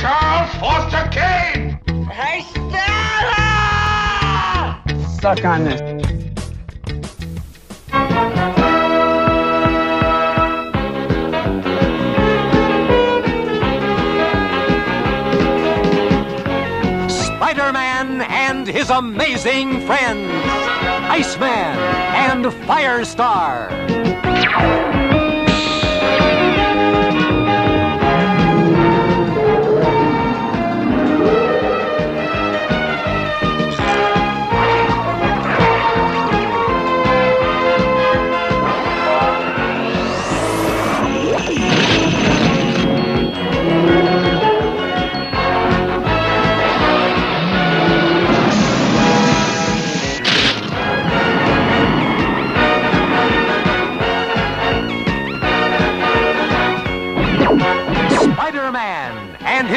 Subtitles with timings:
[0.00, 1.78] Charles Foster Kane!
[2.06, 3.42] Hey, Stella!
[5.20, 5.80] Suck on this.
[17.12, 20.30] Spider-Man and his amazing friends,
[21.10, 21.76] Iceman
[22.16, 23.68] and Firestar.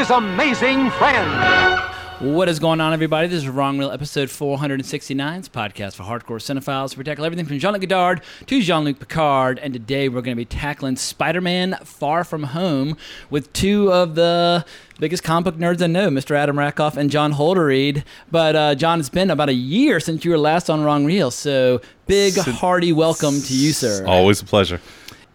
[0.04, 1.82] His amazing friends.
[2.20, 3.30] What is going on, everybody?
[3.30, 5.40] This is Wrong Reel, episode 469.
[5.40, 6.98] It's a podcast for hardcore cinephiles.
[6.98, 10.44] We tackle everything from Jean-Luc Godard to Jean-Luc Picard, and today we're going to be
[10.44, 12.98] tackling Spider-Man Far From Home
[13.30, 14.66] with two of the
[15.00, 16.36] biggest comic book nerds I know, Mr.
[16.36, 18.04] Adam Rackoff and John Holderried.
[18.30, 21.32] But uh, John, it's been about a year since you were last on Wrong Reel,
[21.32, 24.06] so big, hearty welcome to you, sir.
[24.06, 24.82] Always a pleasure.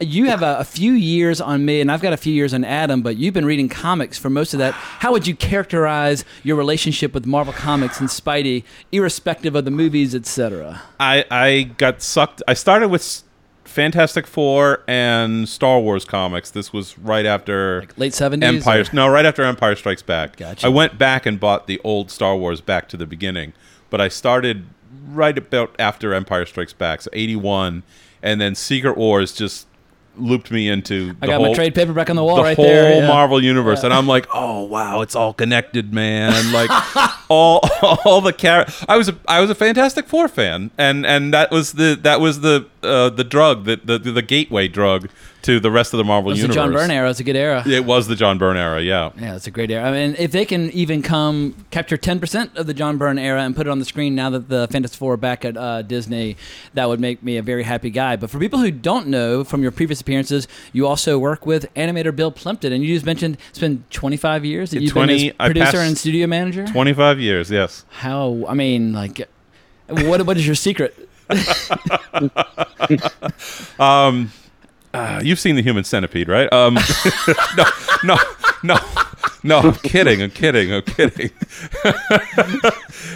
[0.01, 2.65] You have a, a few years on me, and I've got a few years on
[2.65, 4.73] Adam, but you've been reading comics for most of that.
[4.75, 10.15] How would you characterize your relationship with Marvel Comics and Spidey, irrespective of the movies,
[10.15, 10.83] etc.?
[11.01, 12.43] I I got sucked.
[12.47, 13.23] I started with
[13.65, 16.51] Fantastic Four and Star Wars comics.
[16.51, 18.43] This was right after Late 70s?
[18.43, 18.81] Empire.
[18.83, 20.37] or- No, right after Empire Strikes Back.
[20.37, 20.67] Gotcha.
[20.67, 23.53] I went back and bought the old Star Wars back to the beginning,
[23.91, 24.67] but I started
[25.11, 27.83] right about after Empire Strikes Back, so eighty one,
[28.23, 29.67] and then Secret Wars just
[30.21, 31.15] looped me into.
[31.23, 33.01] I the got my whole- trade paperback on the wall the right whole there.
[33.01, 33.07] yeah.
[33.09, 36.53] Marvel universe, and I'm like, oh wow, it's all connected, man.
[36.53, 36.71] Like
[37.29, 37.61] all
[38.05, 41.51] all the char- I was a I was a Fantastic Four fan, and and that
[41.51, 45.09] was the that was the uh, the drug that the the gateway drug
[45.43, 46.57] to the rest of the Marvel It was the universe.
[46.57, 47.11] John Byrne era.
[47.11, 47.63] It's a good era.
[47.67, 49.11] It was the John Byrne era, yeah.
[49.19, 49.89] Yeah, it's a great era.
[49.89, 53.55] I mean, if they can even come capture 10% of the John Byrne era and
[53.55, 56.37] put it on the screen now that the Fantastic Four are back at uh, Disney,
[56.75, 58.17] that would make me a very happy guy.
[58.17, 62.15] But for people who don't know from your previous appearances, you also work with animator
[62.15, 65.79] Bill Plympton, and you just mentioned it's been 25 years that you've 20 been producer
[65.79, 66.67] and studio manager.
[66.67, 67.85] Twenty five years, yes.
[67.91, 68.45] How?
[68.49, 69.29] I mean, like,
[69.89, 70.27] what?
[70.27, 71.09] What is your secret?
[74.95, 76.51] Uh, you've seen the Human Centipede, right?
[76.53, 76.75] Um,
[77.57, 77.65] no,
[78.05, 78.17] no,
[78.63, 78.77] no,
[79.43, 79.59] no.
[79.59, 80.23] I'm kidding.
[80.23, 80.73] I'm kidding.
[80.73, 81.31] I'm kidding.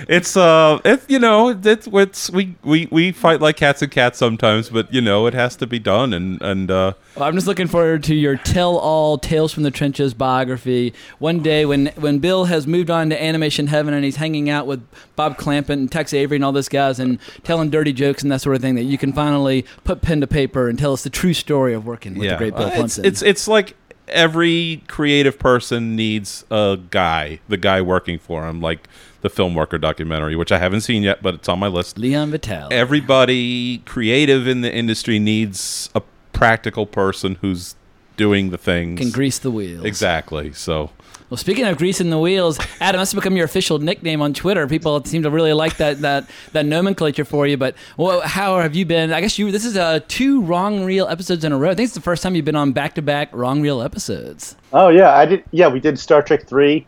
[0.09, 4.19] it's uh, it's you know, it's, it's we we we fight like cats and cats
[4.19, 7.47] sometimes, but you know, it has to be done, and and uh, Well, I'm just
[7.47, 10.95] looking forward to your tell-all Tales from the Trenches biography.
[11.19, 14.67] One day, when when Bill has moved on to animation heaven and he's hanging out
[14.67, 18.31] with Bob Clampett and Tex Avery and all those guys and telling dirty jokes and
[18.33, 21.03] that sort of thing, that you can finally put pen to paper and tell us
[21.03, 23.75] the true story of working with the great Bill Uh, it's, it's it's like
[24.13, 28.89] every creative person needs a guy, the guy working for him, like
[29.23, 31.99] the film worker documentary, which I haven't seen yet, but it's on my list.
[31.99, 32.75] Leon Vitali.
[32.75, 36.03] everybody creative in the industry needs a
[36.33, 37.77] practical person who's
[38.17, 39.85] doing the things can grease the wheels.
[39.85, 40.91] exactly so
[41.31, 44.67] Well, speaking of greasing the wheels, Adam, that's become your official nickname on Twitter.
[44.67, 47.57] People seem to really like that that that nomenclature for you.
[47.57, 49.15] But well, how have you been?
[49.15, 49.51] I guess you.
[49.51, 51.71] This is uh, two wrong reel episodes in a row.
[51.71, 54.57] I think it's the first time you've been on back to back wrong reel episodes.
[54.75, 55.43] Oh yeah, I did.
[55.53, 56.87] Yeah, we did Star Trek three.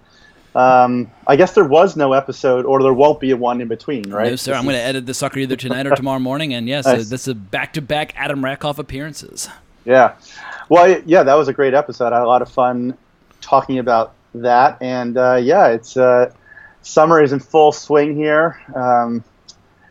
[0.54, 4.10] Um, I guess there was no episode, or there won't be a one in between,
[4.10, 4.30] right?
[4.30, 4.52] No, sir.
[4.52, 6.52] This I'm going to edit the sucker either tonight or tomorrow morning.
[6.54, 7.08] And yes, so Nice.
[7.08, 9.48] this is back to back Adam Rackoff appearances.
[9.84, 10.16] Yeah.
[10.68, 12.12] Well, yeah, that was a great episode.
[12.12, 12.96] I had a lot of fun
[13.40, 16.32] talking about that, and uh, yeah, it's uh,
[16.82, 18.60] summer is in full swing here.
[18.74, 19.24] Um,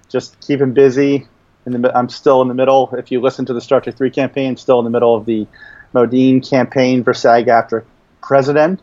[0.10, 1.28] just keeping busy.
[1.66, 2.94] The, I'm still in the middle.
[2.98, 5.48] If you listen to the Trek Three campaign, still in the middle of the
[5.94, 7.86] Modine campaign for SAG-AFTRA
[8.22, 8.82] president.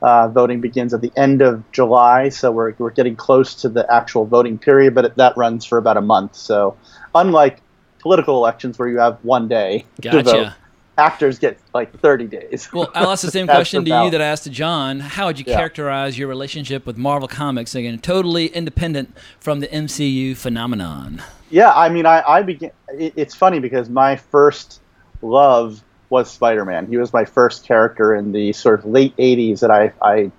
[0.00, 3.90] Uh, voting begins at the end of July, so we're, we're getting close to the
[3.90, 6.36] actual voting period, but it, that runs for about a month.
[6.36, 6.76] So,
[7.14, 7.60] unlike
[8.04, 10.22] political elections where you have one day to Gotcha.
[10.22, 10.52] vote,
[10.98, 12.68] actors get like 30 days.
[12.70, 15.00] Well, I'll ask the same question to you that I asked to John.
[15.00, 15.56] How would you Yeah.
[15.56, 17.74] characterize your relationship with Marvel Comics?
[17.74, 21.22] Again, totally independent from the MCU phenomenon.
[21.48, 22.72] Yeah, I mean, I, I began.
[22.90, 24.82] It, it's funny because my first
[25.22, 26.86] love was Spider-Man.
[26.88, 30.30] He was my first character in the sort of late '80s that I, I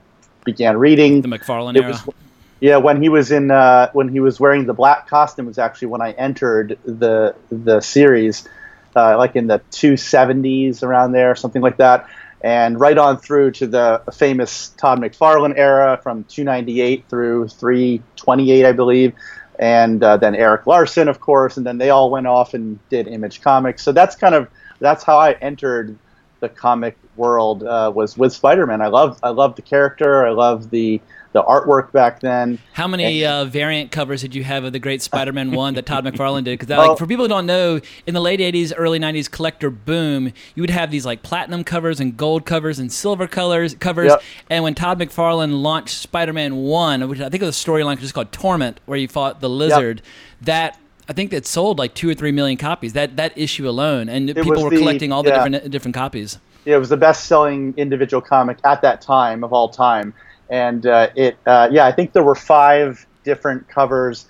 [0.43, 1.21] began reading.
[1.23, 1.87] The McFarlane It era.
[2.05, 2.15] was,
[2.59, 5.89] yeah, when he was in uh, when he was wearing the black costume was actually
[5.89, 8.47] when I entered the the series,
[8.95, 12.05] uh, like in the two seventies around there, something like that.
[12.41, 18.71] and right on through to the famous Todd McFarlane era from 298 through 328, I
[18.73, 19.13] believe,
[19.59, 23.07] and uh, then Erik Larsen, of course, and then they all went off and did
[23.07, 23.83] Image Comics.
[23.83, 24.47] So that's kind of
[24.79, 25.99] that's how I entered
[26.41, 28.81] the comic world uh, was with Spider-Man.
[28.81, 30.25] I love I love the character.
[30.25, 31.01] I love the
[31.35, 32.57] the artwork back then.
[32.71, 36.05] How many uh, variant covers did you have of the great Spider-Man one that Todd
[36.07, 36.57] McFarlane did?
[36.57, 39.69] Because Well- like for people who don't know, in the late '80s, early '90s collector
[39.69, 44.11] boom, you would have these like platinum covers and gold covers and silver colors covers.
[44.11, 44.21] Yep.
[44.49, 48.31] And when Todd McFarlane launched Spider-Man one, which I think was a storyline just called
[48.31, 50.01] Torment, where you fought the Lizard,
[50.41, 50.79] that.
[51.07, 52.93] I think that sold like two or three million copies.
[52.93, 55.43] That that issue alone, and people were the- collecting all the yeah.
[55.43, 56.39] different different copies.
[56.65, 60.15] it was the best-selling individual comic at that time of all time,
[60.49, 64.25] and uh, it uh, yeah I think there were five different covers,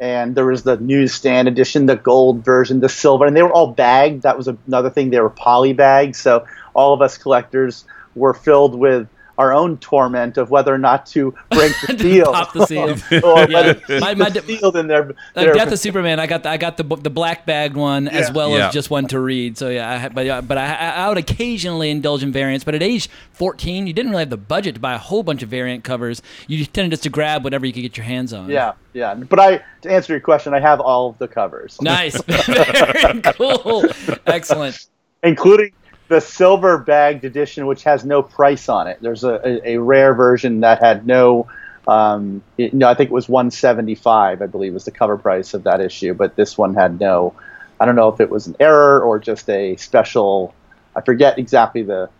[0.00, 3.72] and there was the newsstand edition, the gold version, the silver, and they were all
[3.72, 4.22] bagged.
[4.22, 7.84] That was another thing; they were poly bagged, so all of us collectors
[8.14, 9.08] were filled with
[9.38, 12.90] our own torment of whether or not to break the seal, Pop the seal.
[13.24, 13.54] or Yeah.
[13.54, 16.42] whether My- keep my- the seal in their, Like their Death of Superman, I got
[16.42, 18.68] the, I got the the black bagged one as well Yeah.
[18.68, 19.56] as just one to read.
[19.58, 22.64] So yeah, I, but uh, but I, I would occasionally indulge in variants.
[22.64, 25.42] But at age 14, you didn't really have the budget to buy a whole bunch
[25.42, 26.20] of variant covers.
[26.46, 28.50] You tended just to grab whatever you could get your hands on.
[28.50, 29.14] yeah, yeah.
[29.14, 31.80] But I, to answer your question, I have all of the covers.
[31.80, 32.20] Nice.
[32.22, 33.84] Very cool.
[34.26, 34.86] Excellent.
[35.22, 35.72] including
[36.10, 38.98] the silver bagged edition, which has no price on it.
[39.00, 41.46] There's a, a, a rare version that had no.
[41.86, 44.42] Um, it, no, I think it was 175.
[44.42, 47.34] I believe was the cover price of that issue, but this one had no.
[47.78, 50.52] I don't know if it was an error or just a special.
[50.96, 52.10] I forget exactly the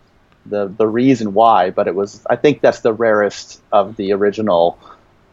[0.45, 2.25] the the reason why, but it was.
[2.29, 4.79] I think that's the rarest of the original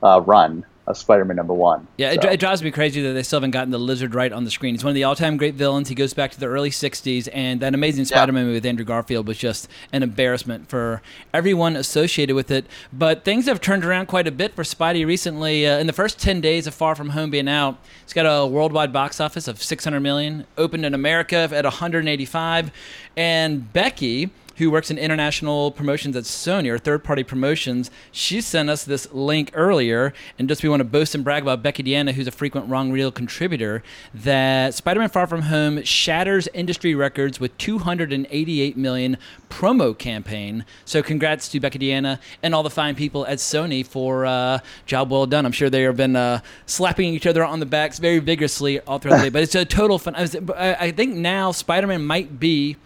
[0.03, 1.87] uh, run Spider-Man number one.
[1.97, 4.15] Yeah, it, So- dri- it drives me crazy that they still haven't gotten the lizard
[4.15, 4.75] right on the screen.
[4.75, 5.89] He's one of the all-time great villains.
[5.89, 9.27] He goes back to the early '60s, and that amazing Spider-Man movie with Andrew Garfield
[9.27, 11.03] was just an embarrassment for
[11.35, 12.67] everyone associated with it.
[12.93, 15.67] But things have turned around quite a bit for Spidey recently.
[15.67, 18.47] Uh, in the first 10 days of Far From Home being out, it's got a
[18.47, 22.71] worldwide box office of 600 million, opened in America at 185,
[23.17, 28.69] and Becky who works in international promotions at Sony or third party promotions, she sent
[28.69, 30.13] us this link earlier.
[30.39, 32.91] And just we want to boast and brag about Becky Deanna, who's a frequent Wrong
[32.91, 33.83] Reel contributor,
[34.13, 39.17] that Spider Man Far From Home shatters industry records with 288 million
[39.49, 40.65] promo campaign.
[40.85, 45.11] So congrats to Becky Deanna and all the fine people at Sony for uh, job
[45.11, 45.47] well done.
[45.47, 48.99] I'm sure they have been uh, slapping each other on the backs very vigorously all
[48.99, 49.29] throughout the day.
[49.31, 50.17] But it's a total fun.
[50.17, 52.77] I, was, I think now Spider Man might be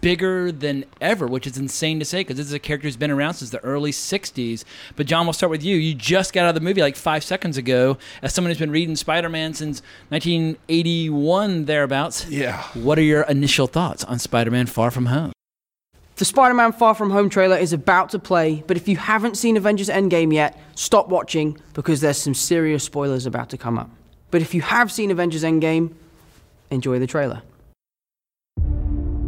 [0.00, 3.10] bigger than ever, which is insane to say because this is a character who's been
[3.10, 4.64] around since the early 60s.
[4.94, 5.76] But, John, we'll start with you.
[5.76, 7.98] You just got out of the movie like five seconds ago.
[8.22, 12.28] As someone who's been reading Spider Man since 1981, thereabouts.
[12.28, 12.62] Yeah.
[12.74, 15.32] What are your initial thoughts on Spider Man Far From Home?
[16.16, 19.36] The Spider Man Far From Home trailer is about to play, but if you haven't
[19.36, 23.90] seen Avengers Endgame yet, stop watching because there's some serious spoilers about to come up.
[24.30, 25.92] But if you have seen Avengers Endgame,
[26.70, 27.42] enjoy the trailer.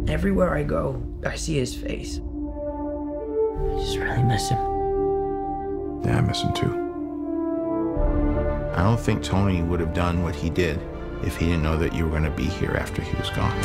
[0.09, 2.17] Everywhere I go, I see his face.
[2.17, 4.57] I just really miss him.
[6.03, 6.73] Yeah, I miss him too.
[8.75, 10.81] I don't think Tony would have done what he did
[11.23, 13.55] if he didn't know that you were going to be here after he was gone.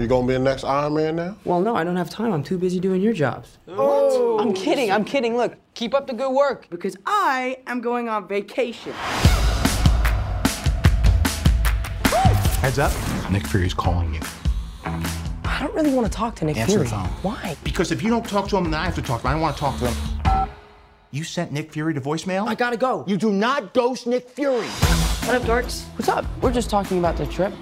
[0.00, 1.36] You gonna be the next Iron Man now?
[1.44, 2.32] Well, no, I don't have time.
[2.32, 3.58] I'm too busy doing your jobs.
[3.66, 3.76] What?
[4.40, 5.36] I'm oh, kidding, I'm kidding.
[5.36, 8.94] Look, keep up the good work because I am going on vacation.
[12.62, 12.92] Heads up.
[13.30, 14.20] Nick Fury's calling you.
[14.86, 16.84] I don't really want to talk to Nick Answer Fury.
[16.84, 17.08] the phone.
[17.20, 17.54] Why?
[17.62, 19.32] Because if you don't talk to him, then I have to talk to him.
[19.32, 20.48] I don't want to talk to him.
[21.10, 22.48] You sent Nick Fury to voicemail?
[22.48, 23.04] I gotta go.
[23.06, 24.66] You do not ghost Nick Fury.
[24.66, 25.84] What up, dorks?
[25.98, 26.24] What's up?
[26.40, 27.52] We're just talking about the trip.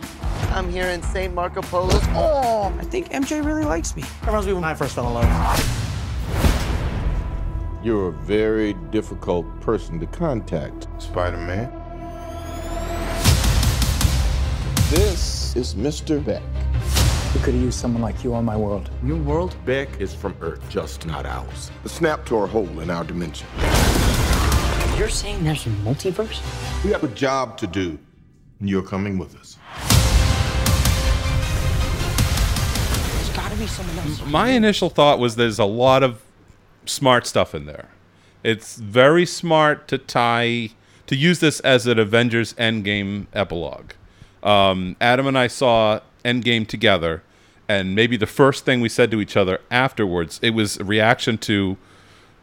[0.53, 1.35] I'm here in St.
[1.35, 2.03] Marco Polo's.
[2.11, 4.03] Oh, I think MJ really likes me.
[4.03, 5.85] That reminds me when I first fell in love.
[7.83, 11.71] You're a very difficult person to contact, Spider-Man.
[14.91, 16.25] This is Mr.
[16.25, 16.43] Beck.
[17.35, 18.91] We could have used someone like you on my world.
[19.05, 19.55] Your world?
[19.67, 21.71] Beck is from Earth, just not ours.
[21.83, 23.47] The snap tore a hole in our dimension.
[24.97, 26.41] You're saying there's a multiverse?
[26.83, 27.99] We have a job to do,
[28.61, 29.58] and you're coming with us.
[33.69, 34.25] Someone else.
[34.27, 36.23] My initial thought was there's a lot of
[36.87, 37.89] smart stuff in there.
[38.43, 40.71] It's very smart to tie
[41.07, 43.93] to use this as an Avengers Endgame epilogue.
[44.43, 47.23] Um, Adam and I saw Endgame together,
[47.69, 51.39] and maybe the first thing we said to each other afterwards, it was a reaction
[51.39, 51.77] to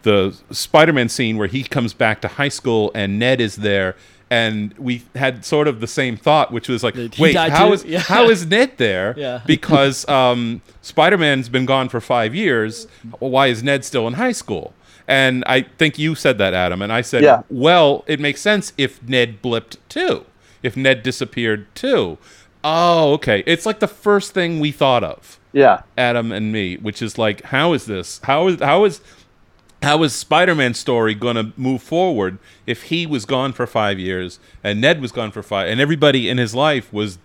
[0.02, 3.96] the Spider-Man scene where he comes back to high school and Ned is there.
[4.30, 7.68] And we had sort of the same thought, which was like, He "Wait, died how
[7.68, 7.74] too?
[7.74, 8.00] is Yeah.
[8.00, 9.14] how is Ned there?
[9.18, 9.42] Yeah.
[9.46, 12.88] Because um, Spider-Man's been gone for five years.
[13.20, 14.74] Why is Ned still in high school?"
[15.08, 17.44] And I think you said that, Adam, and I said, Yeah.
[17.50, 20.26] "Well, it makes sense if Ned blipped too,
[20.64, 22.18] if Ned disappeared too."
[22.64, 23.44] Oh, okay.
[23.46, 25.40] It's like the first thing we thought of.
[25.54, 25.84] Yeah.
[26.00, 28.20] Adam and me, which is like, how is this?
[28.24, 29.02] How is how is
[29.82, 34.40] how is Spider-Man's story going to move forward if he was gone for five years
[34.64, 37.18] and Ned was gone for five, and everybody in his life was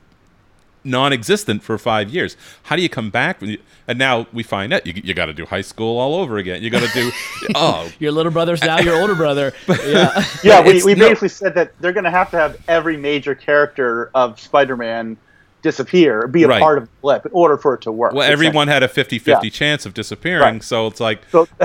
[0.85, 2.37] non-existent for five years?
[2.65, 3.41] How do you come back?
[3.43, 6.39] you- And now we find out you, you got to do high school all over
[6.39, 6.63] again.
[6.63, 7.11] You got to do
[7.55, 9.53] oh Your little brother's now your older brother.
[9.69, 10.25] Yeah.
[10.43, 12.97] Yeah, we, It's we no- basically said that they're going to have to have every
[12.97, 15.17] major character of Spider-Man
[15.63, 16.61] disappear, be a Right.
[16.61, 18.13] part of the blip in order for it to work.
[18.13, 19.51] Well, everyone had a 50-50 Yeah.
[19.51, 20.63] chance of disappearing, Right.
[20.63, 21.47] so it's like So,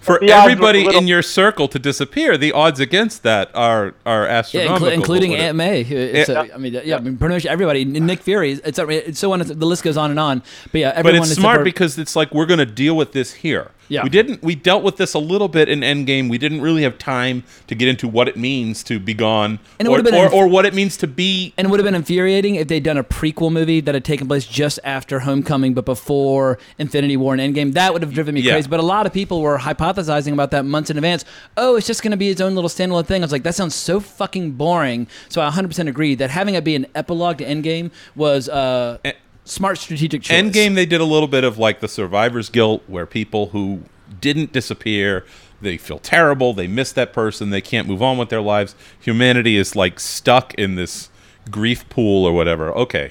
[0.00, 3.22] for the odds were a everybody little- in your circle to disappear, the odds against
[3.22, 4.88] that are are Yeah, astronomical.
[4.88, 5.82] inclu- including But- Aunt May.
[5.82, 6.44] who- It's Yeah.
[6.50, 7.84] a- I mean, yeah, I mean, pretty much everybody.
[7.84, 8.52] Nick Fury.
[8.64, 9.40] It's, it's so on.
[9.40, 10.42] The list goes on and on.
[10.70, 12.66] But yeah, everyone But everyone it's is smart support- because it's like we're going to
[12.66, 13.68] deal with this here.
[13.88, 14.04] Yeah.
[14.04, 14.42] We didn't.
[14.42, 16.30] We dealt with this a little bit in Endgame.
[16.30, 19.86] We didn't really have time to get into what it means to be gone, And
[19.86, 21.52] it or, been or, inf- or what it means to be.
[21.58, 24.28] And it would have been infuriating if they'd done a prequel movie that had taken
[24.28, 27.74] place just after Homecoming, but before Infinity War and Endgame.
[27.74, 28.52] That would have driven me Yeah.
[28.52, 28.68] crazy.
[28.68, 31.24] But a lot of people were hypothesizing about that months in advance.
[31.56, 33.22] Oh, it's just going to be its own little standalone thing.
[33.22, 35.06] I was like, that sounds so fucking boring.
[35.28, 38.98] So I 100% agree that having it be an epilogue to Endgame was uh,
[39.44, 40.36] smart strategic choice.
[40.36, 43.82] Endgame, they did a little bit of like the survivor's guilt, where people who
[44.20, 45.24] didn't disappear,
[45.60, 48.74] they feel terrible, they miss that person, they can't move on with their lives.
[49.00, 51.08] Humanity is like stuck in this
[51.50, 52.72] grief pool or whatever.
[52.72, 53.10] Okay.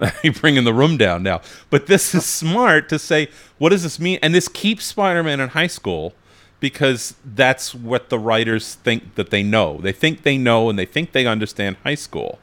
[0.22, 1.40] You're bringing the room down now.
[1.70, 4.18] But this is smart to say, what does this mean?
[4.22, 6.14] And this keeps Spider Man in high school
[6.60, 9.78] because that's what the writers think that they know.
[9.78, 12.38] They think they know and they think they understand high school.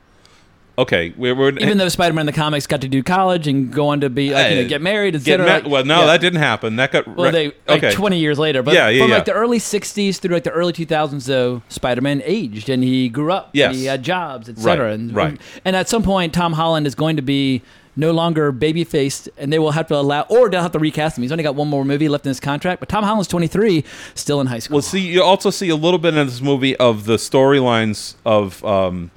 [0.77, 3.87] Okay, we're, we're Even though Spider-Man in the comics got to do college and go
[3.87, 5.45] on to be like, you know, get married, etc.
[5.45, 6.05] like- well, no, yeah.
[6.07, 6.75] that didn't happen.
[6.75, 7.91] That got Well, they like okay.
[7.93, 9.15] 20 years later, but Yeah, yeah, from yeah.
[9.15, 13.31] like the early 60s through like the early 2000s, though, Spider-Man aged and he grew
[13.31, 13.45] up.
[13.47, 13.75] and Yes.
[13.75, 14.87] he had jobs, etc.
[14.87, 15.41] Right, And, right.
[15.63, 17.61] and at some point, Tom Holland is going to be
[17.97, 21.17] no longer baby faced, and they will have to allow, or they'll have to recast
[21.17, 21.21] him.
[21.21, 24.41] He's only got one more movie left in his contract, but Tom Holland's 23, still
[24.41, 24.75] in high school.
[24.75, 28.61] Well, see, you also see a little bit in this movie of the storylines of
[28.65, 29.11] um,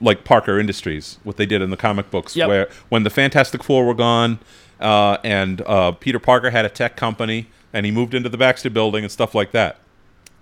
[0.00, 2.48] like Parker Industries, what they did in the comic books, Yep.
[2.48, 4.38] where when the Fantastic Four were gone,
[4.80, 8.70] uh, and uh, Peter Parker had a tech company, and he moved into the Baxter
[8.70, 9.78] Building and stuff like that.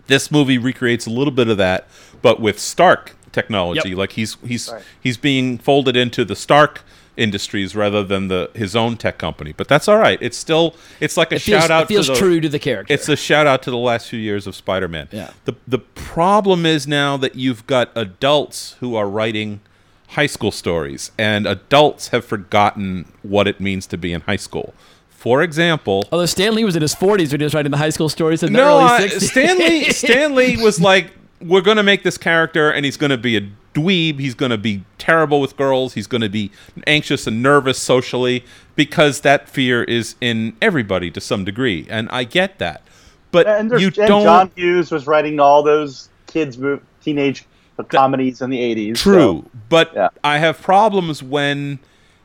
[0.09, 1.89] This movie recreates a little bit of that,
[2.23, 3.89] but with Stark technology.
[3.91, 3.99] Yep.
[3.99, 4.83] Like he's he's Right.
[5.01, 6.83] he's being folded into the Stark
[7.17, 9.53] Industries rather than the his own tech company.
[9.53, 10.19] But that's all right.
[10.21, 11.85] It's still it's like a it feels, shout out.
[11.85, 12.93] it feels to the, true to the character.
[12.93, 15.09] it's a shout out to the last few years of Spider-Man.
[15.13, 15.31] Yeah.
[15.47, 19.61] The the problem is now that you've got adults who are writing
[20.09, 24.75] high school stories, and adults have forgotten what it means to be in high school.
[25.09, 27.91] For example, Although Stan Lee was in his 40s when he was writing the high
[27.91, 29.23] school stories in the no, early uh, 60s.
[29.31, 33.37] Stanley Stanley was like, we're going to make this character, and he's going to be
[33.37, 34.19] a dweeb.
[34.19, 35.95] He's going to be terrible with girls.
[35.95, 36.51] He's going to be
[36.87, 42.25] anxious and nervous socially because that fear is in everybody to some degree, and I
[42.25, 42.83] get that.
[43.31, 44.23] But and, you and don't.
[44.25, 47.45] John Hughes was writing all those kids' move, teenage
[47.89, 48.97] comedies in the 80s.
[48.97, 50.09] so- True, but yeah.
[50.25, 51.79] I have problems when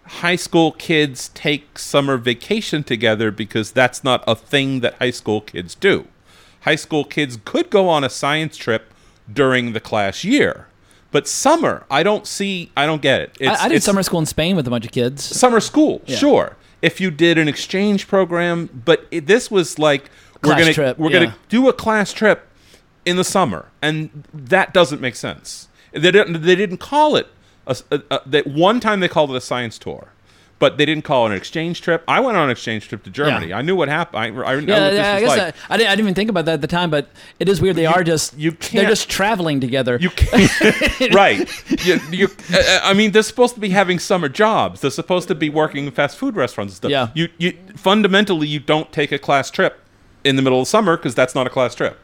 [0.05, 5.41] high school kids take summer vacation together because that's not a thing that high school
[5.41, 6.08] kids do.
[6.62, 8.93] High school kids could go on a science trip
[9.31, 10.67] during the class year,
[11.12, 12.72] but summer, I don't see.
[12.75, 13.38] I don't get it.
[13.39, 15.24] It's, I, I did summer school in Spain with a bunch of kids.
[15.24, 16.18] summer school, Yeah.
[16.18, 16.58] sure.
[16.82, 20.10] If you did an exchange program, but it, this was like
[20.44, 21.20] we're gonna trip, we're yeah.
[21.20, 22.48] gonna do a class trip
[23.06, 25.68] in the summer, and that doesn't make sense.
[25.91, 26.41] They didn't.
[26.41, 27.27] They didn't call it
[27.68, 30.08] a, a, a- that one time they called it a science tour,
[30.62, 32.03] but they didn't call it an exchange trip.
[32.08, 33.48] I went on an exchange trip to Germany.
[33.48, 33.58] Yeah.
[33.58, 34.20] I knew what happened.
[34.20, 35.56] I, I, I Yeah, what yeah, I guess like.
[35.70, 37.75] I, I, didn't, even think about that at the time, but it is weird.
[37.75, 39.98] They are just you they're just traveling together.
[40.00, 40.51] You can't,
[41.15, 41.50] right?
[41.84, 44.82] You, you, uh, I mean, they're supposed to be having summer jobs.
[44.82, 46.91] They're supposed to be working in fast food restaurants and stuff.
[46.91, 47.10] Yeah.
[47.15, 49.80] You, you fundamentally, you don't take a class trip
[50.24, 52.00] in the middle of summer because that's not a class trip.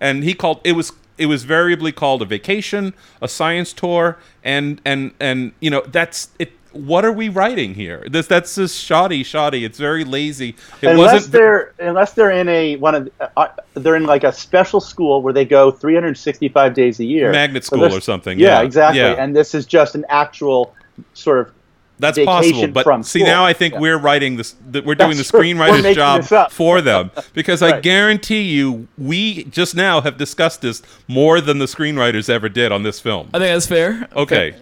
[0.00, 4.80] And he called it was it was variably called a vacation, a science tour, and
[4.84, 6.52] and and you know that's it.
[6.72, 8.06] What are we writing here?
[8.10, 9.64] This that's just shoddy, shoddy.
[9.64, 10.56] It's very lazy.
[10.80, 11.32] It unless wasn't.
[11.32, 15.32] they're unless they're in a one of uh, they're in like a special school where
[15.32, 19.12] they go 365 days a year Magnet school there's- or something, yeah, yeah, exactly yeah.
[19.22, 20.74] and this is just an actual
[21.14, 21.52] sort of
[21.98, 23.80] That's vacation possible, but from see now I think Yeah.
[23.80, 24.54] we're writing this.
[24.70, 29.74] That we're doing That's the screenwriter's job for them because I guarantee you, we just
[29.74, 33.28] now have discussed this more than the screenwriters ever did on this film.
[33.34, 34.08] I think that's fair.
[34.16, 34.54] Okay,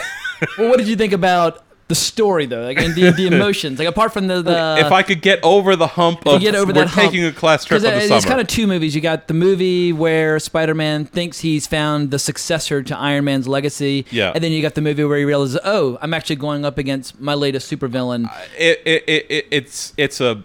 [0.59, 2.63] Well, what did you think about the story though?
[2.65, 5.77] Like and the, the emotions, like apart from the, the if I could get over
[5.77, 8.05] the hump of get over we're that hump- taking a class trip 'Cause in the
[8.05, 8.17] it- summer.
[8.17, 8.95] It's kind of two movies.
[8.95, 14.07] You got the movie where Spider-Man thinks he's found the successor to Iron Man's legacy.
[14.11, 14.33] Yeah.
[14.35, 17.21] And then you got the movie where he realizes, oh, I'm actually going up against
[17.21, 18.31] my latest supervillain.
[18.59, 20.43] it, it, it, it, it's it's a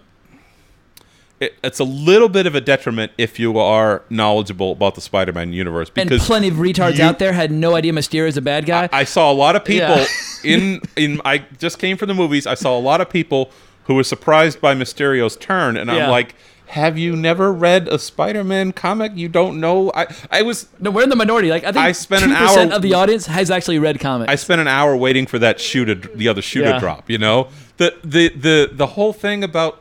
[1.40, 5.52] it, it's a little bit of a detriment if you are knowledgeable about the Spider-Man
[5.52, 8.42] universe and because plenty of retards you- out there had no idea Mysterio is a
[8.42, 8.88] bad guy.
[8.92, 10.06] I saw a lot of people Yeah.
[10.44, 12.46] in in I just came from the movies.
[12.46, 13.50] I saw a lot of people
[13.84, 16.04] who were surprised by Mysterio's turn, and Yeah.
[16.04, 16.34] I'm like,
[16.66, 19.12] have you never read a Spider-Man comic?
[19.16, 19.90] You don't know?
[19.94, 21.48] I I was no, we're in the minority.
[21.50, 22.36] Like I think I spent an 2%
[22.68, 24.30] hour- of the audience has actually read comics.
[24.30, 26.72] I spent an hour waiting for that shoe to the other shoe Yeah.
[26.74, 27.10] to drop.
[27.10, 29.79] You know the the the the whole thing about.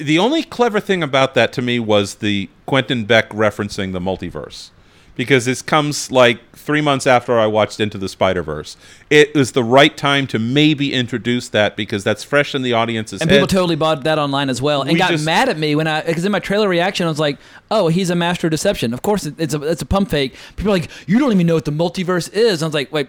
[0.00, 4.70] The only clever thing about that to me was the Quentin Beck referencing the multiverse,
[5.14, 8.76] because this comes like three months after I watched Into the Spider Verse.
[9.10, 13.20] It was the right time to maybe introduce that because that's fresh in the audience's
[13.20, 13.36] and head.
[13.36, 15.86] people totally bought that online as well, and We got just- mad at me when
[15.86, 17.38] I because in my trailer reaction I was like,
[17.70, 20.34] "Oh, he's a master of deception." Of course, it's a it's a pump fake.
[20.56, 23.08] People are like, "You don't even know what the multiverse is." I was like, "Wait."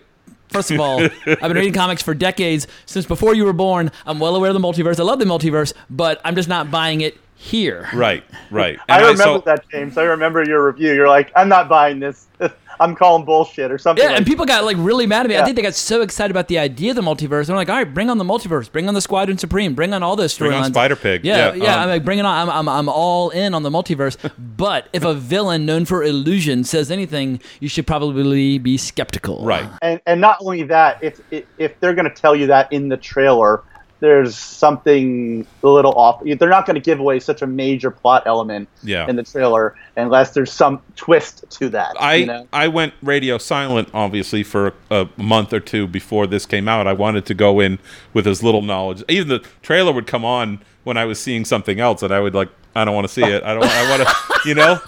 [0.51, 3.89] First of all, I've been reading comics for decades since before you were born.
[4.05, 4.99] I'm well aware of the multiverse.
[4.99, 7.87] I love the multiverse, but I'm just not buying it here.
[7.93, 8.77] right, right.
[8.87, 9.97] I And remember so- that, James.
[9.97, 10.93] I remember your review.
[10.93, 12.27] You're like, I'm not buying this.
[12.79, 14.03] I'm calling bullshit or something.
[14.03, 15.37] Yeah, like and people got like really mad at me.
[15.37, 17.47] I think they got so excited about the idea of the multiverse.
[17.47, 18.71] They're like, "All right, bring on the multiverse.
[18.71, 19.73] Bring on the Squadron Supreme.
[19.75, 21.25] Bring on all those storylines." Bring on Spider-Pig.
[21.25, 21.73] Yeah, Yeah, yeah.
[21.75, 22.49] um, I'm like, bring it on.
[22.49, 24.17] I'm, I'm, I'm all in on the multiverse.
[24.57, 29.45] but if a villain known for illusion says anything, you should probably be skeptical.
[29.45, 29.69] Right.
[29.81, 32.89] and and not only that, if if, if they're going to tell you that in
[32.89, 33.63] the trailer,
[34.01, 36.21] there's something a little off.
[36.25, 39.07] They're not going to give away such a major plot element Yeah.
[39.07, 41.95] in the trailer unless there's some twist to that.
[41.99, 42.47] I you know?
[42.51, 46.87] I went radio silent obviously for a month or two before this came out.
[46.87, 47.79] I wanted to go in
[48.13, 49.03] with as little knowledge.
[49.07, 52.33] Even the trailer would come on when I was seeing something else, and I would
[52.33, 53.43] like, I don't want to see it.
[53.43, 53.63] I don't.
[53.63, 54.79] I want to, you know.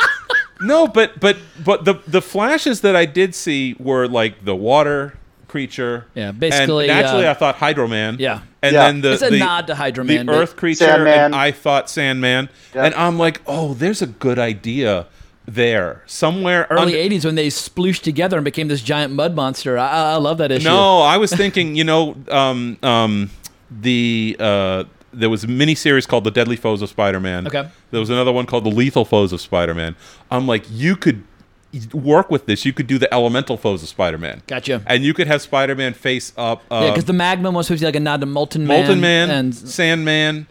[0.61, 5.13] No, but but but the the flashes that I did see were like the water
[5.53, 6.05] creature.
[6.15, 8.17] Yeah, basically, And naturally, uh, I thought Hydro Man.
[8.19, 8.39] Yeah.
[8.63, 8.85] And Yeah.
[8.87, 11.13] then the It's a the- nod to Hydro Man, the Earth creature, Sandman.
[11.25, 12.85] and I thought Sandman, Yeah.
[12.85, 15.05] and I'm like, oh, there's a good idea
[15.47, 16.65] there somewhere.
[16.71, 19.77] Early under- '80s when they splooshed together and became this giant mud monster.
[19.77, 20.67] I, I I love that issue.
[20.67, 23.29] No, I was thinking, you know, um, um,
[23.69, 27.45] the uh, there was a mini series called The Deadly Foes of Spider-Man.
[27.47, 27.67] Okay.
[27.91, 29.95] There was another one called The Lethal Foes of Spider-Man.
[30.31, 31.21] I'm like, you could
[31.93, 32.65] work with this.
[32.65, 34.41] You could do the Elemental Foes of Spider-Man.
[34.47, 34.81] Gotcha.
[34.85, 36.63] And you could have Spider-Man face up.
[36.71, 38.79] Uh, Yeah, because the Magnum was supposed to be like a nod to Molten Man.
[38.79, 40.47] Molten Man, and Sandman,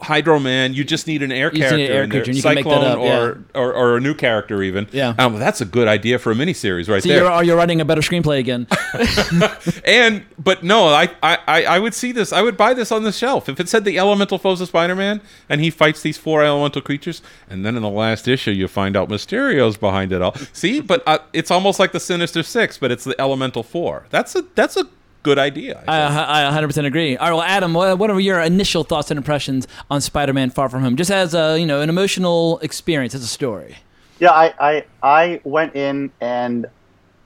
[0.00, 0.74] Hydro Man.
[0.74, 1.76] You just need an air You character.
[1.76, 2.22] need an air in there.
[2.22, 4.86] creature, you can make that Cyclone up, or, or or a new character even.
[4.92, 5.14] Yeah.
[5.18, 7.18] Um, that's a good idea for a miniseries right so there.
[7.24, 8.66] you're, you're you writing a better screenplay again?
[9.84, 12.32] And but no, I, I I I would see this.
[12.32, 15.20] I would buy this on the shelf if it said the elemental foes of Spider-Man,
[15.48, 18.96] and he fights these four elemental creatures, and then in the last issue you find
[18.96, 20.34] out Mysterio's behind it all.
[20.52, 24.06] See, but uh, it's almost like the Sinister Six, but it's the elemental four.
[24.10, 24.86] That's a that's a
[25.28, 25.82] good idea.
[25.86, 27.16] I I, I 100% agree.
[27.16, 30.68] All right, well, Adam, what, what are your initial thoughts and impressions on Spider-Man: Far
[30.68, 33.76] From Home, just as a you know an emotional experience, as a story?
[34.18, 36.66] Yeah, I, I I went in and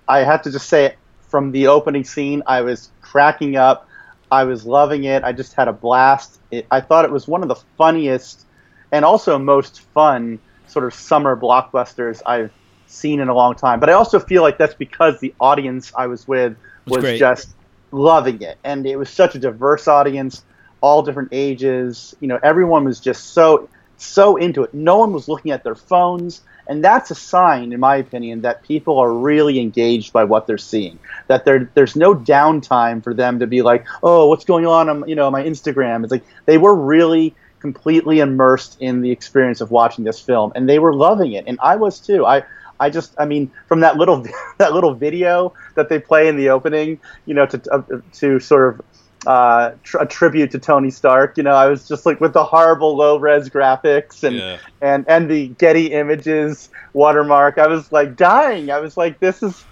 [0.08, 0.98] I have to just say it
[1.32, 3.88] from the opening scene, I was cracking up.
[4.30, 5.24] I was loving it.
[5.24, 6.38] I just had a blast.
[6.50, 8.44] It, I thought it was one of the funniest
[8.92, 12.50] and also most fun sort of summer blockbusters I've
[12.86, 13.80] seen in a long time.
[13.80, 16.54] But I also feel like that's because the audience I was with
[16.86, 17.54] Was was just
[17.92, 20.44] loving it, and it was such a diverse audience,
[20.80, 22.14] all different ages.
[22.20, 24.74] You know, everyone was just so so into it.
[24.74, 26.42] No one was looking at their phones.
[26.66, 30.58] And that's a sign, in my opinion, that people are really engaged by what they're
[30.58, 30.98] seeing.
[31.26, 35.08] That there, there's no downtime for them to be like, "Oh, what's going on on
[35.08, 39.70] you know my Instagram?" It's like they were really completely immersed in the experience of
[39.70, 42.24] watching this film, and they were loving it, and I was too.
[42.24, 42.44] I,
[42.82, 44.24] I just, I mean, from that little
[44.58, 47.82] that little video that they play in the opening, you know, to uh,
[48.14, 48.80] to sort of
[49.26, 51.36] uh, tr- a tribute to Tony Stark.
[51.36, 54.58] You know, I was just like with the horrible low res graphics and Yeah.
[54.80, 57.58] and and the Getty Images watermark.
[57.58, 58.70] I was like dying.
[58.70, 59.64] I was like, this is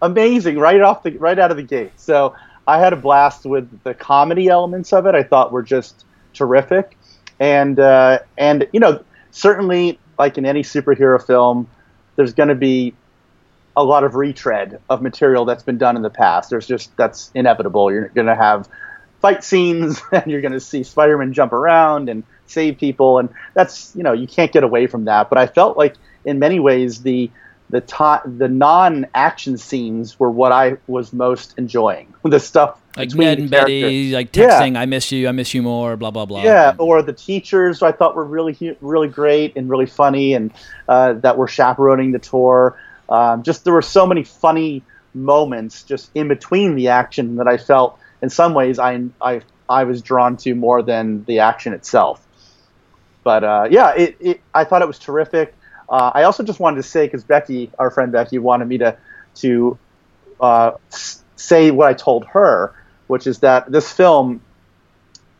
[0.00, 1.92] amazing right off the right out of the gate.
[1.96, 2.34] So
[2.66, 5.14] I had a blast with the comedy elements of it.
[5.14, 6.96] I thought were just terrific,
[7.40, 11.66] and uh, and you know certainly like in any superhero film,
[12.16, 12.94] there's going to be
[13.76, 16.50] a lot of retread of material that's been done in the past.
[16.50, 17.90] There's just that's inevitable.
[17.90, 18.68] You're going to have
[19.20, 23.94] fight scenes, and you're going to see Spider-Man jump around and save people, and that's
[23.96, 25.30] you know you can't get away from that.
[25.30, 25.94] But I felt like
[26.24, 27.30] in many ways the
[27.72, 32.06] the to- the non-action scenes were what I was most enjoying.
[32.22, 34.60] The stuff Like Ned and Betty, like Yeah.
[34.60, 36.44] texting, "I miss you, I miss you more," blah blah blah.
[36.44, 40.52] Yeah, or the teachers I thought were really really great and really funny, and
[40.88, 42.78] uh, that were chaperoning the tour.
[43.08, 44.82] Um, just there were so many funny
[45.14, 49.84] moments just in between the action that I felt in some ways I I I
[49.84, 52.24] was drawn to more than the action itself.
[53.24, 55.54] But uh, yeah, it, it I thought it was terrific.
[55.88, 58.96] Uh, I also just wanted to say because Becky, our friend Becky, wanted me to
[59.36, 59.78] to
[60.40, 60.72] uh,
[61.36, 62.74] say what I told her,
[63.06, 64.40] which is that this film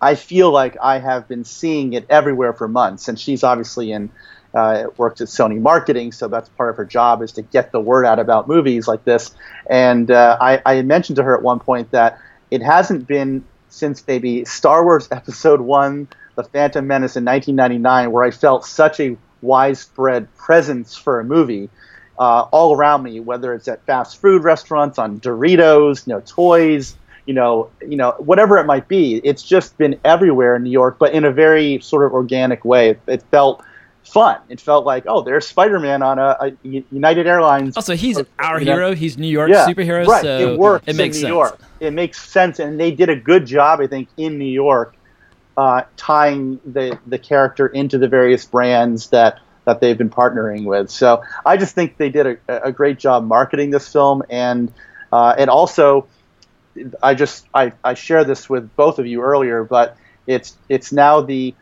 [0.02, 4.10] I feel like I have been seeing it everywhere for months, and she's obviously in
[4.52, 7.80] uh, works at Sony marketing, so that's part of her job is to get the
[7.80, 9.30] word out about movies like this.
[9.70, 12.18] And uh, I, I mentioned to her at one point that
[12.50, 18.24] it hasn't been since maybe Star Wars Episode One, The Phantom Menace in 1999, where
[18.24, 21.68] I felt such a widespread presence for a movie.
[22.18, 26.94] Uh, all around me, whether it's at fast food restaurants, on Doritos, you know, toys,
[27.26, 29.16] you know, you know, whatever it might be.
[29.24, 32.90] It's just been everywhere in New York, but in a very sort of organic way.
[32.90, 33.62] It, it felt
[34.04, 34.38] fun.
[34.48, 36.52] It felt like, oh, there's Spider-Man on a, a
[36.92, 37.76] United Airlines.
[37.76, 38.72] Also, he's our you know?
[38.74, 38.94] hero.
[38.94, 40.22] He's New York yeah, superhero, Right.
[40.22, 41.34] so it works it makes in New sense.
[41.34, 41.60] York.
[41.80, 44.94] It makes sense, and they did a good job, I think, in New York,
[45.56, 50.90] uh, tying the the character into the various brands that that they've been partnering with.
[50.90, 54.72] So I just think they did a, a great job marketing this film, and
[55.12, 56.06] uh, and also,
[57.02, 61.20] I just I, I share this with both of you earlier, but it's it's now
[61.20, 61.54] the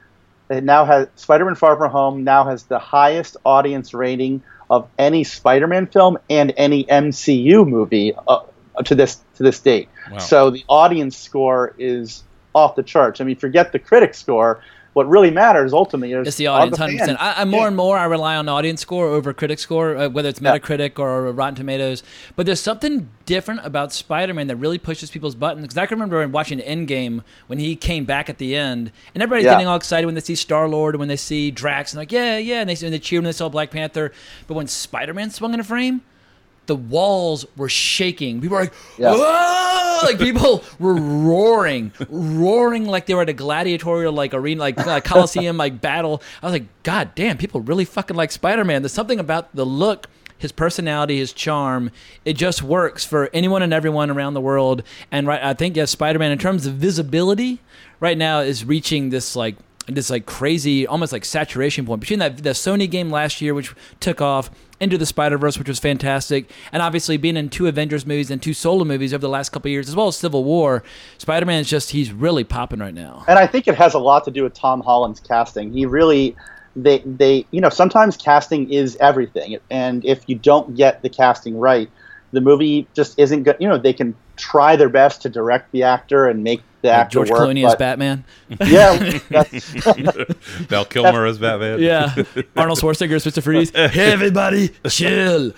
[0.48, 5.24] it now has Spider-Man: Far From Home now has the highest audience rating of any
[5.24, 8.40] Spider-Man film and any MCU movie uh,
[8.84, 9.88] to this to this date.
[10.10, 10.18] Wow.
[10.18, 12.22] So the audience score is
[12.54, 13.20] off the charts.
[13.20, 14.60] I mean, forget the critic score.
[14.92, 17.18] What really matters ultimately is It's the audience, Hundred percent.
[17.22, 20.28] I, I more and more I rely on audience score over critic score, uh, whether
[20.28, 20.58] it's Yeah.
[20.58, 22.02] Metacritic or Rotten Tomatoes.
[22.34, 25.62] But there's something different about Spider-Man that really pushes people's buttons.
[25.62, 29.44] Because I can remember watching Endgame when he came back at the end, and everybody's
[29.44, 29.52] Yeah.
[29.52, 32.10] getting all excited when they see Star Lord and when they see Drax, and like
[32.10, 34.10] yeah, yeah, and they and they cheer when they saw Black Panther.
[34.48, 36.02] But when Spider-Man swung in a frame,
[36.70, 38.40] the walls were shaking.
[38.40, 39.12] People were like, Yeah.
[39.12, 44.78] "Whoa!" Like people were roaring, roaring like they were at a gladiatorial like arena, like
[44.78, 46.22] uh, coliseum, like battle.
[46.40, 47.36] I was like, God damn!
[47.38, 48.82] People really fucking like Spider Man.
[48.82, 50.06] There's something about the look.
[50.38, 51.90] His personality, his charm,
[52.24, 54.84] it just works for anyone and everyone around the world.
[55.10, 57.60] And right, I think yes, Spider-Man in terms of visibility,
[57.98, 59.56] right now is reaching this like
[59.86, 63.74] this like crazy, almost like saturation point between that the Sony game last year, which
[63.98, 68.06] took off, into the Spider Verse, which was fantastic, and obviously being in two Avengers
[68.06, 70.82] movies and two solo movies over the last couple years, as well as Civil War.
[71.18, 73.24] Spider Man is just he's really popping right now.
[73.28, 75.72] And I think it has a lot to do with Tom Holland's casting.
[75.72, 76.34] He really,
[76.74, 81.58] they, they, you know, sometimes casting is everything, and if you don't get the casting
[81.58, 81.90] right,
[82.32, 83.56] the movie just isn't good.
[83.60, 86.96] You know, they can try their best to direct the actor and make the Like
[86.98, 87.40] actor George work.
[87.40, 88.24] Clooney as but- Batman.
[88.66, 89.64] Yeah, that's,
[90.66, 91.80] Val Kilmer as Batman.
[91.80, 92.14] Yeah,
[92.56, 93.42] Arnold Schwarzenegger as Mr.
[93.42, 93.70] Freeze.
[93.74, 95.52] Hey, everybody, chill.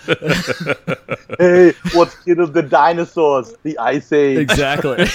[1.38, 3.55] hey, what killed the dinosaurs?
[3.62, 4.38] The Ice Age.
[4.38, 5.07] Exactly.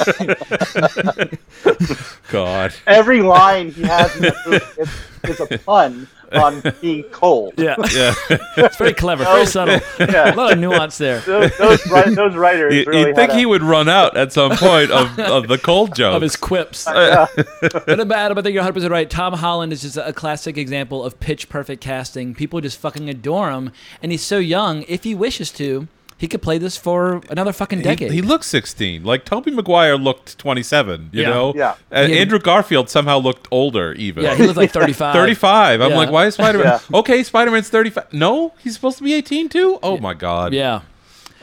[2.30, 2.74] God.
[2.88, 7.54] Every line he has in the is, is a pun on being cold.
[7.58, 8.13] Yeah, Yeah.
[8.58, 9.80] it's very clever, very subtle.
[10.00, 10.34] Yeah.
[10.34, 11.20] A lot of nuance there.
[11.22, 11.84] Those, those,
[12.16, 14.92] those writers You, really you'd think had a- he would run out at some point
[14.92, 16.16] of, of the cold jokes.
[16.16, 16.86] of his quips.
[16.86, 19.10] but about, I think you're 100 percent right.
[19.10, 22.36] Tom Holland is just a classic example of pitch perfect casting.
[22.36, 24.84] People just fucking adore him, and he's so young.
[24.88, 25.88] If he wishes to,
[26.18, 28.12] he could play this for another fucking decade.
[28.12, 29.04] He, looks 16.
[29.04, 31.30] Like Tobey Maguire looked 27, you Yeah.
[31.30, 31.54] know?
[31.56, 31.76] Yeah.
[31.92, 32.20] And Yeah.
[32.20, 34.24] Andrew Garfield somehow looked older even.
[34.24, 35.14] yeah, he looked like 35.
[35.22, 35.82] 35.
[35.82, 35.98] I'm Yeah.
[35.98, 36.66] like, why is Spider-Man?
[36.92, 36.98] Yeah.
[37.00, 38.12] Okay, Spider-Man's 35.
[38.14, 39.78] No, he's supposed to be 18 too?
[39.84, 40.54] Oh my god.
[40.54, 40.82] Yeah.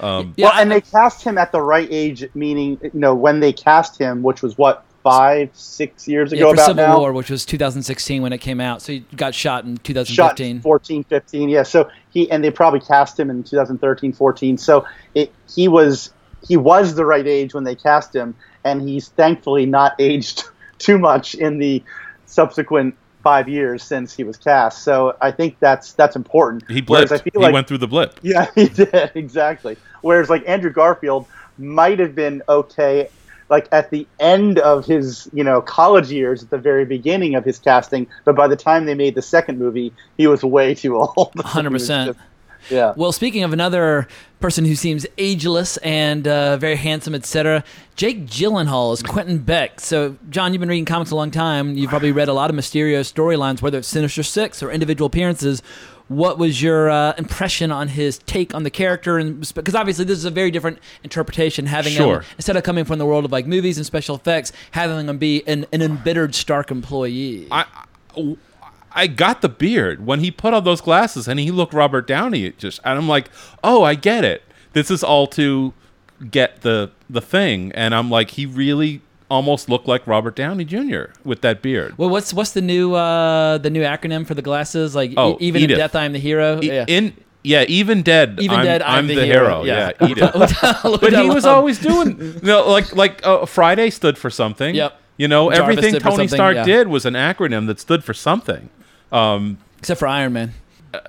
[0.01, 3.39] Um, Yeah, well, and they cast him at the right age, meaning you know when
[3.39, 6.99] they cast him, which was what five, six years Yeah, ago for about Civil now.
[6.99, 10.61] War, which was 2016 when it came out, so he got shot in Shot 2015.
[10.63, 11.63] 14, 15, yeah.
[11.63, 14.59] So he and they probably cast him in 2013, 14.
[14.59, 16.13] So it he was
[16.49, 20.45] he was the right age when they cast him, and he's thankfully not aged
[20.79, 21.83] too much in the
[22.27, 24.83] subsequent five years since he was cast.
[24.85, 26.71] So I think that's that's important.
[26.71, 27.15] he Whereas blipped.
[27.15, 28.19] I feel He like went through the blip.
[28.23, 29.77] Yeah, he did exactly.
[30.03, 31.27] Whereas like Andrew Garfield
[31.59, 33.09] might have been okay,
[33.51, 37.45] like at the end of his you know college years, at the very beginning of
[37.45, 40.97] his casting, but by the time they made the second movie, he was way too
[41.01, 41.33] old.
[41.37, 42.07] 100%.
[42.07, 42.19] just-
[42.71, 42.95] Yeah.
[42.97, 44.09] Well, speaking of another
[44.41, 47.63] person who seems ageless and uh, very handsome, etc.,
[47.95, 49.81] Jake Gyllenhaal is Quentin Beck.
[49.81, 51.77] So, John, you've been reading comics a long time.
[51.77, 55.63] You've probably read a lot of Mysterio storylines, whether it's Sinister Six or individual appearances.
[56.09, 59.19] What was your uh, impression on his take on the character?
[59.19, 62.21] And because obviously this is a very different interpretation, having Sure.
[62.21, 65.19] him instead of coming from the world of like movies and special effects, having him
[65.19, 67.49] be an, an embittered Stark employee.
[67.51, 67.65] I,
[68.93, 72.51] I got the beard when he put on those glasses and he looked Robert Downey.
[72.53, 73.31] Just and I'm like,
[73.63, 74.43] oh, I get it.
[74.73, 75.73] This is all to
[76.31, 79.01] get the the thing, and I'm like, he really
[79.35, 81.07] almost looked like Robert Downey Jr.
[81.25, 81.99] with that beard.
[81.99, 84.95] Well, what's what's the new uh, the new acronym for the glasses?
[84.95, 85.75] Like Oh, e- even Edith.
[85.75, 86.61] in death, I am the hero.
[86.63, 86.85] E- yeah.
[86.87, 88.39] In yeah, even dead.
[88.41, 89.63] Even I'm, dead, I'm the the, hero.
[89.63, 89.65] hero.
[89.65, 89.91] Yeah.
[90.01, 90.85] Yeah, Edith.
[90.85, 94.75] Look but he was always doing you know, like like uh, Friday stood for something.
[94.75, 95.01] Yep.
[95.17, 96.65] You know, Jarvis everything Tony Stark yeah.
[96.65, 98.71] did was an acronym that stood for something.
[99.13, 100.55] Um, except for Iron Man.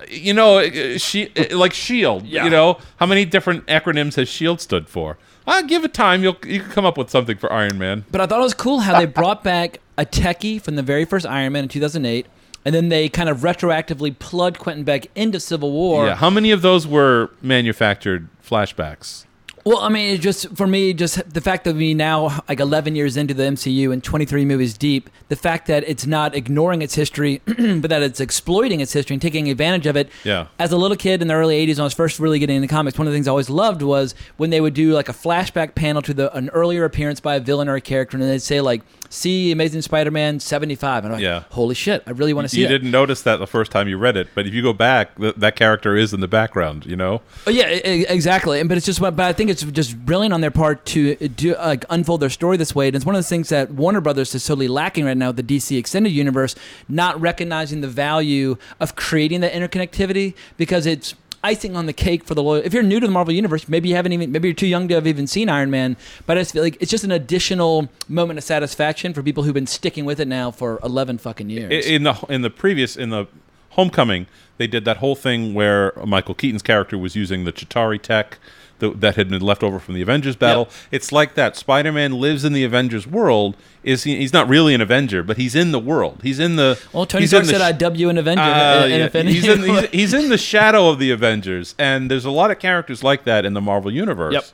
[0.08, 2.26] you know, uh, she uh, like Shield.
[2.26, 2.44] Yeah.
[2.44, 5.16] You know, how many different acronyms has Shield stood for?
[5.46, 6.22] Uh, give it time.
[6.22, 8.04] You'll you can come up with something for Iron Man.
[8.10, 11.04] But I thought it was cool how they brought back a techie from the very
[11.04, 12.26] first Iron Man in 2008,
[12.64, 16.06] and then they kind of retroactively plugged Quentin Beck into Civil War.
[16.06, 16.14] yeah.
[16.16, 19.25] How many of those were manufactured flashbacks?
[19.66, 22.94] Well, I mean, it just for me, just the fact that we now like 11
[22.94, 26.94] years into the MCU and 23 movies deep, the fact that it's not ignoring its
[26.94, 30.08] history, but that it's exploiting its history and taking advantage of it.
[30.22, 30.46] Yeah.
[30.60, 32.68] As a little kid in the early 80s, when I was first really getting into
[32.68, 35.12] comics, one of the things I always loved was when they would do like a
[35.12, 38.38] flashback panel to the an earlier appearance by a villain or a character, and they'd
[38.38, 38.82] say like,
[39.16, 41.44] "See Amazing Spider-Man 75," and I'm like, Yeah.
[41.50, 43.88] "Holy shit, I really want to see you it." didn't notice that the first time
[43.88, 46.84] you read it, but if you go back, th- that character is in the background.
[46.86, 47.22] You know.
[47.46, 48.60] Oh, yeah, exactly.
[48.60, 51.28] And- But it's just, but I think it's just brilliant on their part to uh,
[51.34, 52.88] do uh, like unfold their story this way.
[52.88, 55.42] And it's one of the things that Warner Brothers is totally lacking right now the
[55.42, 56.54] DC extended universe,
[56.88, 61.14] not recognizing the value of creating that interconnectivity because it's
[61.46, 62.62] icing on the cake for the loyal.
[62.64, 64.88] If you're new to the Marvel universe, maybe you haven't even, maybe you're too young
[64.88, 65.96] to have even seen Iron Man.
[66.26, 69.54] But I just feel like it's just an additional moment of satisfaction for people who've
[69.54, 71.86] been sticking with it now for 11 fucking years.
[71.86, 73.26] In the in the previous in the
[73.70, 78.38] Homecoming, they did that whole thing where Michael Keaton's character was using the Chitauri tech
[78.78, 80.68] that, that had been left over from the Avengers battle.
[80.90, 81.56] It's like that.
[81.56, 83.56] Spider-Man lives in the Avengers world.
[83.82, 86.20] Is he, he's not really an Avenger, but he's in the world.
[86.22, 86.78] He's in the.
[86.92, 89.04] well, Tony Stark said, sh- "I dub you an Avenger." Uh, in- in yeah.
[89.04, 92.50] Infinity he's, in, he's, he's in the shadow of the Avengers, and there's a lot
[92.50, 94.34] of characters like that in the Marvel universe.
[94.34, 94.44] Yep.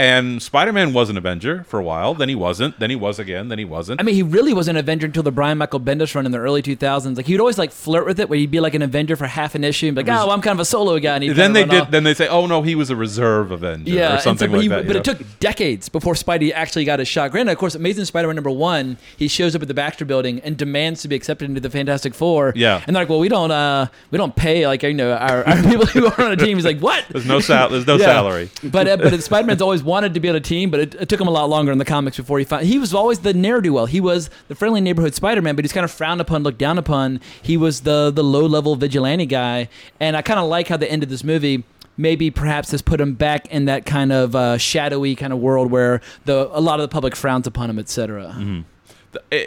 [0.00, 2.14] And Spider-Man was an Avenger for a while.
[2.14, 2.78] Then he wasn't.
[2.78, 3.48] Then he was again.
[3.48, 4.00] Then he wasn't.
[4.00, 6.38] I mean, he really was an Avenger until the Brian Michael Bendis run in the
[6.38, 7.18] early 2000s.
[7.18, 9.54] Like, he'd always like flirt with it, where he'd be like an Avenger for half
[9.54, 11.16] an issue and be like, oh, well, I'm kind of a solo guy.
[11.16, 11.82] And then they did.
[11.82, 11.90] off.
[11.90, 14.56] Then they say, "Oh no, he was a reserve Avenger yeah, or something so, but,
[14.56, 14.98] like he- that." but know?
[15.00, 17.30] it took decades before Spidey actually got his shot.
[17.30, 20.56] Granted, of course, Amazing Spider-Man number one, he shows up at the Baxter Building and
[20.56, 22.54] demands to be accepted into the Fantastic Four.
[22.56, 22.82] Yeah.
[22.86, 25.62] and they're like, well, we don't, uh, we don't pay like you know our, our
[25.68, 26.56] people who are on a team.
[26.56, 27.04] He's like, what?
[27.10, 28.06] There's no sal- there's no Yeah.
[28.06, 28.50] salary.
[28.64, 31.20] But uh, but Spider-Man's always wanted to be on a team, but it, it took
[31.20, 32.64] him a lot longer in the comics before he found.
[32.64, 33.86] He was always the ne'er do well.
[33.86, 37.20] He was the friendly neighborhood Spider-Man, but he's kind of frowned upon, looked down upon.
[37.42, 40.90] He was the the low level vigilante guy, and I kind of like how the
[40.90, 41.64] end of this movie.
[41.96, 45.70] Maybe perhaps has put him back in that kind of uh, shadowy kind of world
[45.70, 48.34] where the a lot of the public frowns upon him, etc.
[48.38, 48.60] Mm-hmm.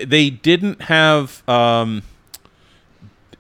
[0.08, 2.04] They didn't have um,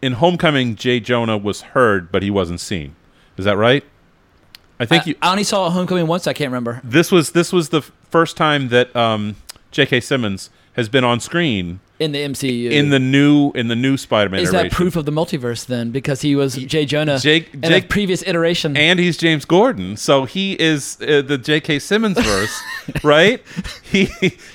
[0.01, 0.75] in Homecoming.
[0.75, 2.95] Jay Jonah was heard, but he wasn't seen.
[3.37, 3.83] Is that right?
[4.83, 5.15] I think I, you.
[5.21, 6.27] I only saw Homecoming once.
[6.27, 6.81] I can't remember.
[6.83, 9.35] This was this was the first time that um,
[9.71, 10.01] J.K.
[10.01, 14.41] Simmons has been on screen In the MCU, in the new in the new Spider-Man.
[14.41, 15.91] is that proof of the multiverse then?
[15.91, 18.75] Because he was Jay Jonah Jake- in Jake- a previous iteration.
[18.77, 21.79] and he's James Gordon, so he is uh, the J.K.
[21.79, 22.61] Simmons verse,
[23.03, 23.41] right?
[23.83, 24.05] He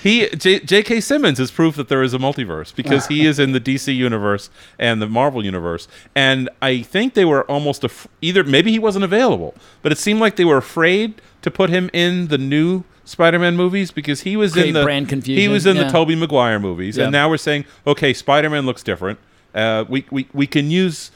[0.02, 1.00] he J, J.K.
[1.00, 4.50] Simmons is proof that there is a multiverse because he is in the DC universe
[4.78, 9.04] and the Marvel universe, and I think they were almost af- either maybe he wasn't
[9.04, 13.56] available, but it seemed like they were afraid to put him in the new Spider-Man
[13.56, 15.40] movies because he was Create in the brand confusion.
[15.40, 15.84] He was in yeah.
[15.84, 17.04] the Tobey Maguire movies, Yeah.
[17.04, 19.18] and now we're saying okay, Spider-Man looks different.
[19.54, 21.10] Uh, we, we we can use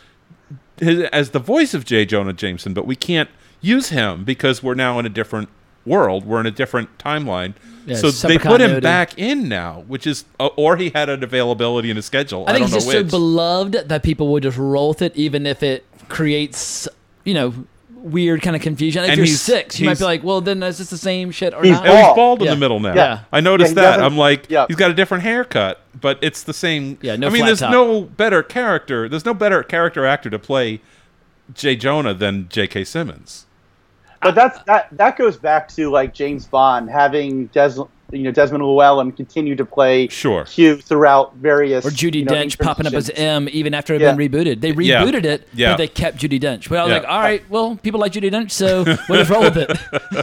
[0.79, 2.07] his, as the voice of J.
[2.07, 3.29] Jonah Jameson, but we can't
[3.61, 5.51] use him because we're now in a different
[5.85, 6.25] world.
[6.25, 7.55] We're in a different timeline.
[7.85, 11.23] Yeah, so they put him back in now, which is, uh, or he had an
[11.23, 12.45] availability in his schedule.
[12.47, 13.11] I, I think don't he's know just which.
[13.11, 16.89] so beloved that people will just roll with it, even if it creates,
[17.25, 17.67] you know,
[18.03, 19.03] weird kind of confusion.
[19.05, 20.99] If And you're he's- six, you might he's- be like, well, then is this the
[20.99, 21.87] same shit or He's not?
[21.87, 22.17] Oh, he's bald.
[22.17, 22.55] bald in Yeah.
[22.55, 22.95] the middle now.
[22.95, 23.19] Yeah.
[23.33, 23.91] I noticed Yeah, he that.
[23.99, 24.67] doesn't- I'm like, yeah.
[24.69, 26.99] he's got a different haircut, but it's the same.
[27.01, 27.71] Yeah, no I mean, flat there's top.
[27.73, 29.09] no better character.
[29.09, 30.81] There's no better character actor to play
[31.55, 32.85] Jay Jonah than J.K.
[32.85, 33.47] Simmons.
[34.23, 37.75] But that's that that goes back to like James Bond having Des,
[38.13, 40.45] you know Desmond Llewellyn continue to play Sure.
[40.45, 43.11] Hugh throughout various Or Judi you know, Dench popping up as.
[43.11, 44.09] M even after it Yeah.
[44.09, 44.61] had been rebooted.
[44.61, 45.03] They Yeah.
[45.03, 45.73] rebooted it, Yeah.
[45.73, 46.69] but they kept Judi Dench.
[46.71, 46.99] Well, I was Yeah.
[46.99, 49.77] like, all right, well, people like Judi Dench, so we'll just roll with it.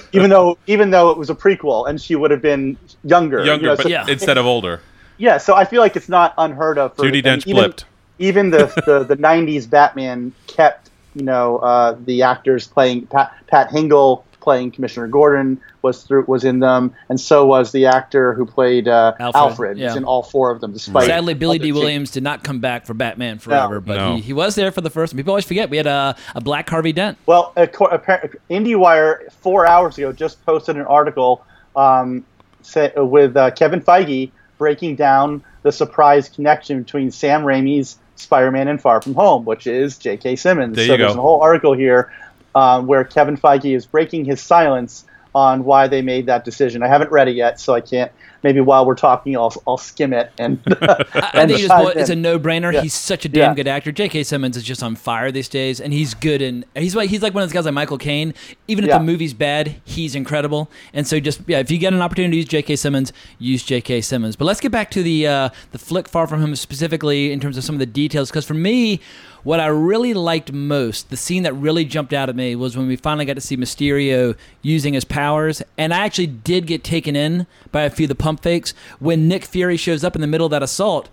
[0.13, 3.39] even though even though it was a prequel and she would have been younger.
[3.39, 4.05] you Younger, know, but so- Yeah.
[4.07, 4.81] instead of older.
[5.17, 6.95] Yeah, so I feel like it's not unheard of.
[6.95, 7.83] For, Judi Dench even, blipped.
[8.19, 13.69] Even the, the the '90s Batman kept, you know, uh, the actors playing Pat, Pat
[13.71, 18.47] Hingle playing Commissioner Gordon was through was in them, and so was the actor who
[18.47, 19.77] played uh, Alfred, Alfred.
[19.77, 19.89] yeah.
[19.89, 20.73] was in all four of them.
[20.73, 21.71] Despite Sadly, Billy other D.
[21.71, 24.15] Williams did not come back for Batman Forever, but No.
[24.15, 25.15] He, he was there for the first.
[25.15, 27.19] People always forget we had a, a black Harvey Dent.
[27.27, 32.25] Well, acco- appar- IndieWire four hours ago just posted an article um,
[32.63, 38.81] say, with uh, Kevin Feige breaking down the surprise connection between Sam Raimi's Spider-Man and
[38.81, 40.37] Far From Home, which is J.K.
[40.37, 40.75] Simmons.
[40.75, 41.19] There so you there's go.
[41.19, 42.11] a whole article here
[42.59, 46.81] um, where Kevin Feige is breaking his silence on why they made that decision.
[46.83, 48.11] I haven't read it yet, so I can't.
[48.41, 50.59] Maybe while we're talking, I'll, I'll skim it and.
[50.81, 52.73] I, I and think it's, dive it's a no-brainer.
[52.73, 52.81] Yeah.
[52.81, 53.55] He's such a damn Yeah.
[53.55, 53.91] good actor.
[53.91, 54.23] J.K.
[54.23, 56.41] Simmons is just on fire these days, and he's good.
[56.41, 58.33] And he's like he's like one of those guys like Michael Caine.
[58.67, 58.97] Even if Yeah.
[58.97, 60.71] the movie's bad, he's incredible.
[60.93, 62.77] And so just yeah, if you get an opportunity to use J.K.
[62.77, 64.01] Simmons, use J.K.
[64.01, 64.35] Simmons.
[64.37, 67.57] But let's get back to the uh, the flick Far From Home specifically in terms
[67.57, 68.29] of some of the details.
[68.31, 69.01] Because for me,
[69.43, 72.87] what I really liked most, the scene that really jumped out at me, was when
[72.87, 75.61] we finally got to see Mysterio using his powers.
[75.77, 79.27] And I actually did get taken in by a few of the pump fakes when
[79.27, 81.09] Nick Fury shows up in the middle of that assault.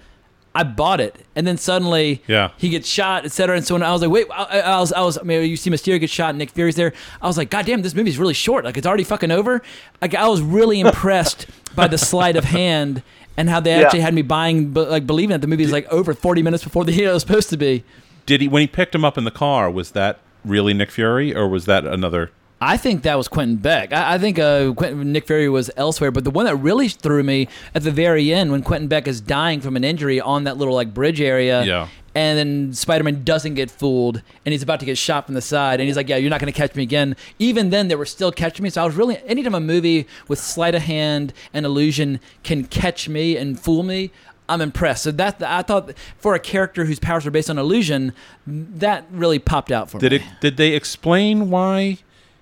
[0.55, 2.49] I bought it, and then suddenly, Yeah.
[2.57, 3.57] he gets shot, etc.
[3.59, 5.55] And so when I was like, wait, I, I was, I was, I mean, you
[5.55, 6.95] see Mysterio get shot, and Nick Fury's there.
[7.21, 8.65] I was like, God damn, this movie's really short.
[8.65, 9.61] Like it's already fucking over.
[10.01, 13.03] Like I was really impressed by the sleight of hand
[13.37, 13.83] and how they Yeah.
[13.85, 16.87] actually had me buying, like believing that the movie is like over 40 minutes before
[16.87, 17.85] the hero was supposed to be.
[18.27, 19.71] Did he when he picked him up in the car?
[19.71, 22.31] Was that really Nick Fury, or was that another?
[22.61, 23.93] I think that was Quentin Beck.
[23.93, 27.23] I, I think uh, Quentin, Nick Fury was elsewhere, but the one that really threw
[27.23, 30.57] me at the very end when Quentin Beck is dying from an injury on that
[30.57, 31.65] little like bridge area.
[31.65, 31.89] Yeah.
[32.15, 35.81] And then Spider-Man doesn't get fooled, and he's about to get shot from the side,
[35.81, 38.07] and he's like, "Yeah, you're not going to catch me again." Even then, they were
[38.07, 38.71] still catching me.
[38.71, 43.07] So I was really, anytime a movie with sleight of hand and illusion can catch
[43.07, 44.13] me and fool me,
[44.49, 45.03] I'm impressed.
[45.05, 48.13] So that I thought for a character whose powers are based on illusion,
[48.47, 50.19] that really popped out for Did me.
[50.19, 50.23] it?
[50.41, 51.99] Did they explain why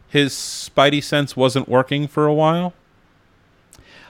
[0.09, 2.73] his Spidey sense wasn't working for a while?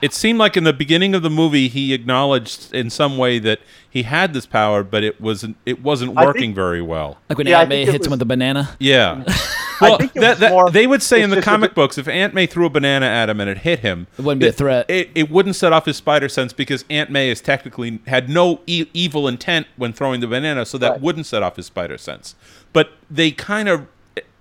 [0.01, 3.59] It seemed like in the beginning of the movie he acknowledged in some way that
[3.89, 7.17] he had this power, but it wasn't it wasn't working think- very well.
[7.29, 8.75] Like when Yeah, I Aunt May think it hits him with a banana.
[8.77, 9.23] Yeah.
[9.81, 11.71] Well, think it that, was that- more- they would say in the just a comic
[11.71, 14.23] bit- books if Aunt May threw a banana at him and it hit him, It
[14.23, 14.89] wouldn't be a threat.
[14.89, 18.61] It, it wouldn't set off his spider sense because Aunt May is technically had no
[18.67, 21.01] e- evil intent when throwing the banana, so that Right.
[21.01, 22.35] wouldn't set off his spider sense.
[22.73, 23.87] But they kind of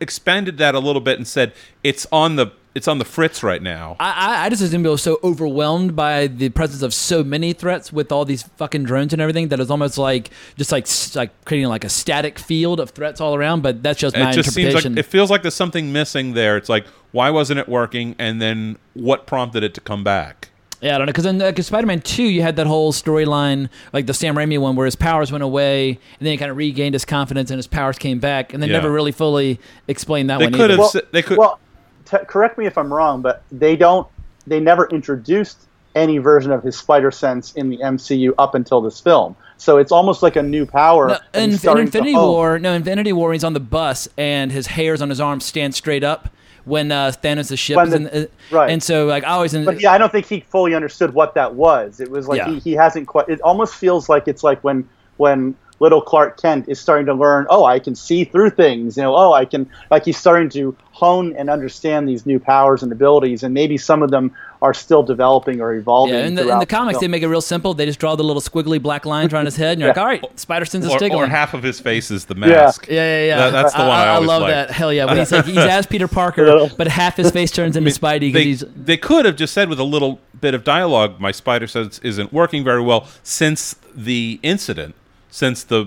[0.00, 3.62] expanded that a little bit and said it's on the it's on the fritz right
[3.62, 3.96] now.
[4.00, 7.52] I, I- I just assumed it was so overwhelmed by the presence of so many
[7.52, 11.44] threats with all these fucking drones and everything that it's almost like just like like
[11.44, 13.62] creating like a static field of threats all around.
[13.62, 14.98] But that's just my it just seems like interpretation.
[14.98, 16.56] it feels like there's something missing there.
[16.56, 20.48] It's like why wasn't it working, and then what prompted it to come back?
[20.80, 23.68] yeah, I don't know because in uh, 'cause Spider-Man Two, you had that whole storyline
[23.92, 26.56] like the Sam Raimi one where his powers went away and then he kind of
[26.56, 28.72] regained his confidence and his powers came back and they Yeah.
[28.74, 30.52] never really fully explained that They one.
[30.54, 30.82] could either.
[30.82, 30.96] have.
[30.96, 31.38] s- they could.
[31.38, 31.58] Well,
[32.04, 34.06] t- correct me if I'm wrong, but they don't.
[34.46, 35.58] They never introduced
[35.94, 39.36] any version of his spider sense in the MCU up until this film.
[39.58, 41.08] So it's almost like a new power.
[41.08, 42.14] No, in, in Infinity.
[42.14, 45.74] War, no, Infinity War, he's on the bus and his hairs on his arms stand
[45.74, 46.28] straight up
[46.64, 48.70] when uh, Thanos' ship When is the- in, uh, right.
[48.70, 51.54] And so, like, I always, But yeah, I don't think he fully understood what that
[51.54, 52.00] was.
[52.00, 52.50] It was like Yeah.
[52.50, 53.28] he, he hasn't quite.
[53.28, 57.46] It almost feels like it's like when when little Clark Kent is starting to learn.
[57.50, 58.96] Oh, I can see through things.
[58.96, 59.14] You know.
[59.16, 59.68] Oh, I can.
[59.90, 64.02] Like he's starting to hone and understand these new powers and abilities, and maybe some
[64.02, 64.32] of them
[64.62, 66.14] are still developing or evolving.
[66.14, 67.74] yeah, in the, in the comics, they make it real simple.
[67.74, 70.06] They just draw the little squiggly black lines around his head, and you're like, all
[70.06, 71.22] right, Spider Sense is or, tickling.
[71.22, 72.86] or half of his face is the mask.
[72.88, 73.36] yeah, yeah, yeah.
[73.36, 74.68] That- that's the one I always like I love liked.
[74.68, 74.70] that.
[74.70, 75.04] Hell yeah.
[75.04, 78.32] When he's like, he's as Peter Parker, but half his face turns into Spidey because
[78.32, 78.64] They, he's.
[78.74, 82.32] they could have just said with a little bit of dialogue, my spider sense isn't
[82.32, 84.94] working very well since the incident,
[85.34, 85.86] since the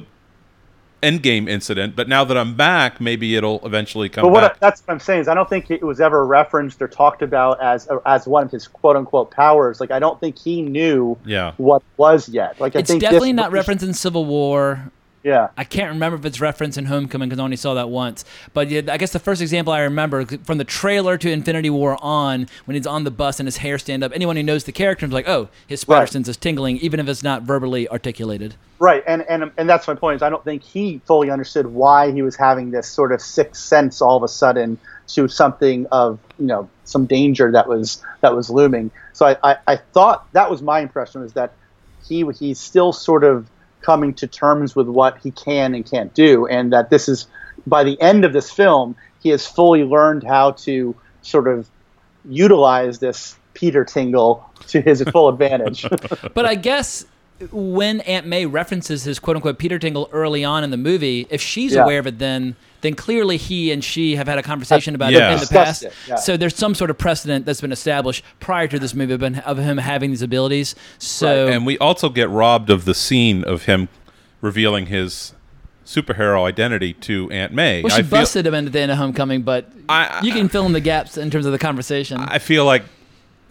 [1.01, 1.95] endgame incident.
[1.95, 4.99] But now that I'm back, maybe it'll eventually come But what I, that's what I'm
[4.99, 8.43] saying is I don't think it was ever referenced or talked about as as one
[8.43, 9.79] of his quote unquote powers.
[9.79, 11.53] Like I don't think he knew Yeah.
[11.55, 12.59] what was yet.
[12.59, 14.91] Like I It's think this definitely not referenced in Civil War.
[15.27, 15.49] Yeah.
[15.57, 18.23] I can't remember if it's referenced in Homecoming because I only saw that once.
[18.53, 21.97] But yeah, I guess the first example I remember from the trailer to Infinity War
[22.01, 24.71] on, when he's on the bus and his hair stand up, anyone who knows the
[24.71, 26.09] character is like, oh, his spider Right.
[26.09, 28.55] sense is tingling, even if it's not verbally articulated.
[28.79, 30.17] Right, and, and and that's my point.
[30.17, 33.61] Is I don't think he fully understood why he was having this sort of sixth
[33.61, 38.33] sense all of a sudden to something of you know some danger that was that
[38.33, 38.91] was looming.
[39.11, 41.51] So I, I, I thought that was my impression was that
[42.07, 43.49] he he's still sort of
[43.87, 47.25] coming to terms with what he can and can't do, and that this is
[47.65, 51.67] by the end of this film he has fully learned how to sort of
[52.29, 55.85] utilize this Peter Tingle to his full advantage.
[56.33, 57.05] but I guess
[57.51, 61.41] when Aunt May references his quote unquote Peter Tingle early on in the movie, if
[61.41, 61.83] she's Yeah.
[61.83, 65.31] aware of it, then then clearly he and she have had a conversation about Yeah.
[65.31, 65.85] it in the past.
[66.07, 66.15] yeah.
[66.15, 69.57] So there's some sort of precedent that's been established prior to this movie of, of
[69.57, 70.75] him having these abilities.
[70.99, 73.89] So and we also get robbed of the scene of him
[74.41, 75.33] revealing his
[75.85, 77.81] superhero identity to Aunt May.
[77.81, 80.49] well, she I feel, busted him at the end of Homecoming, but I- you can
[80.49, 82.17] fill in the gaps in terms of the conversation.
[82.19, 82.83] I feel like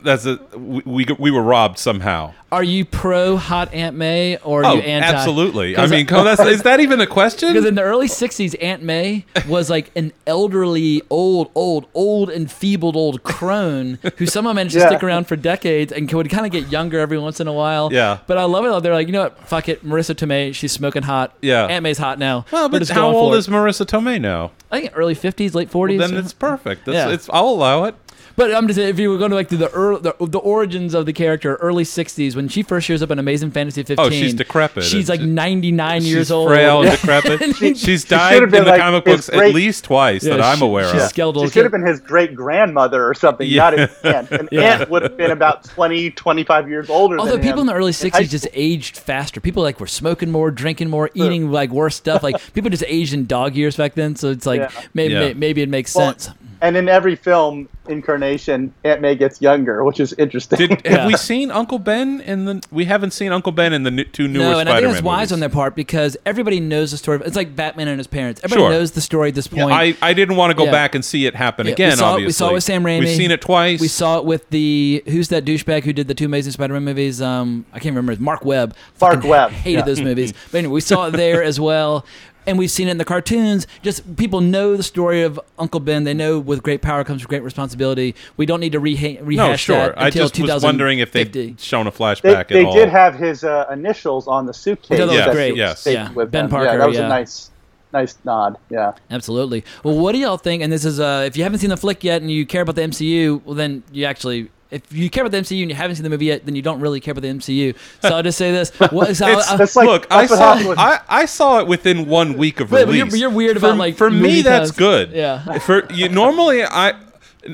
[0.03, 2.33] that's a we, we we were robbed somehow.
[2.53, 5.09] are you pro hot Aunt May or are oh, you anti?
[5.09, 5.77] absolutely.
[5.77, 7.49] I mean, come, that's, is that even a question?
[7.57, 12.97] Because in the early '60s, Aunt May was like an elderly, old, old, old, enfeebled
[12.97, 16.69] old crone who somehow managed to stick around for decades and would kind of get
[16.71, 17.93] younger every once in a while.
[17.93, 18.19] Yeah.
[18.27, 18.83] But I love it.
[18.83, 19.49] They're like, you know what?
[19.49, 19.85] Fuck it.
[19.85, 21.35] Marisa Tomei, she's smoking hot.
[21.41, 21.67] Yeah.
[21.67, 22.45] Aunt May's hot now.
[22.51, 23.49] well, but how old is.
[23.49, 24.53] Marisa Tomei now?
[24.71, 25.99] I think early '50s, late '40s.
[25.99, 26.85] Then it's perfect.
[26.85, 27.09] That's, Yeah.
[27.11, 27.95] it's, I'll allow it.
[28.37, 30.39] But I'm just saying, if you were going to like to the, early, the the
[30.39, 33.99] origins of the character, early '60s when she first shows up in Amazing Fantasy 15.
[34.07, 34.85] Oh, she's decrepit.
[34.85, 36.49] She's like She- 99 years She's old.
[36.51, 37.57] frail and decrepit.
[37.57, 40.43] She- She's died should in the like comic his books at least twice Yeah, that
[40.43, 41.09] I'm aware she's of.
[41.09, 41.45] skeletal.
[41.47, 43.71] She should have been his great grandmother or something, Yeah.
[43.71, 44.31] not his aunt.
[44.31, 44.81] An Yeah.
[44.81, 47.75] aunt would have been about 20, 25 years older Although than people him in the
[47.75, 49.41] early '60s just aged faster.
[49.41, 52.23] People like were smoking more, drinking more, eating like worse stuff.
[52.23, 54.15] Like people just aged in dog years back then.
[54.15, 54.71] So it's like Yeah.
[54.93, 55.33] maybe Yeah.
[55.35, 56.29] maybe it makes Well, sense.
[56.63, 60.59] And in every film incarnation, Aunt May gets younger, which is interesting.
[60.59, 60.99] Did, Yeah.
[60.99, 62.63] Have we seen Uncle Ben in the?
[62.71, 64.93] We haven't seen Uncle Ben in the new, two newer No, and I Spider-Man think
[64.95, 65.33] that's wise movies.
[65.33, 67.21] on their part because everybody knows the story.
[67.25, 68.41] It's like Batman and his parents.
[68.45, 68.71] Everybody Sure.
[68.71, 69.71] knows the story at this point.
[69.71, 70.71] I, I didn't want to go Yeah.
[70.73, 71.91] back and see it happen Yeah, again.
[71.91, 73.01] we saw, obviously, we saw it with Sam Raimi.
[73.01, 73.81] We've seen it twice.
[73.81, 77.21] We saw it with the who's that douchebag who did the two Amazing Spider-Man movies?
[77.23, 78.13] Um, I can't remember.
[78.13, 78.75] It's Mark Webb.
[79.01, 79.85] Mark Fucking Webb, Hated yeah.
[79.85, 80.33] those movies.
[80.51, 82.05] But anyway, we saw it there as well.
[82.47, 83.67] And we've seen it in the cartoons.
[83.83, 86.05] Just people know the story of Uncle Ben.
[86.05, 88.15] They know with great power comes great responsibility.
[88.37, 89.77] We don't need to reha- rehash no, sure.
[89.89, 92.75] that I until just was wondering if they'd shown a flashback they at all.
[92.75, 94.99] did have his uh, initials on the suitcase.
[94.99, 95.57] Yeah, that was great.
[95.57, 95.87] Yes.
[95.87, 96.13] Yeah.
[96.13, 96.51] with Ben him.
[96.51, 97.07] Parker, Yeah, that was yeah.
[97.07, 97.51] a nice,
[97.93, 98.57] nice nod.
[98.71, 98.93] Yeah.
[99.11, 99.65] Absolutely.
[99.83, 100.63] Well, what do y'all think?
[100.63, 102.77] And this is, uh, if you haven't seen the flick yet and you care about
[102.77, 105.97] the MCU, well, then you actually, if you care about the MCU and you haven't
[105.97, 107.75] seen the movie yet, then you don't really care about the MCU.
[108.03, 108.71] So I'll just say this.
[108.91, 112.61] What, so It's, I'll- like- look, I saw I, I saw it within one week
[112.61, 113.13] of Wait, but release.
[113.13, 114.79] you're- you're weird for, about, like, for me that's cuts.
[114.79, 115.11] good.
[115.13, 115.59] Yeah.
[115.61, 116.95] For you, normally I,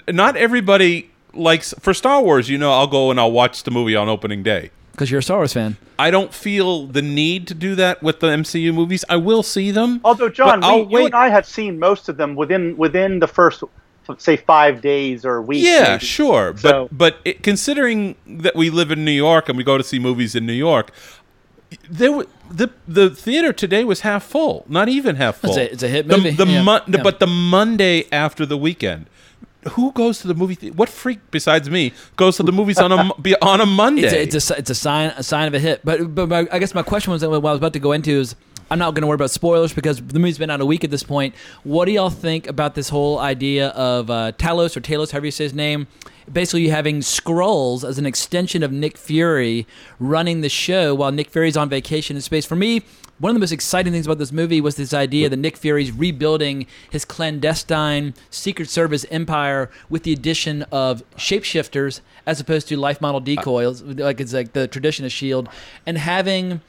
[0.09, 2.49] not everybody likes for Star Wars.
[2.49, 4.71] You know, I'll go and I'll watch the movie on opening day.
[4.93, 5.77] Because you're a Star Wars fan.
[5.99, 9.05] I don't feel the need to do that with the MCU movies.
[9.09, 10.01] I will see them.
[10.05, 13.27] Although John, I'll we, you and I have seen most of them within within the
[13.29, 13.69] first, f-
[14.19, 15.67] say, five days or weeks.
[15.67, 16.05] Yeah, maybe.
[16.05, 19.79] sure, So- but but it, considering that we live in New York and we go
[19.79, 20.91] to see movies in New York,
[21.89, 25.51] there wa- the the theater today was half full, not even half full.
[25.51, 27.03] It's a- it's a hit movie, The, yeah, mon- yeah.
[27.03, 29.07] but the Monday after the weekend.
[29.71, 30.57] Who goes to the movie?
[30.57, 34.03] The- what freak besides me goes to the movies on a be- on a Monday?
[34.23, 35.83] It's a, it's a it's a sign a sign of a hit.
[35.85, 37.93] But but my, I guess my question was that what I was about to go
[37.93, 38.35] into is
[38.73, 40.91] I'm not going to worry about spoilers because the movie's been out a week at
[40.91, 41.35] this point.
[41.63, 45.31] What do y'all think about this whole idea of uh, Talos or Talos, however you
[45.31, 45.89] say his name?
[46.33, 49.67] Basically, having Skrulls as an extension of Nick Fury
[49.99, 52.47] running the show while Nick Fury's on vacation in space.
[52.47, 52.81] For me,
[53.19, 55.93] one of the most exciting things about this movie was this idea that Nick Fury's
[55.93, 63.03] rebuilding his clandestine Secret Service empire with the addition of shapeshifters as opposed to life
[63.03, 65.51] model decoys, like it's like the tradition of Shield,
[65.85, 66.63] and having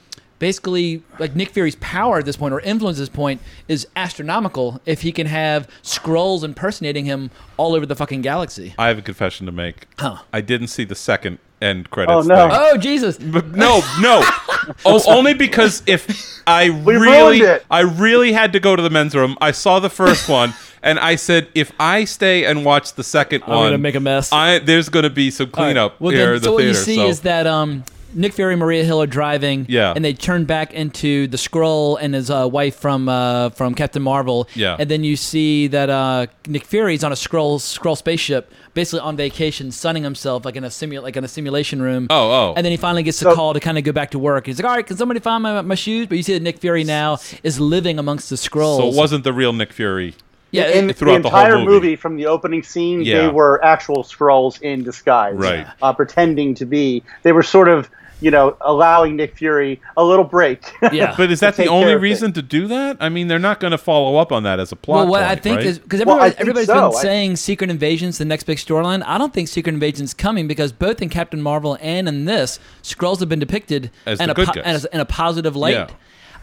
[0.43, 3.39] basically like Nick Fury's power at this point or influence at this point
[3.69, 8.75] is astronomical if he can have Skrulls impersonating him all over the fucking galaxy.
[8.77, 9.87] I have a confession to make.
[9.97, 10.17] Huh.
[10.33, 12.11] I didn't see the second end credits.
[12.13, 12.49] Oh, no.
[12.49, 12.57] thing.
[12.61, 13.17] Oh Jesus!
[13.21, 14.19] But no, no.
[14.85, 17.59] oh, only because if I ruined really.
[17.71, 19.37] I really had to go to the men's room.
[19.39, 23.47] I saw the first one, and I said, if I stay and watch the 2nd
[23.47, 24.29] one, I'm one, gonna make a mess.
[24.33, 25.67] I there's gonna be some All right.
[25.67, 26.77] cleanup Well, here then, in the so what theater.
[26.77, 27.07] you see so.
[27.07, 27.85] is that um,
[28.15, 29.93] Nick Fury and Maria Hill are driving, Yeah.
[29.95, 34.01] and they turn back into the Skrull and his uh, wife from uh, from Captain
[34.01, 34.75] Marvel, Yeah.
[34.79, 39.15] and then you see that uh, Nick Fury's on a Skrull Skrull spaceship, basically on
[39.17, 42.07] vacation, sunning himself like in a simu- like in a simulation room.
[42.09, 42.53] Oh, oh.
[42.55, 44.45] And then he finally gets the So- call to kind of go back to work.
[44.47, 46.59] He's like, "All right, can somebody find my, my shoes?" But you see that Nick
[46.59, 48.77] Fury now is living amongst the Skrulls.
[48.77, 50.15] so it wasn't the real Nick Fury.
[50.51, 51.67] Yeah, in the throughout the whole entire movie.
[51.71, 51.95] movie.
[51.95, 53.21] from the opening scene, Yeah.
[53.23, 55.65] they were actual Skrulls in disguise, Right.
[55.81, 57.01] Uh, pretending to be.
[57.23, 57.89] They were sort of,
[58.21, 60.63] you know, allowing Nick Fury a little break.
[60.91, 61.13] Yeah.
[61.17, 62.97] But is that the only care of reason to do that?
[62.99, 65.03] I mean, they're not going to follow up on that as a plot.
[65.05, 65.65] Well, what I think right?
[65.65, 66.89] is because everybody, think everybody's so.
[66.89, 69.03] been I- saying Secret Invasion's the next big storyline.
[69.05, 73.19] I don't think Secret Invasion's coming because both in Captain Marvel and in this, Skrulls
[73.19, 74.63] have been depicted As in, the a good po- guys.
[74.65, 75.73] as- in a positive light.
[75.73, 75.87] Yeah.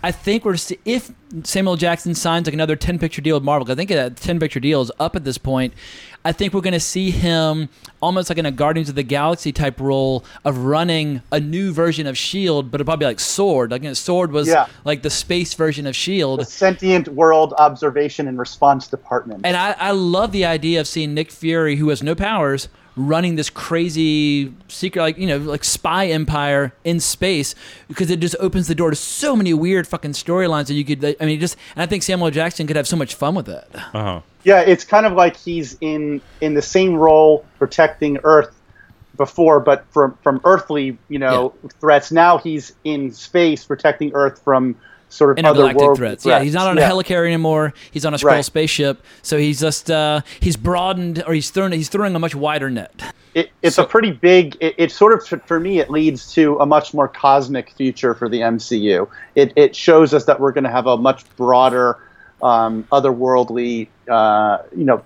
[0.02, 1.10] I think we're se- if
[1.44, 3.70] Samuel Jackson signs like another ten picture deal with Marvel.
[3.70, 5.74] I think that ten picture deal is up at this point.
[6.24, 7.70] I think we're going to see him
[8.02, 12.06] almost like in a Guardians of the Galaxy type role of running a new version
[12.06, 13.70] of Shield, but it'll probably like Sword.
[13.70, 14.66] Like you know, Sword was Yeah.
[14.84, 16.40] like the space version of Shield.
[16.40, 19.40] the sentient world observation and response department.
[19.44, 23.36] And I, I love the idea of seeing Nick Fury, who has no powers, running
[23.36, 27.54] this crazy secret, like you know, like spy empire in space,
[27.88, 31.16] because it just opens the door to so many weird fucking storylines that you could.
[31.20, 33.68] I mean, just and I think Samuel Jackson could have so much fun with it.
[33.74, 34.20] uh-huh.
[34.42, 38.54] Yeah, it's kind of like he's in in the same role protecting Earth
[39.16, 42.10] before, but from from earthly, you know, threats.
[42.10, 44.76] Now he's in space protecting Earth from
[45.10, 46.24] sort of other Intergalactic threats.
[46.24, 46.90] Yeah, he's not on a Yeah.
[46.90, 47.74] helicarrier anymore.
[47.90, 48.44] He's on a Skrull Right.
[48.44, 49.04] spaceship.
[49.22, 52.92] So he's just uh, he's broadened, or he's thrown he's throwing a much wider net.
[53.34, 54.56] It, it's a pretty big.
[54.60, 58.28] It, it sort of for me, it leads to a much more cosmic future for
[58.28, 59.06] the MCU.
[59.34, 61.98] It it shows us that we're going to have a much broader,
[62.42, 65.02] um, otherworldly, uh, you know,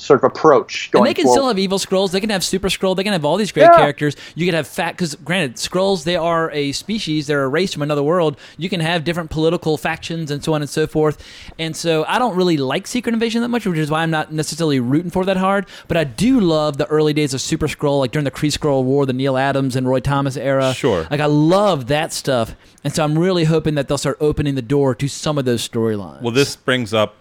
[0.00, 0.90] sort of approach.
[0.94, 1.36] And they can forward.
[1.36, 2.10] still have evil Skrulls.
[2.10, 2.96] They can have super Skrull.
[2.96, 3.76] They can have all these great Yeah.
[3.76, 4.16] characters.
[4.34, 7.26] You can have fat because granted, Skrulls they are a species.
[7.26, 8.36] They're a race from another world.
[8.56, 11.22] You can have different political factions and so on and so forth.
[11.58, 14.32] And so I don't really like Secret Invasion that much, which is why I'm not
[14.32, 15.66] necessarily rooting for that hard.
[15.88, 18.84] But I do love the early days of Super Skrull, like during the Kree Skrull
[18.84, 20.72] War, the Neal Adams and Roy Thomas era.
[20.74, 21.06] Sure.
[21.10, 22.54] Like I love that stuff.
[22.82, 25.66] And so I'm really hoping that they'll start opening the door to some of those
[25.68, 26.22] storylines.
[26.22, 27.14] Well, this brings up,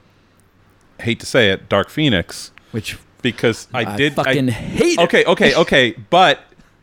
[1.01, 4.99] hate to say it, Dark Phoenix, which because I, did I did fucking hate it.
[4.99, 6.39] Okay, okay, okay, but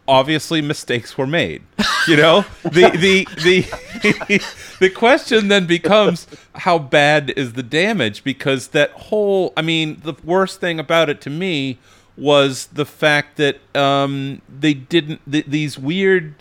[0.09, 1.63] obviously mistakes were made.
[2.07, 4.43] You know, the the the
[4.81, 8.23] the question then becomes how bad is the damage?
[8.25, 11.79] Because that whole, I mean, the worst thing about it to me
[12.17, 16.35] was the fact that um, they didn't th- these weird.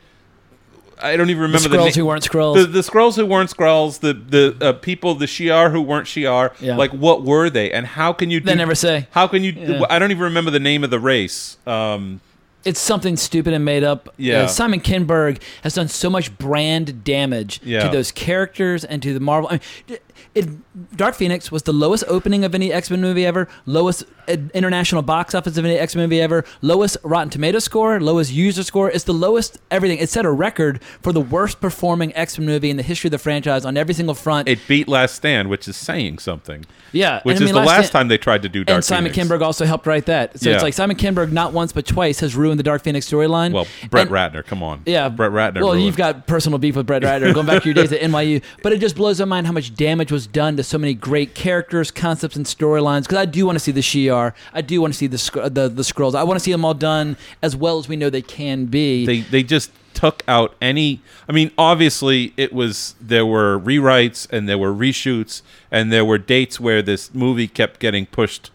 [1.02, 2.56] I don't even remember the, Skrulls na- who weren't Skrulls.
[2.56, 4.00] The, the Skrulls who weren't Skrulls.
[4.00, 6.54] The the uh, people, the Shi'ar who weren't Shi'ar.
[6.62, 6.76] Yeah.
[6.78, 8.40] Like, what were they, and how can you?
[8.40, 9.08] Do, They never say.
[9.12, 9.52] How can you?
[9.52, 9.82] Yeah.
[9.90, 11.58] I don't even remember the name of the race.
[11.68, 12.22] Um,
[12.64, 14.10] it's something stupid and made up.
[14.18, 14.44] Yeah.
[14.44, 17.84] Uh, Simon Kinberg has done so much brand damage Yeah.
[17.84, 19.50] to those characters and to the Marvel.
[19.52, 20.00] I mean,
[20.34, 24.06] it, Dark Phoenix was the lowest opening of any X Men movie ever, lowest uh,
[24.28, 28.32] Uh, international box office of any X Men movie ever, lowest Rotten Tomato score, lowest
[28.32, 28.90] user score.
[28.90, 30.00] It's the lowest everything.
[30.00, 33.12] It set a record for the worst performing X Men movie in the history of
[33.12, 34.48] the franchise on every single front.
[34.48, 36.66] it beat Last Stand, which is saying something.
[36.92, 38.76] Yeah, which and I is mean, the Last last time they tried to do Dark
[38.78, 39.30] and Simon Phoenix.
[39.32, 40.40] Kinberg also helped write that.
[40.40, 40.56] So Yeah.
[40.56, 43.52] it's like Simon Kinberg not once but twice has ruined the Dark Phoenix storyline.
[43.52, 44.82] Well, Brett And- Ratner, come on.
[44.86, 45.56] Yeah, Brett Ratner.
[45.62, 48.00] Well, ruined- you've got personal beef with Brett Ratner going back to your days at
[48.02, 50.94] NYU, but it just blows my mind how much damage was done to so many
[50.94, 53.02] great characters, concepts, and storylines.
[53.04, 53.82] Because I do want to see the
[54.16, 56.16] Shi'ar, I do want to see the the the Skrulls.
[56.16, 59.06] I want to see them all done as well as we know they can be.
[59.06, 64.48] they they just took out any I mean obviously it was there were rewrites and
[64.50, 65.42] there were reshoots
[65.72, 68.52] and there were dates where this movie kept getting pushed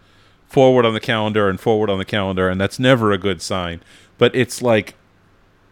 [0.46, 3.80] forward on the calendar and forward on the calendar and that's never a good sign
[4.18, 4.96] but it's like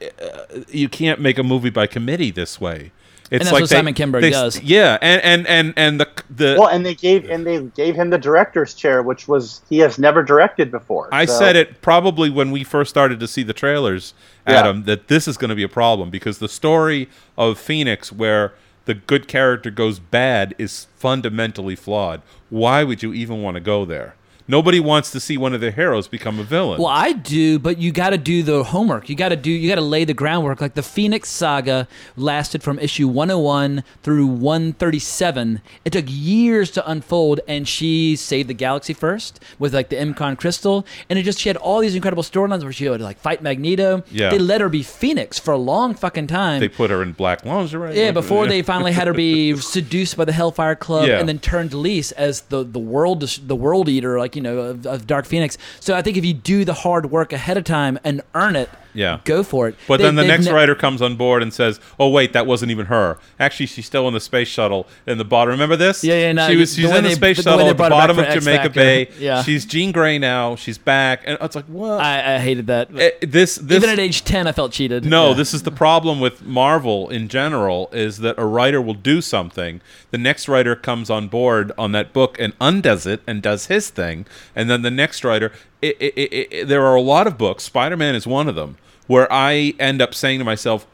[0.01, 2.91] uh, you can't make a movie by committee this way
[3.31, 4.61] it's that's like what Simon Kinberg they- does.
[4.63, 8.11] yeah and and and and the the Well, and they gave and they gave him
[8.11, 11.09] the director's chair, which was he has never directed before.
[11.13, 14.15] I so- said it probably when we first started to see the trailers,
[14.47, 14.61] Yeah.
[14.61, 18.53] Adam, that this is going to be a problem because the story of Phoenix, where
[18.87, 22.23] the good character goes bad, is fundamentally flawed.
[22.51, 24.15] Why would you even want to go there?
[24.49, 26.79] Nobody wants to see one of their heroes become a villain.
[26.79, 29.09] Well, I do, but you got to do the homework.
[29.11, 29.51] You got to do.
[29.51, 30.61] You got to lay the groundwork.
[30.63, 31.87] Like the Phoenix saga
[32.17, 35.61] lasted from issue 101 through 137.
[35.85, 40.39] It took years to unfold, and she saved the galaxy first with like the M'Kraan
[40.39, 43.43] crystal, and it just she had all these incredible storylines where she would like fight
[43.43, 44.03] Magneto.
[44.11, 44.31] Yeah.
[44.31, 46.61] they let her be Phoenix for a long fucking time.
[46.61, 47.97] they put her in black lingerie.
[47.99, 51.19] Yeah, before they finally had her be seduced by the Hellfire Club Yeah.
[51.19, 54.87] and then turned Lise as the the world the world eater, like you know, of,
[54.87, 55.59] of Dark Phoenix.
[55.81, 58.71] So I think if you do the hard work ahead of time and earn it,
[58.99, 59.21] Yeah.
[59.25, 59.77] go for it.
[59.87, 62.47] But They- then the next ne- writer comes on board and says, "Oh wait, that
[62.47, 63.17] wasn't even her.
[63.39, 65.53] Actually, she's still in the space shuttle in the bottom.
[65.53, 66.03] Remember this?
[66.03, 66.75] Yeah, yeah, no, she was.
[66.75, 68.25] She's way in the they- space the shuttle at the brought her back bottom of
[68.25, 68.81] X Jamaica Factor.
[68.81, 69.09] Bay.
[69.19, 69.43] Yeah.
[69.45, 70.57] she's Jean Grey now.
[70.57, 72.01] She's back, and it's like what?
[72.01, 72.89] I, I hated that.
[72.99, 75.05] Eh, this, this Even at age ten, I felt cheated.
[75.05, 75.35] no, Yeah.
[75.35, 79.81] this is the problem with Marvel in general is that a writer will do something,
[80.11, 83.91] the next writer comes on board on that book and undoes it and does his
[83.91, 84.27] thing,
[84.57, 85.53] and then the next writer.
[85.81, 87.63] It, it, it, it, there are a lot of books.
[87.63, 88.79] Spider Man is one of them
[89.09, 90.87] where I end up saying to myself,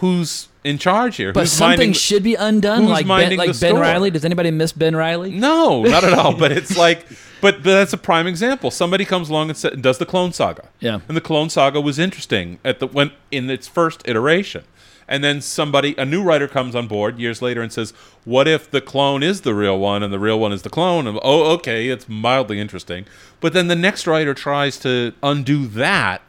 [0.00, 1.32] "Who's in charge here?
[1.32, 3.76] But Who's something should be undone, like Ben, like Ben?
[3.76, 4.10] Riley.
[4.10, 5.30] Does anybody miss Ben Riley?
[5.30, 6.34] No, not at all.
[6.36, 7.08] But it's like,
[7.40, 8.70] but, but that's a prime example.
[8.70, 10.68] Somebody comes along and sa- does the Clone Saga.
[10.80, 11.00] Yeah.
[11.08, 14.64] and the Clone Saga was interesting at the when in its first iteration,
[15.06, 17.92] and then somebody, a new writer, comes on board years later and says,
[18.24, 21.06] "What if the clone is the real one and the real one is the clone?"
[21.06, 23.06] And oh, okay, it's mildly interesting.
[23.40, 26.20] But then the next writer tries to undo that,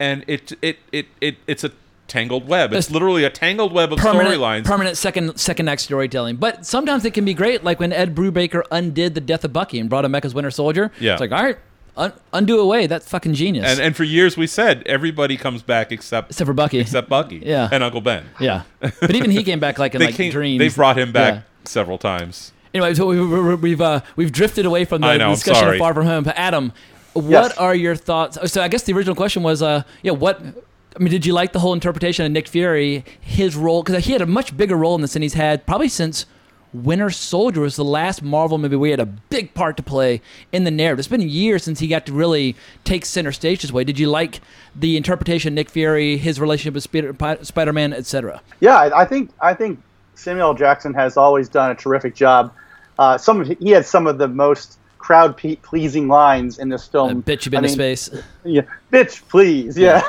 [0.00, 1.72] and it it it, it it's a
[2.06, 2.72] tangled web.
[2.72, 4.64] It's literally a tangled web of storylines.
[4.64, 6.36] permanent second second act storytelling.
[6.36, 9.78] But sometimes it can be great, like when Ed Brubaker undid the death of Bucky
[9.78, 10.90] and brought him back as Winter Soldier.
[11.00, 11.12] Yeah.
[11.12, 11.58] it's like all right,
[11.96, 12.86] un- undo away.
[12.86, 13.66] That's fucking genius.
[13.66, 16.78] And and for years we said everybody comes back except Except for Bucky.
[16.78, 17.68] except Bucky, Yeah.
[17.70, 18.24] and Uncle Ben.
[18.40, 20.58] yeah, but even he came back like in like came, dreams.
[20.60, 21.40] They brought him back Yeah.
[21.64, 22.52] several times.
[22.74, 25.76] Anyway, so we, we, we've uh, we've drifted away from the know, discussion sorry.
[25.76, 26.22] of Far From Home.
[26.24, 26.72] But Adam,
[27.18, 27.56] what Yes.
[27.58, 28.38] are your thoughts?
[28.50, 30.40] So I guess the original question was, uh, yeah, what?
[30.40, 33.82] I mean, did you like the whole interpretation of Nick Fury, his role?
[33.82, 36.26] Because he had a much bigger role in this than he's had probably since
[36.72, 40.20] Winter Soldier was the last Marvel movie where he had a big part to play
[40.52, 40.98] in the narrative.
[40.98, 43.84] It's been years since he got to really take center stage this way.
[43.84, 44.40] Did you like
[44.74, 48.42] the interpretation of Nick Fury, his relationship with Spider- Spider-Man, etc.?
[48.60, 49.80] Yeah, I, I think I think
[50.14, 52.52] Samuel Jackson has always done a terrific job.
[52.98, 56.86] Uh, some of, he had some of the most crowd pe- pleasing lines in this
[56.86, 57.22] film.
[57.22, 58.10] bitch, you've been I to space.
[58.44, 59.76] Yeah, bitch, please.
[59.76, 60.02] Yeah,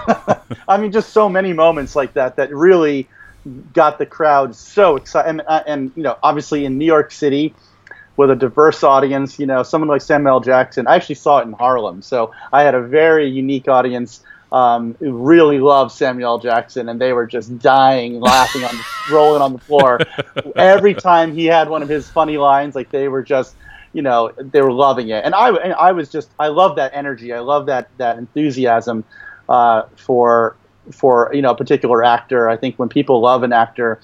[0.68, 3.08] I mean, just so many moments like that that really
[3.74, 5.30] got the crowd so excited.
[5.30, 7.54] And, uh, and you know, obviously in New York City
[8.18, 10.40] with a diverse audience, you know, someone like Samuel L.
[10.42, 10.88] Jackson.
[10.88, 14.24] I actually saw it in Harlem, so I had a very unique audience.
[14.52, 16.40] Um, who really loved Samuel L.
[16.40, 18.74] Jackson, and they were just dying, laughing on,
[19.12, 20.00] rolling on the floor
[20.56, 22.74] every time he had one of his funny lines.
[22.74, 23.54] Like they were just,
[23.94, 26.92] you know, they were loving it, and I, and I was just, I love that
[26.94, 29.04] energy, I love that that enthusiasm
[29.48, 30.56] uh, for
[30.92, 32.50] for you know a particular actor.
[32.50, 34.00] I think when people love an actor,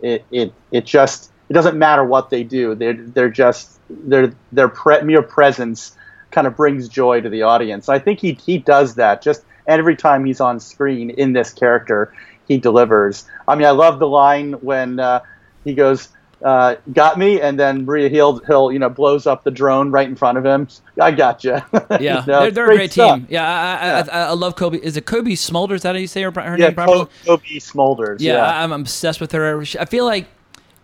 [0.00, 2.74] it it it just it doesn't matter what they do.
[2.74, 5.96] They're they're just their their pre- mere presence
[6.30, 7.88] kind of brings joy to the audience.
[7.88, 12.12] I think he he does that just every time he's on screen in this character.
[12.46, 13.26] He delivers.
[13.46, 15.20] I mean, I love the line when uh,
[15.64, 16.08] he goes,
[16.42, 20.08] uh, "Got me," and then Maria Hill, Hill, you know, blows up the drone right
[20.08, 20.68] in front of him.
[21.00, 21.58] I got you.
[22.00, 23.26] Yeah, they're, they're a great team.
[23.28, 24.78] Yeah, I, I, I, I love Cobie.
[24.82, 25.76] Is it Cobie Smulders?
[25.76, 27.06] Is that how you say her, her Yeah, name properly?
[27.26, 28.16] Cobie Smulders.
[28.20, 29.60] Yeah, Yeah, I'm obsessed with her.
[29.78, 30.26] I feel like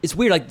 [0.03, 0.33] it's weird.
[0.33, 0.49] Like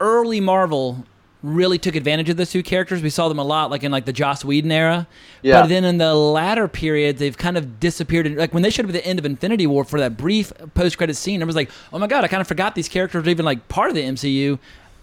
[0.00, 1.04] early Marvel
[1.42, 3.02] really took advantage of those two characters.
[3.02, 5.06] We saw them a lot, like in like the Joss Whedon era.
[5.42, 5.60] Yeah.
[5.60, 8.34] But then in the latter period, they've kind of disappeared.
[8.36, 11.14] Like when they showed up at the end of Infinity War for that brief post-credit
[11.14, 13.44] scene, I was like, oh my god, I kind of forgot these characters were even
[13.44, 14.58] like part of the MCU.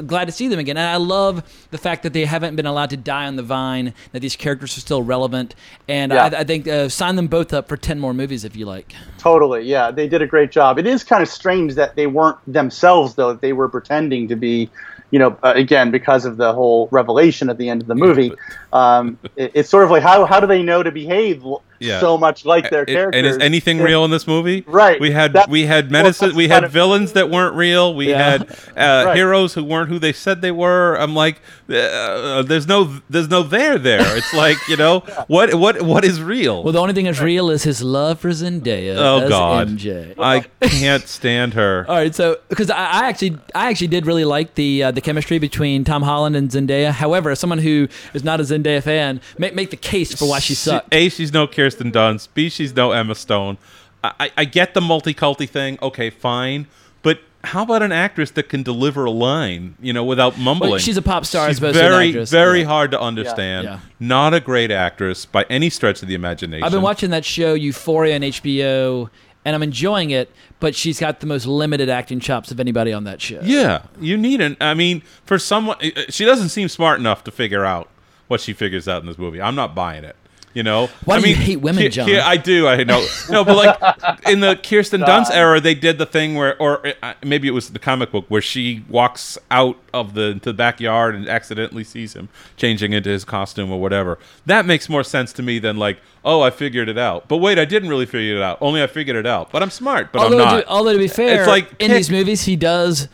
[0.08, 2.90] Glad to see them again, and I love the fact that they haven't been allowed
[2.90, 3.94] to die on the vine.
[4.12, 5.54] That these characters are still relevant,
[5.88, 6.24] and Yeah.
[6.34, 8.96] I, I think uh, sign them both up for ten more movies if you like.
[9.20, 10.80] Totally, yeah, they did a great job.
[10.80, 14.36] It is kind of strange that they weren't themselves, though; that they were pretending to
[14.36, 14.68] be,
[15.14, 18.34] you know, uh, again because of the whole revelation at the end of the movie.
[18.74, 21.46] um, it, it's sort of like how how do they know to behave
[21.84, 22.00] Yeah.
[22.00, 23.18] so much like their It- characters?
[23.18, 24.64] And is anything It- real in this movie?
[24.68, 25.00] Right.
[25.00, 26.30] We had That- we had medicine.
[26.30, 27.94] that's we had of- villains that weren't real.
[27.94, 28.24] We Yeah.
[28.32, 28.42] had
[28.78, 29.16] uh, Right.
[29.16, 30.96] heroes who weren't who they said they were.
[30.96, 34.18] I'm like, uh, there's no there's no there there.
[34.18, 36.64] It's like you know what what what is real?
[36.64, 40.14] Well, the only thing that's real is his love for Zendaya oh as God, MJ.
[40.20, 41.86] I can't stand her.
[41.90, 45.02] All right, so because I, I actually, I actually did really like the uh, the
[45.02, 46.92] chemistry between Tom Holland and Zendaya.
[46.92, 50.40] However, as someone who is not a Zendaya fan, make make the case for why
[50.40, 50.94] she sucked.
[50.94, 52.30] A, she's no Kirsten Dunst.
[52.34, 53.58] B, she's no Emma Stone.
[54.04, 55.78] I, I- get the multi-culti thing.
[55.82, 56.68] Okay, fine.
[57.02, 60.72] But how about an actress that can deliver a line, you know, without mumbling?
[60.72, 62.66] Well, she's a pop star as She's opposed to an very, very Yeah.
[62.68, 63.66] hard to understand.
[63.66, 63.80] Yeah.
[64.00, 66.64] Not a great actress by any stretch of the imagination.
[66.64, 69.10] I've been watching that show Euphoria on HBO,
[69.46, 70.30] and I'm enjoying it.
[70.62, 73.42] But she's got the most limited acting chops of anybody on that show.
[73.44, 74.56] Yeah, you need an.
[74.62, 77.90] I mean, for someone, uh, she doesn't seem smart enough to figure out
[78.30, 79.42] what she figures out in this movie.
[79.42, 80.16] I'm not buying it.
[80.54, 82.06] You know, Why I do you mean, hate women, Ki- John?
[82.06, 82.68] Ki- I do.
[82.68, 83.04] I know.
[83.30, 87.14] No, but like in the Kirsten Dunst era, they did the thing where, or uh,
[87.24, 91.16] maybe it was the comic book where she walks out of the to the backyard
[91.16, 94.20] and accidentally sees him changing into his costume or whatever.
[94.46, 97.28] That makes more sense to me than like, oh, I figured it out.
[97.28, 98.60] But wait, I didn't really figure it out.
[98.62, 99.52] Only I figured it out.
[99.52, 100.60] But I'm smart, but although, I'm not.
[100.62, 103.08] To, although to be fair, It's like in pick- these movies, he does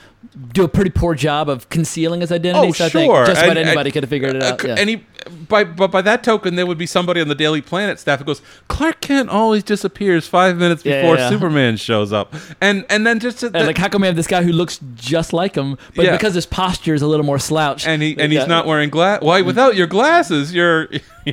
[0.51, 2.67] do a pretty poor job of concealing his identity.
[2.67, 3.01] Oh, so I sure.
[3.01, 4.63] think just about And- anybody and- could have figured it uh, out.
[4.63, 4.75] Yeah.
[4.77, 5.05] And he,
[5.47, 8.25] by, but by that token, there would be somebody on the Daily Planet staff who
[8.25, 11.29] goes, Clark Kent always disappears five minutes Yeah, before yeah.
[11.29, 14.43] Superman shows up, and and then just And like, how come we have this guy
[14.43, 18.01] who looks just like him, but because his posture is a little more slouched, and
[18.01, 19.21] he and he's not wearing glass.
[19.21, 19.41] Why?
[19.41, 20.87] Without your glasses, you're.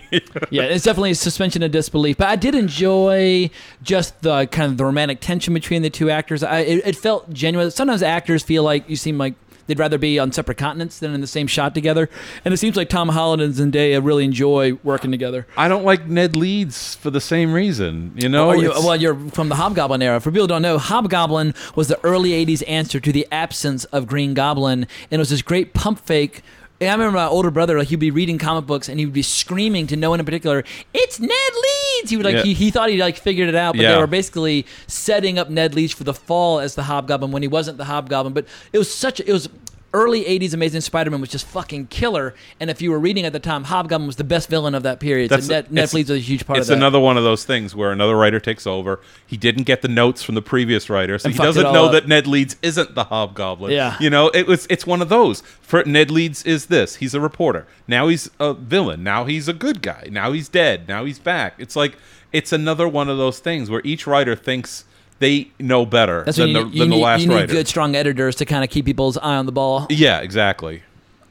[0.51, 2.17] yeah, it's definitely a suspension of disbelief.
[2.19, 3.51] But I did enjoy
[3.83, 6.43] just the kind of the romantic tension between the two actors.
[6.43, 7.71] I, it, it felt genuine.
[7.71, 9.35] Sometimes actors feel like you seem like
[9.67, 12.09] they'd rather be on separate continents than in the same shot together.
[12.45, 15.45] And it seems like Tom Holland and Zendaya really enjoy working together.
[15.57, 18.13] I don't like Ned Leeds for the same reason.
[18.17, 20.21] You know, Are you- well, you're from the Hobgoblin era.
[20.21, 24.07] For people who don't know, Hobgoblin was the early '80s answer to the absence of
[24.07, 26.43] Green Goblin, and it was this great pump fake.
[26.81, 29.15] And I remember my older brother; like he'd be reading comic books, and he would
[29.15, 30.63] be screaming to no one in particular,
[30.93, 32.43] "It's Ned Leeds!" He would like Yeah.
[32.43, 33.93] he, he thought he like figured it out, but Yeah.
[33.95, 37.49] they were basically setting up Ned Leeds for the fall as the Hobgoblin when he
[37.49, 38.35] wasn't the Hobgoblin.
[38.35, 39.49] But it was such a, it was.
[39.97, 43.41] Early '80s Amazing Spider-Man was just fucking killer, and if you were reading at the
[43.41, 45.31] time, Hobgoblin was the best villain of that period.
[45.31, 46.73] So Ned, Ned Leeds was a huge part of that.
[46.75, 49.01] It's another one of those things where another writer takes over.
[49.27, 51.93] He didn't get the notes from the previous writer, so And he doesn't know up.
[51.93, 53.73] that Ned Leeds isn't the Hobgoblin.
[53.73, 53.97] Yeah.
[53.99, 54.67] you know, it was.
[54.69, 55.41] It's one of those.
[55.63, 56.97] For Ned Leeds is this.
[56.97, 57.67] He's a reporter.
[57.89, 59.03] Now he's a villain.
[59.03, 60.09] Now he's a good guy.
[60.11, 60.87] Now he's dead.
[60.89, 61.55] Now he's back.
[61.57, 61.97] It's like
[62.33, 64.85] it's another one of those things where each writer thinks
[65.19, 67.53] they know better That's than you, the, you than the need, last you need writer.
[67.53, 69.87] good, strong editors to kind of keep people's eye on the ball.
[69.91, 70.83] Yeah, exactly.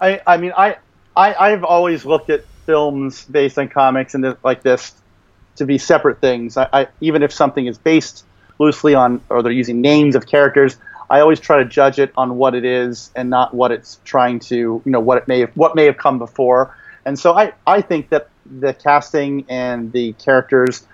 [0.01, 0.77] I, I mean, I,
[1.15, 4.93] I, I've always looked at films based on comics and th- like this
[5.57, 6.57] to be separate things.
[6.57, 8.25] I, I, even if something is based
[8.59, 10.77] loosely on, or they're using names of characters,
[11.09, 14.39] I always try to judge it on what it is and not what it's trying
[14.39, 16.75] to, you know, what it may have, what may have come before.
[17.05, 20.86] And so I, I think that the casting and the characters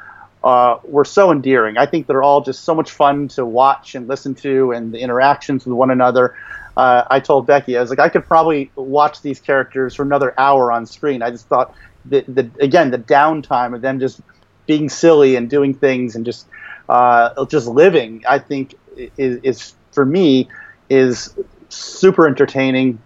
[0.44, 1.78] uh, were so endearing.
[1.78, 5.00] I think they're all just so much fun to watch and listen to, and the
[5.00, 6.36] interactions with one another.
[6.76, 10.34] Uh, I told Becky, I was like, I could probably watch these characters for another
[10.40, 11.22] hour on screen.
[11.22, 11.76] I just thought
[12.06, 14.22] the, the again the downtime of them just
[14.66, 16.48] being silly and doing things and just
[16.90, 18.24] uh, just living.
[18.28, 18.76] I think
[19.18, 20.50] is, is for me
[20.90, 21.36] is
[21.70, 23.00] super entertaining.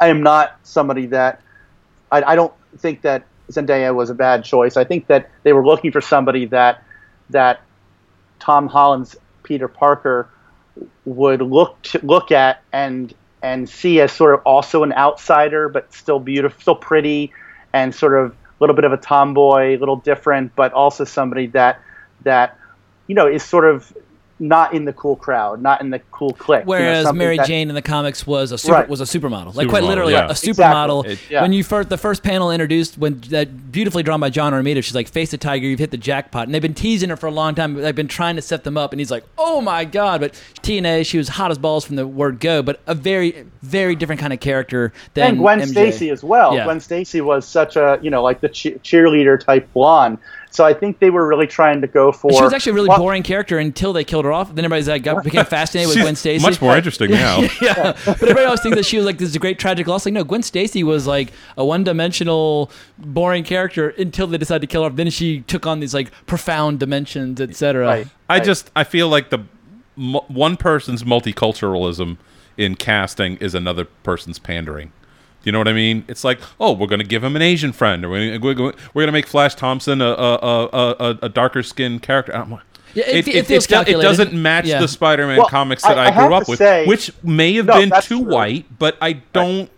[0.00, 1.40] I am not somebody that
[2.10, 4.76] I, I don't think that Zendaya was a bad choice.
[4.76, 6.82] I think that they were looking for somebody that
[7.30, 7.60] that
[8.38, 10.28] Tom Holland's Peter Parker
[11.04, 15.92] would look to, look at and and see as sort of also an outsider, but
[15.92, 17.32] still beautiful, still pretty,
[17.72, 21.46] and sort of a little bit of a tomboy, a little different, but also somebody
[21.48, 21.80] that
[22.24, 22.58] that
[23.06, 23.92] you know is sort of
[24.40, 26.60] not in the cool crowd, not in the cool clique.
[26.60, 28.88] you know, Whereas Mary that- Jane in the comics was a super, Right.
[28.88, 30.26] was a supermodel, like quite literally yeah.
[30.26, 31.04] a, a supermodel.
[31.04, 31.12] Exactly.
[31.12, 31.42] It- yeah.
[31.42, 34.94] When you first the first panel introduced, when that beautifully drawn by John Romita, she's
[34.94, 37.30] like, "Face the tiger, you've hit the jackpot." And they've been teasing her for a
[37.32, 37.74] long time.
[37.74, 40.34] But they've been trying to set them up, and he's like, "Oh my god!" But
[40.62, 44.20] TNA, she was hot as balls from the word go, but a very, very different
[44.20, 45.66] kind of character than and Gwen MJ.
[45.70, 46.54] Stacy as well.
[46.54, 46.64] Yeah.
[46.64, 50.18] Gwen Stacy was such a you know like the che- cheerleader type blonde.
[50.58, 52.32] So I think they were really trying to go for.
[52.32, 54.52] She was actually a really well, boring character until they killed her off.
[54.52, 56.42] Then everybody's like got, became fascinated with Gwen Stacy.
[56.42, 57.38] much more interesting now.
[57.62, 60.04] yeah, but everybody always thinks that she was like this is a great tragic loss.
[60.04, 64.82] Like no, Gwen Stacy was like a one-dimensional, boring character until they decided to kill
[64.82, 64.90] her.
[64.90, 67.86] Then she took on these like profound dimensions, etc.
[67.86, 68.08] Right.
[68.28, 69.44] I just I feel like the
[69.94, 72.16] mu- one person's multiculturalism
[72.56, 74.90] in casting is another person's pandering.
[75.44, 76.04] You know what I mean?
[76.08, 79.02] It's like, oh, we're going to give him an Asian friend, or we're going we're
[79.02, 82.32] going to make Flash Thompson a a, a, a, a darker skinned character.
[82.34, 82.62] I'm like-
[82.94, 84.80] Yeah, it fe- it feels do- it doesn't match Yeah.
[84.80, 87.66] the Spider-Man Well, comics that I- I, I grew up with, say- which may have
[87.66, 88.32] No, been too true.
[88.34, 89.70] white, but I don't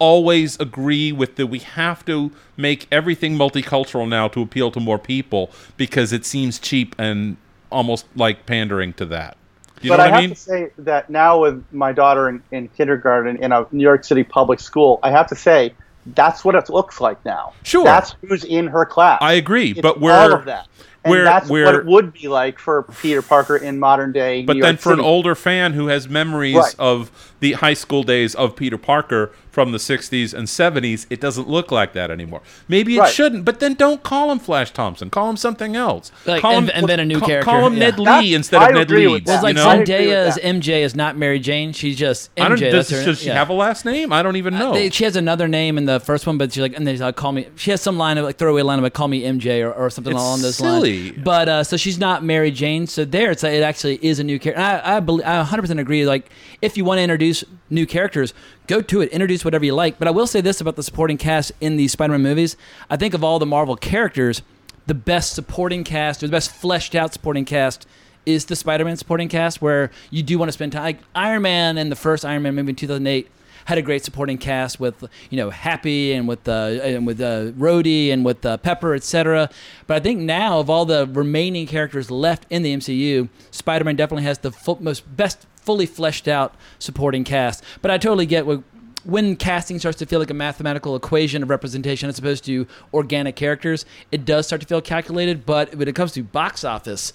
[0.00, 4.98] always agree with that we have to make everything multicultural now to appeal to more
[4.98, 7.36] people because it seems cheap and
[7.70, 9.36] almost like pandering to that.
[9.82, 13.42] You but I I have to say that now with my daughter in, in kindergarten
[13.42, 15.74] in a New York City public school, I have to say
[16.14, 17.52] that's what it looks like now.
[17.62, 17.84] Sure.
[17.84, 19.18] that's who's in her class.
[19.20, 20.66] I agree, It's but we're all of that.
[21.04, 24.42] And we're- that's what it would be like for Peter Parker in modern day.
[24.42, 26.74] But then for an older fan who has memories Right.
[26.78, 31.48] of the high school days of Peter Parker from the 60s and 70s, it doesn't
[31.48, 32.40] look like that anymore.
[32.68, 33.12] Maybe it Right.
[33.12, 35.10] shouldn't, but then don't call him Flash Thompson.
[35.10, 36.12] Call him something else.
[36.26, 37.78] Like, call and- him, and then a new call, character, Call him yeah.
[37.80, 39.24] Ned Lee That's- instead I of Ned agree Leeds.
[39.24, 39.26] with.
[39.34, 39.68] Well, like you know?
[39.68, 40.38] I agree with Zendaya's.
[40.38, 41.72] MJ is not Mary Jane.
[41.72, 42.70] She's just I don't, MJ.
[42.70, 43.34] does, That's her- does she yeah.
[43.34, 44.12] have a last name?
[44.12, 44.74] I don't even know.
[44.74, 47.16] They, she has another name in the first one, but she's like, and they like
[47.16, 47.48] call me.
[47.56, 49.90] She has some line of like throwaway line of like, call me MJ or, or
[49.90, 51.10] something It's along those silly.
[51.10, 51.24] lines.
[51.24, 52.86] But uh, so she's not Mary Jane.
[52.86, 54.62] So there, it's it actually is a new character.
[54.62, 56.06] I I, believe, I 100% agree.
[56.06, 56.30] Like
[56.62, 57.27] if you want to introduce
[57.70, 58.34] new characters,
[58.66, 59.10] go to it.
[59.10, 59.98] Introduce whatever you like.
[59.98, 62.56] But I will say this about the supporting cast in these Spider-Man movies.
[62.90, 64.42] I think of all the Marvel characters.
[64.86, 67.86] the best supporting cast or the best fleshed out supporting cast
[68.24, 70.82] is the Spider-Man supporting cast, where you do want to spend time.
[70.82, 73.28] Like Iron Man and the first Iron Man movie in 2008
[73.66, 77.52] had a great supporting cast with you know Happy and with uh, and with uh,
[77.52, 79.50] Rhodey and with uh, Pepper, etc.
[79.86, 84.24] But I think now of all the remaining characters left in the MCU, Spider-Man definitely
[84.24, 87.62] has the most best fully fleshed out supporting cast.
[87.82, 88.62] But I totally get what
[89.04, 93.36] when casting starts to feel like a mathematical equation of representation as opposed to organic
[93.36, 95.44] characters, it does start to feel calculated.
[95.44, 97.12] But when it comes to box office,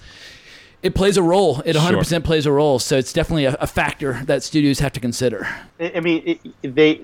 [0.83, 1.61] it plays a role.
[1.65, 2.19] It 100% Sure.
[2.19, 2.77] plays a role.
[2.77, 5.47] So it's definitely a, a factor that studios have to consider.
[5.79, 6.21] I I mean,
[6.61, 7.01] it, they.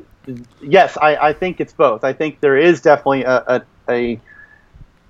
[0.61, 2.03] Yes, I, I think it's both.
[2.03, 4.19] I think there is definitely a a, a,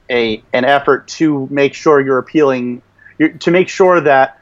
[0.09, 2.81] a an effort to make sure you're appealing,
[3.17, 4.38] you're, to make sure that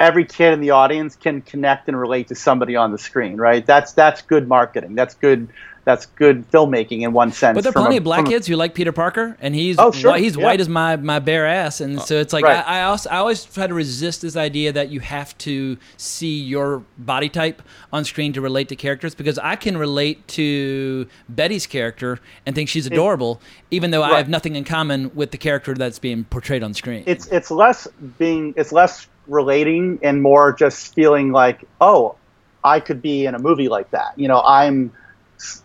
[0.00, 3.36] every kid in the audience can connect and relate to somebody on the screen.
[3.36, 3.64] Right?
[3.64, 4.94] That's that's good marketing.
[4.94, 5.48] That's good.
[5.84, 7.54] That's good filmmaking in one sense.
[7.54, 9.90] But there are plenty a- of black kids who like Peter Parker, and he's Oh,
[9.90, 10.44] sure, white, he's yeah.
[10.44, 12.58] white as my, my bare ass, and uh, so it's like Right.
[12.58, 16.38] I, I also I always try to resist this idea that you have to see
[16.40, 21.66] your body type on screen to relate to characters because I can relate to Betty's
[21.66, 23.40] character and think she's adorable,
[23.70, 27.04] even though I have nothing in common with the character that's being portrayed on screen.
[27.06, 27.88] it's it's less
[28.18, 32.16] being it's less relating and more just feeling like oh
[32.64, 34.92] i could be in a movie like that you know i'm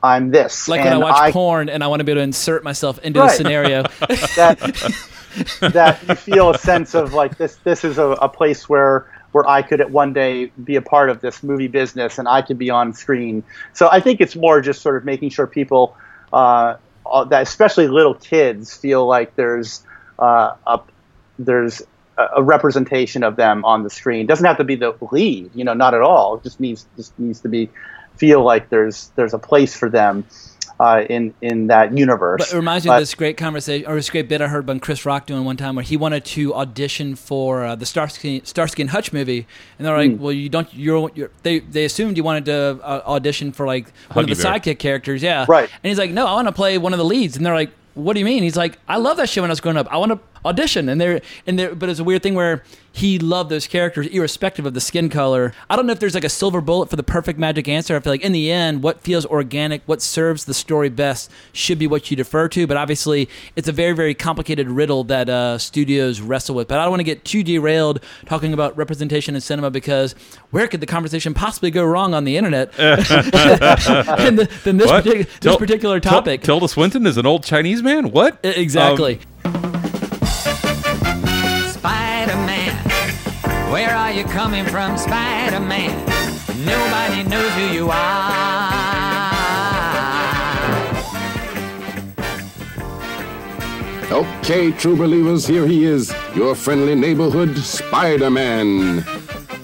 [0.04, 2.64] i'm this like when I watch porn and I want to be able to insert
[2.64, 3.36] myself into the Right.
[3.36, 3.82] scenario.
[4.36, 4.60] that
[5.62, 9.48] that you feel a sense of like this this is a, a place where where
[9.50, 12.60] I could at one day be a part of this movie business and I could
[12.60, 13.44] be on screen.
[13.74, 15.98] So I think it's more just sort of making sure people
[16.32, 16.76] uh,
[17.30, 19.84] that especially little kids feel like there's
[20.20, 20.82] uh, a
[21.40, 21.82] there's
[22.18, 24.26] a a representation of them on the screen.
[24.26, 26.36] doesn't have to be the lead, you know, not at all.
[26.36, 27.70] It just needs just needs to be
[28.18, 30.24] feel like there's there's a place for them
[30.80, 32.40] uh, in in that universe.
[32.40, 34.70] But it reminds me But- of this great conversation or this great bit I heard
[34.70, 38.42] on Chris Rock doing one time where he wanted to audition for uh, the Starsky,
[38.44, 39.46] Starsky and Hutch movie,
[39.78, 40.22] and they're like, Hmm.
[40.22, 40.72] "Well, you don't.
[40.74, 44.42] You're, you're they they assumed you wanted to uh, audition for like one of the
[44.44, 44.54] Bear.
[44.60, 45.70] sidekick characters, yeah, Right.
[45.84, 47.72] And he's like, "No, I want to play one of the leads," and they're like.
[47.96, 48.42] What do you mean?
[48.42, 49.86] He's like, I love that shit when I was growing up.
[49.94, 52.64] I want to audition, and they're and they're, but it's a weird thing where
[52.96, 55.52] he loved those characters irrespective of the skin color.
[55.68, 57.96] I don't know if there's like a silver bullet for the perfect magic answer.
[57.96, 61.80] I feel like in the end, what feels organic, what serves the story best, should
[61.80, 62.68] be what you defer to.
[62.68, 66.68] But obviously, it's a very very complicated riddle that uh, studios wrestle with.
[66.68, 70.14] But I don't want to get too derailed talking about representation in cinema because
[70.52, 72.72] where could the conversation possibly go wrong on the internet?
[72.74, 76.42] than, the, this, partic- this Til- particular Til- topic.
[76.42, 78.12] Tilda Swinton is an old Chinese man.
[78.12, 78.40] What?
[78.44, 79.20] Exactly.
[79.44, 79.73] Spider
[83.74, 85.90] where are you coming from, Spider Man?
[86.64, 88.72] Nobody knows who you are.
[94.12, 99.04] Okay, true believers, here he is, your friendly neighborhood Spider Man.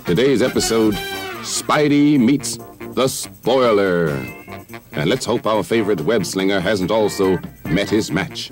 [0.06, 0.96] Today's episode
[1.44, 2.58] Spidey meets
[2.96, 4.08] the spoiler.
[4.94, 8.50] And let's hope our favorite web slinger hasn't also met his match.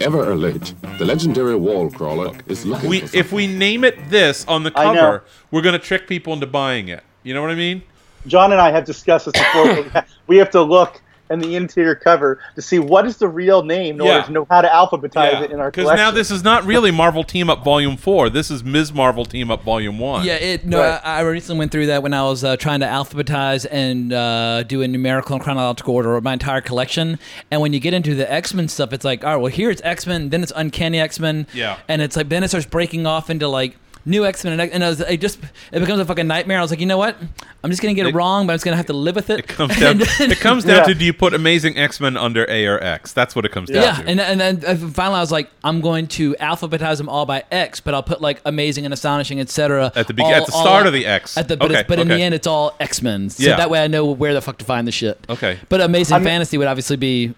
[0.00, 4.44] Ever alert, the legendary wall crawler is looking We for if we name it this
[4.46, 7.02] on the cover, we're gonna trick people into buying it.
[7.22, 7.82] You know what I mean?
[8.26, 9.64] John and I have discussed this before.
[9.66, 11.00] but we ha- we have to look
[11.32, 14.14] in the interior cover to see what is the real name in Yeah.
[14.16, 16.04] order to know how to alphabetize it in our Because collection.
[16.04, 18.30] now this is not really Marvel Team Up Volume Four.
[18.30, 18.92] This is Ms.
[18.92, 20.24] Marvel Team Up Volume One.
[20.24, 21.00] Yeah, it, no, Right.
[21.02, 24.62] I, I recently went through that when I was uh, trying to alphabetize and uh,
[24.64, 27.18] do a numerical and chronological order of my entire collection.
[27.50, 29.70] And when you get into the X Men stuff, it's like, all right, well, here
[29.70, 31.76] it's X Men, then it's Uncanny X Men, Yeah.
[31.88, 34.84] and it's like then it starts breaking off into like new X Men, and, and
[34.84, 35.38] I was, it just
[35.72, 36.58] it becomes a fucking nightmare.
[36.58, 37.16] I was like, you know what?
[37.64, 39.30] I'm just gonna get it, It- wrong, but I'm just gonna have to live with
[39.30, 39.40] it.
[39.40, 40.00] It comes down.
[40.20, 40.84] And- it comes down Yeah.
[40.84, 43.12] to do you put Amazing X Men under A or X?
[43.12, 44.08] That's what it comes down Yeah, to.
[44.08, 47.44] and and then uh, finally I was like, I'm going to alphabetize them all by
[47.50, 49.92] X, but I'll put like amazing and astonishing, etc.
[49.94, 51.36] At the be- at the start of the X.
[51.36, 53.30] At the, but, Okay, it's, but in the end, it's all X Men.
[53.30, 53.56] So Yeah.
[53.56, 55.18] that way I know where the fuck to find the shit.
[55.28, 55.58] Okay.
[55.68, 57.34] But amazing I'm- fantasy would obviously be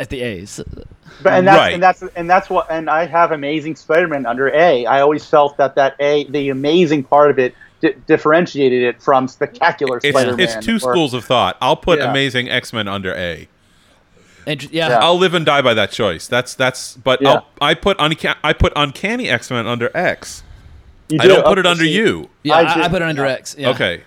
[0.00, 0.60] at the A's.
[1.22, 1.74] But, and that's Right.
[1.74, 4.84] and that's and that's what and I have Amazing Spider-Man under A.
[4.86, 9.28] I always felt that that A, the amazing part of it, di- differentiated it from
[9.28, 10.40] Spectacular It's, Spider-Man.
[10.40, 11.56] it's two or- schools of thought.
[11.60, 12.10] I'll put Yeah.
[12.10, 13.48] Amazing X Men under A.
[14.46, 14.88] And, yeah.
[14.90, 14.98] Yeah.
[14.98, 16.26] I'll live and die by that choice.
[16.26, 16.96] That's that's.
[16.96, 17.30] But Yeah.
[17.30, 20.42] I'll, I put unca- I put Uncanny X Men under X.
[21.08, 22.28] You I don't put it under see, you.
[22.42, 23.32] Yeah, I I, I put it under yeah.
[23.32, 23.54] X.
[23.58, 23.70] Yeah.
[23.70, 24.02] Okay.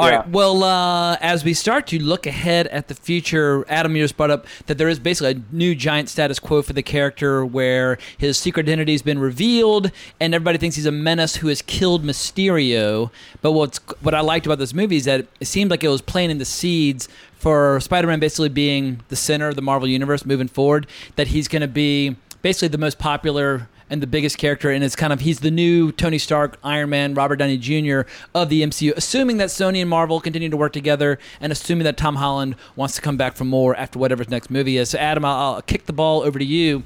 [0.00, 0.24] All right.
[0.24, 0.32] Yeah.
[0.32, 4.30] Well, uh, as we start to look ahead at the future, Adam, you just brought
[4.30, 8.38] up that there is basically a new giant status quo for the character where his
[8.38, 13.10] secret identity has been revealed and everybody thinks he's a menace who has killed Mysterio.
[13.42, 16.00] But what's what I liked about this movie is that it seemed like it was
[16.00, 20.86] planting the seeds for Spider-Man basically being the center of the Marvel universe moving forward.
[21.16, 24.96] That he's going to be basically the most popular and the biggest character, and it's
[24.96, 28.02] kind of he's the new Tony Stark, Iron Man, Robert Downey Jr.
[28.34, 28.92] of the MCU.
[28.96, 32.94] Assuming that Sony and Marvel continue to work together, and assuming that Tom Holland wants
[32.94, 34.90] to come back for more after whatever his next movie is.
[34.90, 36.84] So, Adam, I'll, I'll kick the ball over to you.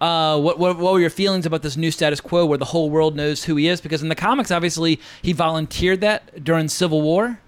[0.00, 2.88] Uh, what, what, what were your feelings about this new status quo where the whole
[2.88, 3.80] world knows who he is?
[3.80, 7.40] Because in the comics, obviously, he volunteered that during Civil War.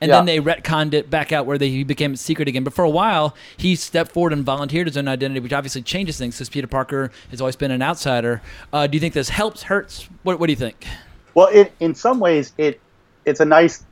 [0.00, 2.64] And then they retconned it back out where they, he became secret again.
[2.64, 6.18] But for a while, he stepped forward and volunteered his own identity, which obviously changes
[6.18, 8.40] things because Peter Parker has always been an outsider.
[8.72, 10.08] Uh, do you think this helps, hurts?
[10.22, 10.86] What, what do you think?
[11.34, 12.80] Well, it, in some ways, it
[13.24, 13.84] it's a nice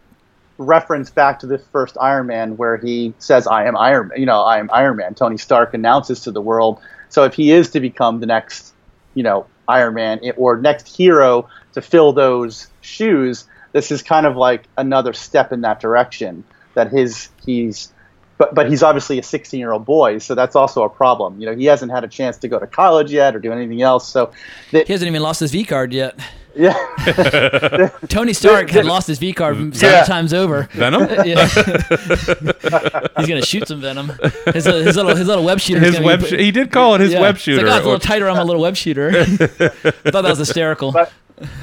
[0.59, 4.41] reference back to the first Iron Man, where he says, "I am Iron." You know,
[4.41, 5.15] I am Iron Man.
[5.15, 6.81] Tony Stark announces to the world.
[7.09, 8.73] So if he is to become the next,
[9.15, 13.47] you know, Iron Man or next hero to fill those shoes,
[13.77, 16.45] this is kind of like another step in that direction.
[16.75, 17.93] That his he's.
[18.39, 21.41] But, but he's obviously a 16 year old boy, so that's also a problem.
[21.41, 23.81] You know, he hasn't had a chance to go to college yet or do anything
[23.81, 24.07] else.
[24.09, 24.31] So
[24.71, 26.19] He hasn't even lost his V card yet.
[26.55, 26.75] Yeah.
[28.09, 30.05] Tony Stark had lost his V card several Yeah.
[30.05, 30.69] times over.
[30.73, 31.03] Venom?
[31.25, 31.47] yeah.
[33.17, 34.13] He's gonna shoot some venom.
[34.53, 35.81] His, uh, his little his little web shooter.
[35.81, 37.67] His web sh- he did call it his web shooter.
[37.67, 39.11] It's, like, oh, it's a little tighter on my little web shooter.
[39.19, 40.93] I thought that was hysterical.
[40.93, 41.11] But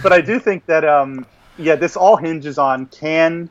[0.02, 1.26] but I do think that um
[1.58, 3.50] yeah, this all hinges on can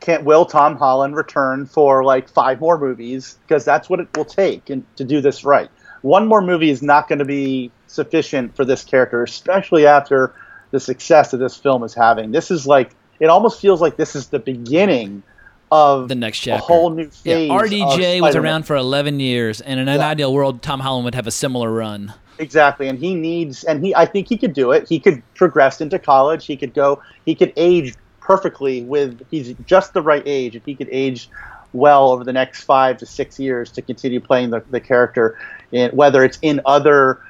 [0.00, 4.24] can will Tom Holland return for like five more movies because that's what it will
[4.24, 5.68] take and to do this right.
[6.00, 10.34] One more movie is not going to be sufficient for this character, especially after
[10.70, 12.30] the success that this film is having.
[12.32, 15.22] This is like it almost feels like this is the beginning
[15.70, 16.50] of the next chapter.
[16.56, 16.72] a chapter.
[16.72, 17.50] whole new Yeah, phase.
[17.50, 20.08] of RDJ was around for 11 years, and in an Yeah.
[20.08, 22.14] ideal world, Tom Holland would have a similar run.
[22.42, 24.88] Exactly, and he needs, and he, I think he could do it.
[24.88, 26.44] He could progress into college.
[26.44, 27.00] He could go.
[27.24, 29.24] He could age perfectly with.
[29.30, 30.56] He's just the right age.
[30.56, 31.30] If he could age
[31.72, 35.38] well over the next five to six years to continue playing the, the character,
[35.70, 37.20] in, whether it's in other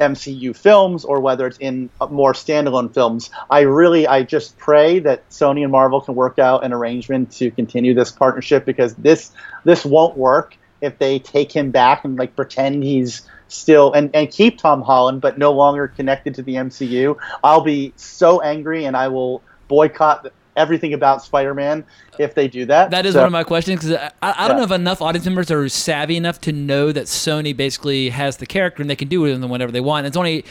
[0.00, 3.28] MCU films or whether it's in uh, more standalone films.
[3.50, 7.50] I really, I just pray that Sony and Marvel can work out an arrangement to
[7.50, 9.30] continue this partnership because this
[9.64, 14.30] this won't work if they take him back and like pretend he's still and, and
[14.30, 17.16] keep Tom Holland but no longer connected to the MCU.
[17.42, 21.84] I'll be so angry and I will boycott everything about Spider-Man
[22.18, 22.90] if they do that.
[22.90, 24.66] That is So- one of my questions because I, I don't Yeah.
[24.66, 28.46] know if enough audience members are savvy enough to know that Sony basically has the
[28.46, 30.06] character and they can do with him whatever they want.
[30.06, 30.44] It's only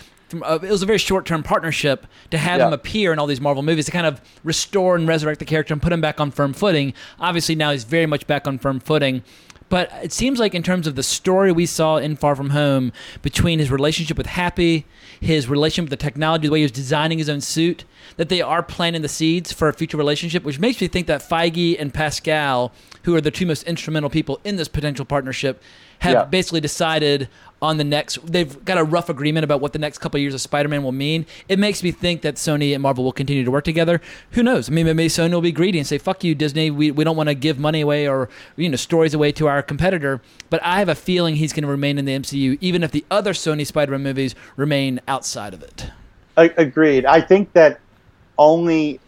[0.43, 2.67] uh, it was a very short term partnership to have Yeah.
[2.67, 5.73] him appear in all these Marvel movies to kind of restore and resurrect the character
[5.73, 6.93] and put him back on firm footing.
[7.19, 9.23] Obviously now he's very much back on firm footing.
[9.69, 12.93] But it seems like in terms of the story we saw in Far From Home
[13.21, 14.85] between his relationship with Happy,
[15.19, 17.83] his relationship with the technology, the way he was designing his own suit,
[18.15, 21.21] that they are planting the seeds for a future relationship, which makes me think that
[21.21, 22.71] Feige and Pascal,
[23.03, 25.61] who are the two most instrumental people in this potential partnership,
[25.99, 26.23] have Yeah.
[26.25, 27.27] basically decided
[27.59, 28.19] on the next.
[28.23, 30.91] They've got a rough agreement about what the next couple of years of Spider-Man will
[30.91, 31.25] mean.
[31.49, 33.99] It makes me think that Sony and Marvel will continue to work together.
[34.31, 34.69] Who knows?
[34.69, 36.69] I mean, maybe Sony will be greedy and say, "Fuck you, Disney.
[36.69, 39.63] We, we don't want to give money away or you know stories away to our
[39.63, 40.21] competitor."
[40.51, 43.03] But I have a feeling he's going to remain in the MCU, even if the
[43.09, 45.87] other Sony Spider-Man movies remain outside of it.
[46.37, 47.05] I, agreed.
[47.05, 47.79] I think that
[48.37, 48.99] only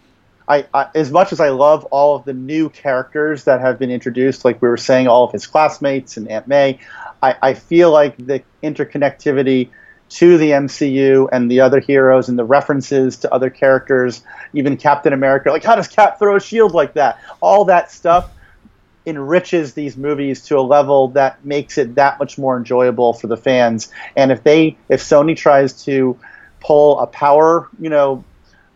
[0.49, 4.43] I, as much as I love all of the new characters that have been introduced,
[4.43, 6.79] like we were saying, all of his classmates and Aunt May,
[7.21, 9.69] I, I feel like the interconnectivity
[10.09, 14.23] to the MCU and the other heroes and the references to other characters,
[14.53, 17.19] even Captain America, like how does Cap throw a shield like that?
[17.41, 18.31] All that stuff
[19.05, 23.37] enriches these movies to a level that makes it that much more enjoyable for the
[23.37, 23.91] fans.
[24.15, 26.19] And if they, if Sony tries to
[26.59, 28.23] pull a power, you know,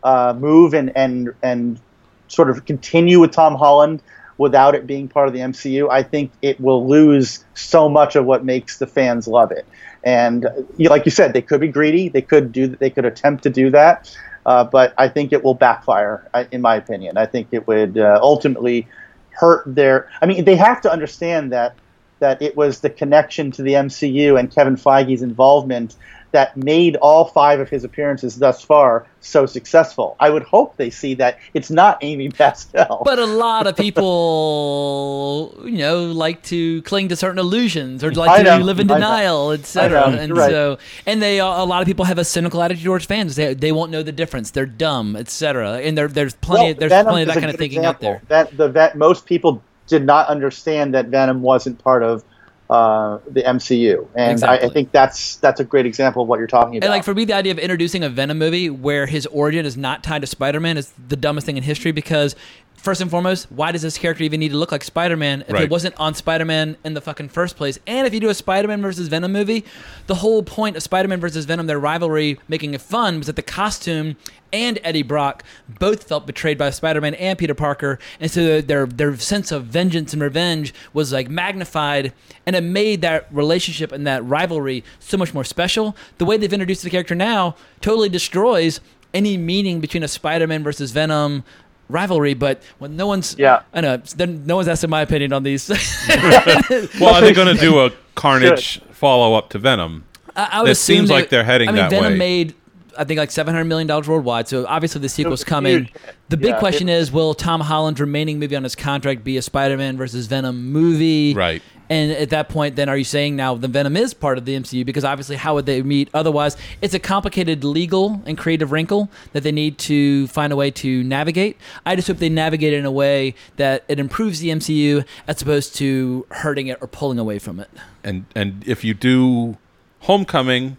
[0.04, 1.80] uh, move and and and
[2.28, 4.02] sort of continue with Tom Holland
[4.38, 8.26] without it being part of the MCU, I think it will lose so much of
[8.26, 9.66] what makes the fans love it.
[10.04, 10.48] And
[10.80, 12.10] like you said, they could be greedy.
[12.10, 12.68] They could do.
[12.68, 14.16] They could attempt to do that.
[14.46, 17.18] Uh, but I think it will backfire, in my opinion.
[17.18, 18.88] I think it would uh, ultimately
[19.30, 20.10] hurt their.
[20.22, 21.76] I mean, they have to understand that
[22.20, 25.96] that it was the connection to the MCU and Kevin Feige's involvement
[26.34, 30.18] that made all five of his appearances thus far so successful.
[30.20, 33.02] I would hope they see that it's not Amy Pascal.
[33.06, 38.44] But a lot of people, you know, like to cling to certain illusions or like
[38.44, 40.10] to live in denial, etc.
[40.10, 40.50] And right.
[40.50, 43.36] so, and they a lot of people have a cynical attitude towards fans.
[43.36, 44.52] They, they won't know the difference.
[44.52, 45.78] They're dumb, etc.
[45.78, 46.72] And there, there's plenty.
[46.72, 48.22] Well, there's Venom plenty of that kind of thinking out there.
[48.28, 52.24] That the vet most people did not understand that Venom wasn't part of
[52.70, 56.48] uh, the MCU, and I, I think that's that's a great example of what you're
[56.48, 56.86] talking about.
[56.86, 59.78] And like for me, the idea of introducing a Venom movie where his origin is
[59.78, 62.36] not tied to Spider-Man is the dumbest thing in history because.
[62.76, 65.64] First and foremost, why does this character even need to look like Spider-Man if Right.
[65.64, 67.80] it wasn't on Spider-Man in the fucking first place?
[67.88, 69.64] And if you do a Spider-Man versus Venom movie,
[70.08, 73.42] the whole point of Spider-Man versus Venom, their rivalry, making it fun, was that the
[73.42, 74.18] costume
[74.54, 75.44] and Eddie Brock
[75.80, 80.14] both felt betrayed by Spider-Man and Peter Parker, and so their their sense of vengeance
[80.14, 82.14] and revenge was like magnified,
[82.46, 85.98] and it made that relationship and that rivalry so much more special.
[86.20, 88.80] The way they've introduced the character now totally destroys
[89.14, 91.44] any meaning between a Spider-Man versus Venom
[91.90, 92.34] rivalry.
[92.34, 93.62] But when no one's Yeah.
[93.74, 95.70] I know then no one's asking my opinion on these.
[97.00, 100.04] Well, are they going to do a Carnage follow up to Venom?
[100.36, 102.18] I, I would it assume seems they- like they're heading I mean, that Venom way.
[102.18, 102.56] made,
[102.98, 104.48] I think, like seven hundred million dollars worldwide.
[104.48, 105.90] So obviously the sequel's was coming.
[106.30, 109.42] The big Yeah, question is, will Tom Holland's remaining movie on his contract be a
[109.42, 111.34] Spider-Man versus Venom movie?
[111.34, 111.62] Right.
[111.90, 114.56] And at that point, then are you saying now the Venom is part of the
[114.56, 114.86] MCU?
[114.86, 116.56] Because obviously, how would they meet otherwise?
[116.82, 121.04] It's a complicated legal and creative wrinkle that they need to find a way to
[121.04, 121.58] navigate.
[121.86, 125.42] I just hope they navigate it in a way that it improves the MCU as
[125.42, 127.70] opposed to hurting it or pulling away from it.
[128.04, 129.58] and and if you do
[130.02, 130.76] Homecoming,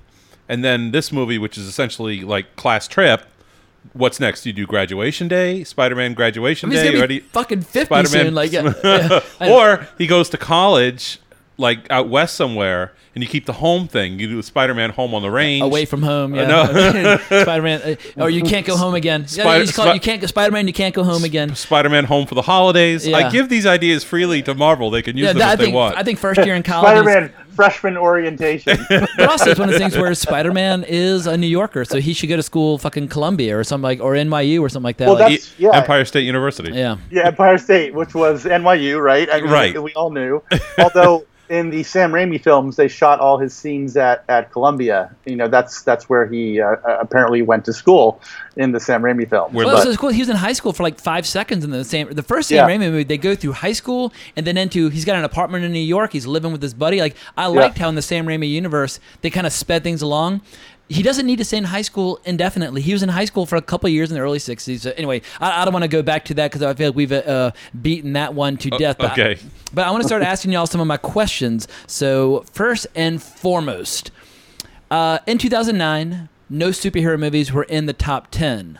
[0.48, 3.24] and then this movie, which is essentially like class trip,
[3.92, 4.44] what's next?
[4.46, 7.86] You do Graduation Day, Spider-Man Graduation I mean, Day, gonna or do you- fucking fifty
[7.86, 8.34] Spider-Man- soon.
[8.34, 8.72] Like, yeah,
[9.40, 9.50] yeah.
[9.50, 11.18] Or he goes to college,
[11.56, 14.18] like out west somewhere, and you keep the home thing.
[14.18, 16.34] You do Spider-Man Home on the Range, away from home.
[16.34, 17.16] Uh, Yeah, no.
[17.42, 19.20] Spider-Man, uh, or you can't go home again.
[19.22, 20.66] yeah, Spider- you, just call it- you can't go Spider-Man.
[20.66, 21.54] You can't go home again.
[21.54, 23.06] Spider-Man Home for the holidays.
[23.06, 23.16] Yeah.
[23.18, 24.90] I give these ideas freely to Marvel.
[24.90, 25.96] They can use Yeah, them that, I if they think want.
[25.96, 26.88] I think first year in college.
[26.90, 28.76] Spider-Man freshman orientation.
[28.88, 32.12] But also, it's one of the things where Spider-Man is a New Yorker, so he
[32.12, 35.06] should go to school, fucking Columbia or something like, or NYU or something like that.
[35.06, 35.70] Well, Like, that's- yeah.
[35.76, 36.72] Empire State University.
[36.72, 36.96] yeah.
[37.12, 39.28] yeah, Empire State, which was NYU, right?
[39.30, 39.80] I mean, Right.
[39.80, 40.42] We all knew.
[40.80, 45.14] Although in the Sam Raimi films, they shot all his scenes at, at Columbia.
[45.24, 48.20] You know, that's that's where he uh, uh, apparently went to school
[48.56, 49.54] in the Sam Raimi films.
[49.54, 50.08] Where Well, But- so it's cool.
[50.10, 52.12] He was in high school for like five seconds in the same.
[52.12, 52.74] The first Sam Yeah.
[52.76, 55.72] Raimi movie, they go through high school and then into he's got an apartment in
[55.72, 56.12] New York.
[56.12, 57.00] He's living with his buddy.
[57.00, 60.40] Like I liked how in the Sam Raimi universe they kind of sped things along.
[60.88, 62.82] He doesn't need to stay in high school indefinitely.
[62.82, 64.80] He was in high school for a couple of years in the early '60s.
[64.80, 66.96] So anyway, I, I don't want to go back to that because I feel like
[66.96, 68.98] we've uh, beaten that one to death.
[68.98, 69.38] But okay.
[69.72, 71.68] but I want to start asking y'all some of my questions.
[71.86, 74.10] So first and foremost,
[74.90, 78.78] uh, in 2009, no superhero movies were in the top 10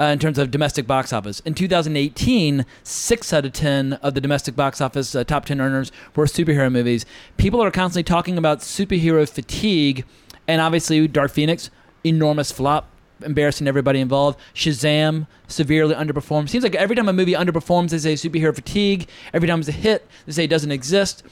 [0.00, 1.40] uh, in terms of domestic box office.
[1.40, 5.92] In 2018, six out of 10 of the domestic box office uh, top 10 earners
[6.16, 7.06] were superhero movies.
[7.36, 10.04] People are constantly talking about superhero fatigue,
[10.48, 11.70] and obviously, Dark Phoenix,
[12.04, 12.88] enormous flop.
[13.24, 14.36] Embarrassing everybody involved.
[14.52, 16.48] Shazam severely underperformed.
[16.48, 19.06] Seems like every time a movie underperforms, they say superhero fatigue.
[19.32, 21.22] Every time it's a hit, they say it doesn't exist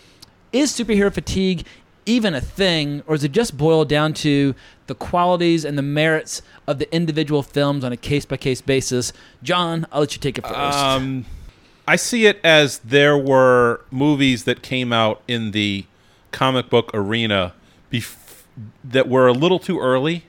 [0.52, 1.64] is superhero fatigue
[2.06, 4.54] even a thing, or is it just boiled down to
[4.86, 9.12] the qualities and the merits of the individual films on a case by case basis?
[9.42, 10.78] John, I'll let you take it first.
[10.78, 11.26] Um,
[11.86, 15.84] I see it as there were movies that came out in the
[16.32, 17.52] comic book arena
[17.92, 18.16] bef-
[18.84, 20.24] that were a little too early.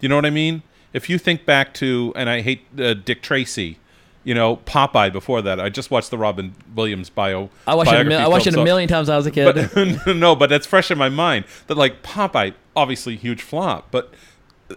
[0.00, 0.62] You know what I mean?
[0.92, 3.78] If you think back to, and I hate uh, Dick Tracy,
[4.24, 5.12] you know Popeye.
[5.12, 7.50] Before that, I just watched the Robin Williams bio.
[7.66, 8.06] I watched it.
[8.12, 9.70] A I watched it a million times when I was a kid.
[9.74, 11.44] But, no, but that's fresh in my mind.
[11.66, 14.12] That like Popeye, obviously huge flop, but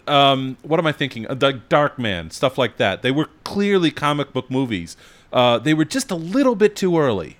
[0.07, 1.27] um, what am I thinking?
[1.27, 3.01] Uh, Like Dark Man, stuff like that.
[3.01, 4.95] They were clearly comic book movies.
[5.33, 7.37] Uh, they were just a little bit too early.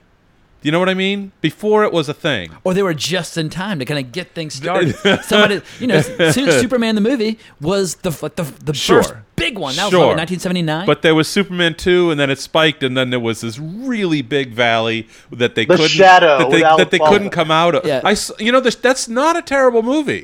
[0.62, 1.32] Do you know what I mean?
[1.42, 2.52] Before it was a thing.
[2.64, 4.96] or they were just in time to kind of get things started.
[5.24, 6.02] Somebody, you know,
[6.32, 9.02] Superman the movie was the the, the Sure.
[9.04, 9.76] first big one.
[9.76, 10.00] That was Sure.
[10.08, 10.86] what, 1979.
[10.86, 14.22] But there was Superman 2, and then it spiked, and then there was this really
[14.22, 17.86] big valley that they The couldn't Shadow that they, that they couldn't come out of.
[17.86, 18.02] Yeah.
[18.04, 20.22] I s- you know this, that's not a terrible movie.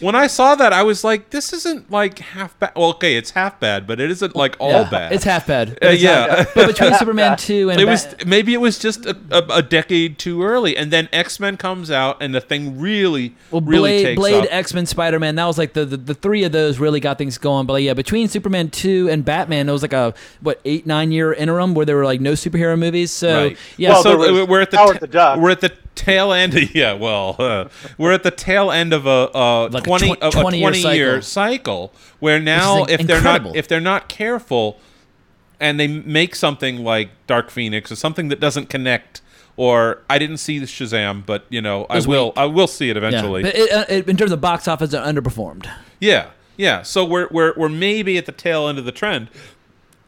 [0.00, 2.72] When I saw that, I was like, this isn't like half bad.
[2.76, 5.12] Well, okay, it's half bad, but it isn't like all Yeah, bad.
[5.12, 5.70] It's half bad.
[5.70, 6.26] Uh, But it's yeah.
[6.26, 9.58] not- but between Superman 2 and it Bat- was maybe it was just a, a,
[9.58, 13.60] a decade too early, and then X Men comes out, and the thing really, Well,
[13.60, 14.46] really Blade, takes Blade, off.
[14.50, 15.34] X Men, Spider Man.
[15.34, 17.66] That was like the, the the three of those really got things going.
[17.66, 21.12] But like, yeah, between Superman two and Batman, it was like a what eight nine
[21.12, 23.10] year interim where there were like no superhero movies.
[23.12, 23.58] So Right.
[23.78, 25.38] yeah, Well, so there was we're at the Howard ta- the Duck.
[25.38, 26.54] we're at the tail end.
[26.56, 30.14] Of, yeah, well, uh, we're at the tail end of a, a Like a twenty
[30.14, 33.66] tw- of a 20 year twenty year cycle where now in- if they're not if
[33.68, 34.78] they're not careful
[35.58, 39.22] and they make something like Dark Phoenix or something that doesn't connect.
[39.56, 42.26] Or I didn't see the Shazam, but you know I will.
[42.26, 42.32] weak.
[42.38, 43.06] I will see it yeah.
[43.06, 43.42] eventually.
[43.42, 45.68] But it, uh, it, in terms of box office, it underperformed.
[46.00, 46.30] Yeah,
[46.60, 46.82] yeah.
[46.82, 49.28] So we're we're we're maybe at the tail end of the trend,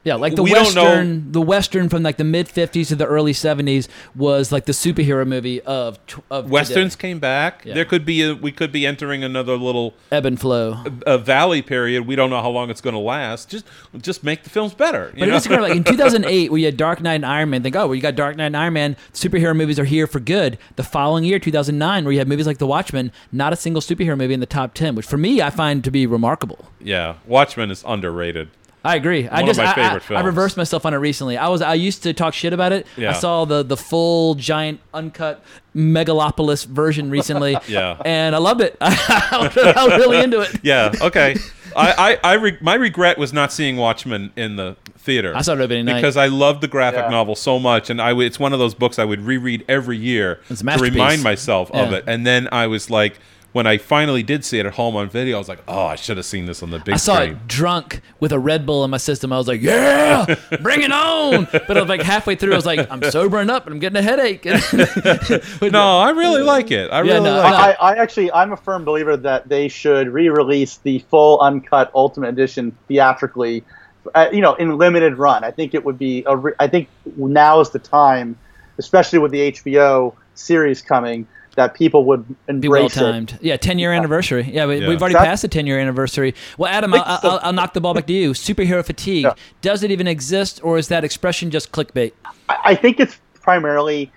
[0.04, 3.32] Yeah, like the we western, the western from like the mid '50s to the early
[3.32, 5.98] '70s was like the superhero movie of
[6.30, 7.08] of Westerns today.
[7.08, 7.64] came back.
[7.64, 7.74] Yeah.
[7.74, 11.62] There could be a, we could be entering another little ebb and flow, a, valley
[11.62, 12.06] period.
[12.06, 13.48] We don't know how long it's going to last.
[13.48, 13.64] Just
[13.98, 15.12] just make the films better.
[15.14, 15.36] you But it know?
[15.36, 15.60] is great.
[15.60, 17.62] Like in 2008, we had Dark Knight and Iron Man.
[17.62, 18.96] Think, oh, well, you got Dark Knight and Iron Man.
[19.12, 20.58] Superhero movies are here for good.
[20.74, 24.18] The following year, 2009, where you had movies like The Watchmen, not a single superhero
[24.18, 26.66] movie in the top 10, which for me, I find to be remarkable.
[26.80, 28.48] yeah, Watchmen is underrated.
[28.84, 29.28] I agree.
[29.28, 31.36] I One of just my I- I, favorite I, reversed myself on it recently.
[31.38, 32.86] I was I used to talk shit about it.
[32.96, 33.10] Yeah.
[33.10, 35.42] I saw the the full giant uncut
[35.74, 37.56] megalopolis version recently.
[37.68, 38.00] Yeah.
[38.04, 38.76] and I loved it.
[38.80, 39.38] I
[39.88, 40.50] was really into it.
[40.62, 40.92] Yeah.
[41.00, 41.36] Okay.
[41.76, 45.32] I I, I re- my regret was not seeing Watchmen in the theater.
[45.34, 45.94] I saw it opening night.
[45.96, 47.08] because I loved the graphic Yeah.
[47.10, 49.96] novel so much, and I w- it's one of those books I would reread every
[49.96, 52.04] year It's a to remind myself of it.
[52.06, 53.18] And then I was like,
[53.52, 55.94] when I finally did see it at home on video, I was like, oh, I
[55.94, 57.32] should have seen this on the big I saw screen.
[57.32, 59.32] it drunk with a Red Bull in my system.
[59.32, 62.66] I was like, "Yeah, bring it on!" But I was like halfway through, I was
[62.66, 64.44] like, "I'm sobering up and I'm getting a headache."
[65.62, 66.90] no, I really like it.
[66.90, 67.76] I Yeah, really no, like I, it.
[67.80, 72.76] I actually, I'm a firm believer that they should re-release the full uncut Ultimate Edition
[72.88, 73.64] theatrically,
[74.14, 75.44] uh, you know, in limited run.
[75.44, 76.24] I think it would be.
[76.26, 78.38] A re- I think now is the time,
[78.78, 81.26] especially with the HBO series coming,
[81.56, 82.26] that people would
[82.60, 83.00] Be well embrace it.
[83.00, 83.38] timed.
[83.42, 84.50] Yeah, 10 year anniversay.
[84.52, 84.88] Yeah, we, Yeah.
[84.88, 86.34] we've already That- passed the 10 year anniversary.
[86.58, 88.30] Well, Adam, I'll, I'll, I'll knock the ball back to you.
[88.32, 89.26] Superhero fatigue.
[89.60, 92.12] Does it even exist, or is that expression just clickbait?
[92.48, 94.10] I I think it's primarily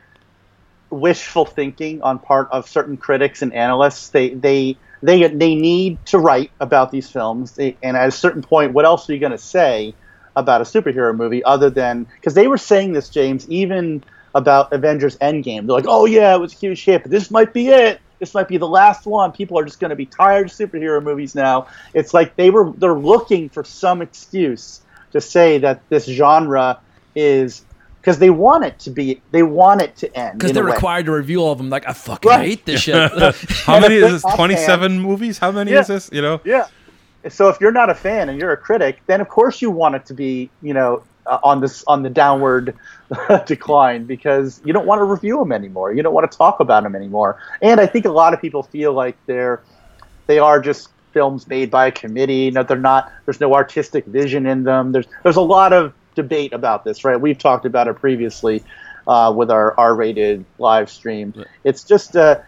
[0.89, 4.09] wishful thinking on part of certain critics and analysts.
[4.09, 8.41] They they they they need to write about these films, they, and at a certain
[8.41, 9.93] point, what else are you going to say
[10.37, 14.03] about a superhero movie other than because they were saying this, James, even
[14.35, 15.65] about Avengers Endgame.
[15.65, 18.33] They're like, "Oh yeah, it was a huge hit, but this might be it." This
[18.33, 19.31] might be the last one.
[19.33, 21.67] People are just going to be tired of superhero movies now.
[21.93, 24.81] It's like they were they're looking for some excuse
[25.11, 26.79] to say that this genre
[27.15, 27.63] is
[27.99, 31.11] because they want it to be they want it to end Because they're required to
[31.11, 31.69] review all of them.
[31.69, 32.45] Like, I fucking Right.
[32.47, 32.95] hate this shit.
[33.65, 34.33] How many is this?
[34.35, 35.37] Twenty-seven fans- movies?
[35.39, 35.81] How many Yeah.
[35.81, 36.09] is this?
[36.13, 36.39] You know?
[36.45, 36.67] Yeah.
[37.27, 39.95] So if you're not a fan and you're a critic, then of course you want
[39.95, 42.75] it to be, you know, uh, on this on the downward
[43.45, 45.93] decline because you don't want to review them anymore.
[45.93, 47.39] You don't want to talk about them anymore.
[47.61, 49.61] And I think a lot of people feel like they're
[50.27, 52.51] they are just films made by a committee.
[52.51, 53.11] No, they're not.
[53.25, 54.91] There's no artistic vision in them.
[54.91, 57.19] There's there's a lot of debate about this, right?
[57.19, 58.63] We've talked about it previously
[59.07, 61.33] uh, with our R-rated live stream.
[61.63, 62.41] It's just uh,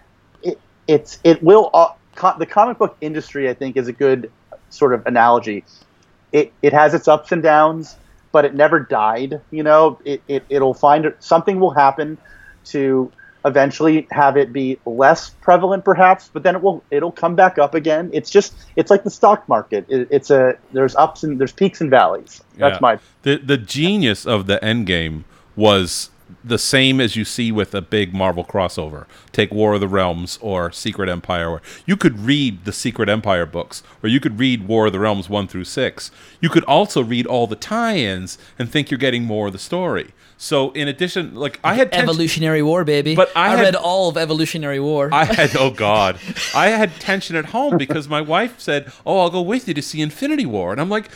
[0.43, 3.49] it, it's it will uh, co- the comic book industry.
[3.49, 4.31] I think is a good
[4.69, 5.63] sort of analogy.
[6.31, 7.95] It it has its ups and downs,
[8.31, 9.41] but it never died.
[9.51, 12.17] You know, it, it it'll find something will happen
[12.65, 13.11] to
[13.45, 17.73] eventually have it be less prevalent perhaps but then it will it'll come back up
[17.73, 21.53] again it's just it's like the stock market it, it's a there's ups and there's
[21.53, 22.79] peaks and valleys that's Yeah.
[22.81, 25.23] my the the genius of the end game
[25.55, 26.09] was
[26.43, 29.05] the same as you see with a big Marvel crossover.
[29.31, 31.49] Take War of the Realms or Secret Empire.
[31.49, 34.99] Or you could read the Secret Empire books, or you could read War of the
[34.99, 36.11] Realms one through six.
[36.41, 40.13] You could also read all the tie-ins and think you're getting more of the story.
[40.39, 43.15] So in addition, like I had tension- Evolutionary War, baby.
[43.15, 45.09] But I had- read all of Evolutionary War.
[45.11, 46.19] I had oh god,
[46.53, 49.81] I had tension at home because my wife said, "Oh, I'll go with you to
[49.81, 51.09] see Infinity War," and I'm like.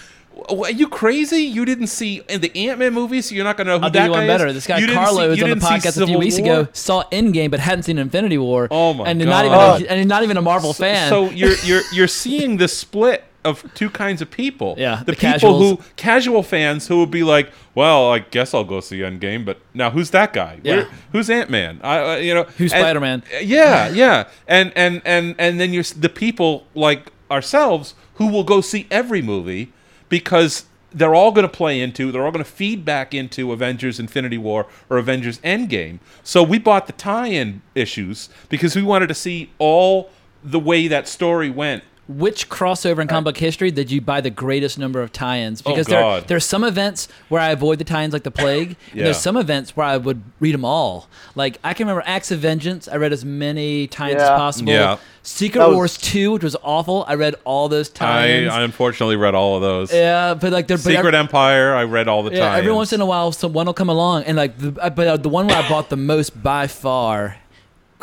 [0.48, 1.44] "W- Are you crazy?
[1.44, 3.86] You didn't see in the Ant Man movie, so you're not going to know who
[3.86, 4.48] I'll do that you guy one better.
[4.48, 4.53] is?
[4.56, 6.62] This guy You Carlo was on the podcast a few weeks War?
[6.62, 6.68] ago.
[6.74, 8.68] Saw Endgame, but hadn't seen Infinity War.
[8.72, 9.28] Oh my and god!
[9.30, 11.10] not even a, and he's not even a Marvel So- fan.
[11.10, 14.76] So you're you're you're seeing the split of two kinds of people.
[14.78, 15.62] Yeah, the, the people casuals.
[15.80, 19.58] who casual fans who would be like, "Well, I guess I'll go see Endgame," but
[19.74, 20.60] now who's that guy?
[20.64, 20.76] Yeah.
[20.76, 21.80] Where- who's Ant Man?
[21.84, 23.24] I uh, you know Who's Spider-Man?
[23.41, 28.62] Yeah, yeah, and and and and then you're the people like ourselves who will go
[28.62, 29.72] see every movie
[30.12, 33.98] because they're all going to play into, they're all going to feed back into Avengers
[33.98, 36.00] Infinity War or Avengers Endgame.
[36.22, 40.10] So we bought the tie-in issues because we wanted to see all
[40.44, 41.86] the way that story went.
[42.18, 45.62] Which crossover in comic book history did you buy the greatest number of tie-ins?
[45.66, 46.28] Oh, Because there God.
[46.28, 49.04] there's some events where I avoid the tie-ins like the plague, and Yeah.
[49.06, 51.08] there's some events where I would read them all.
[51.36, 52.88] Like I can remember Acts of Vengeance.
[52.88, 54.36] I read as many tie-ins as Yeah.
[54.38, 54.72] possible.
[54.74, 54.98] Yeah.
[55.24, 57.06] Secret That was- Wars two, which was awful.
[57.08, 58.52] I read all those I, tie-ins.
[58.52, 59.94] I unfortunately read all of those.
[59.94, 62.58] yeah, but like they're but Secret Empire, I read all the Yeah, time.
[62.60, 65.18] every once in a while, someone will come along, and like, the, uh, but uh,
[65.18, 67.38] the one where I bought the most by far,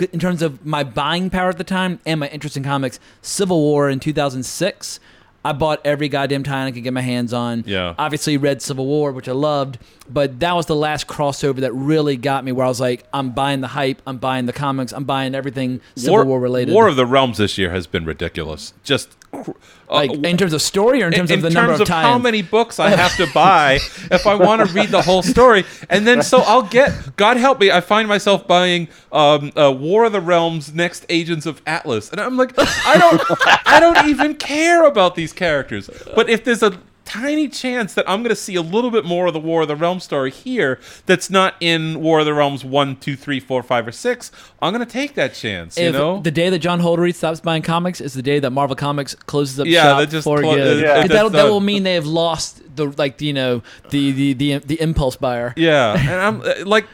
[0.03, 3.61] in terms of my buying power at the time and my interest in comics, Civil
[3.61, 5.01] War in 2006.
[5.45, 7.63] I bought every goddamn tie I could get my hands on.
[7.67, 7.95] Yeah.
[7.97, 9.79] Obviously, read Civil War, which I loved,
[10.11, 13.31] but that was the last crossover that really got me, where I was like, I'm
[13.31, 16.75] buying the hype, I'm buying the comics, I'm buying everything Civil War, related.
[16.75, 18.75] War of the Realms this year has been ridiculous.
[18.83, 19.51] Just cr-
[19.91, 22.43] Like, in terms of story or in terms of the number terms of how many
[22.43, 23.79] books I have to buy
[24.11, 27.17] if I want to read the whole story, and then so I'll get.
[27.17, 31.47] God help me, I find myself buying um, uh, War of the Realms next Agents
[31.47, 33.23] of Atlas, and I'm like, I don't,
[33.67, 35.89] I don't even care about these characters.
[36.15, 36.79] But if there's a
[37.09, 39.69] tiny chance that I'm going to see a little bit more of the War of
[39.69, 43.63] the Realms story here that's not in War of the Realms one, two, three, four,
[43.63, 44.31] five, or six,
[44.61, 45.79] I'm going to take that chance.
[45.79, 48.77] You know, the day that John Holderried stops buying comics is the day that Marvel
[48.77, 50.83] Comics closes up Yeah, shop that just for clo- good.
[50.83, 51.01] Yeah.
[51.01, 54.59] 'Cause that'll, that will mean they have lost the like you know the the the,
[54.59, 55.55] the impulse buyer.
[55.57, 56.87] Yeah, and I'm uh, like,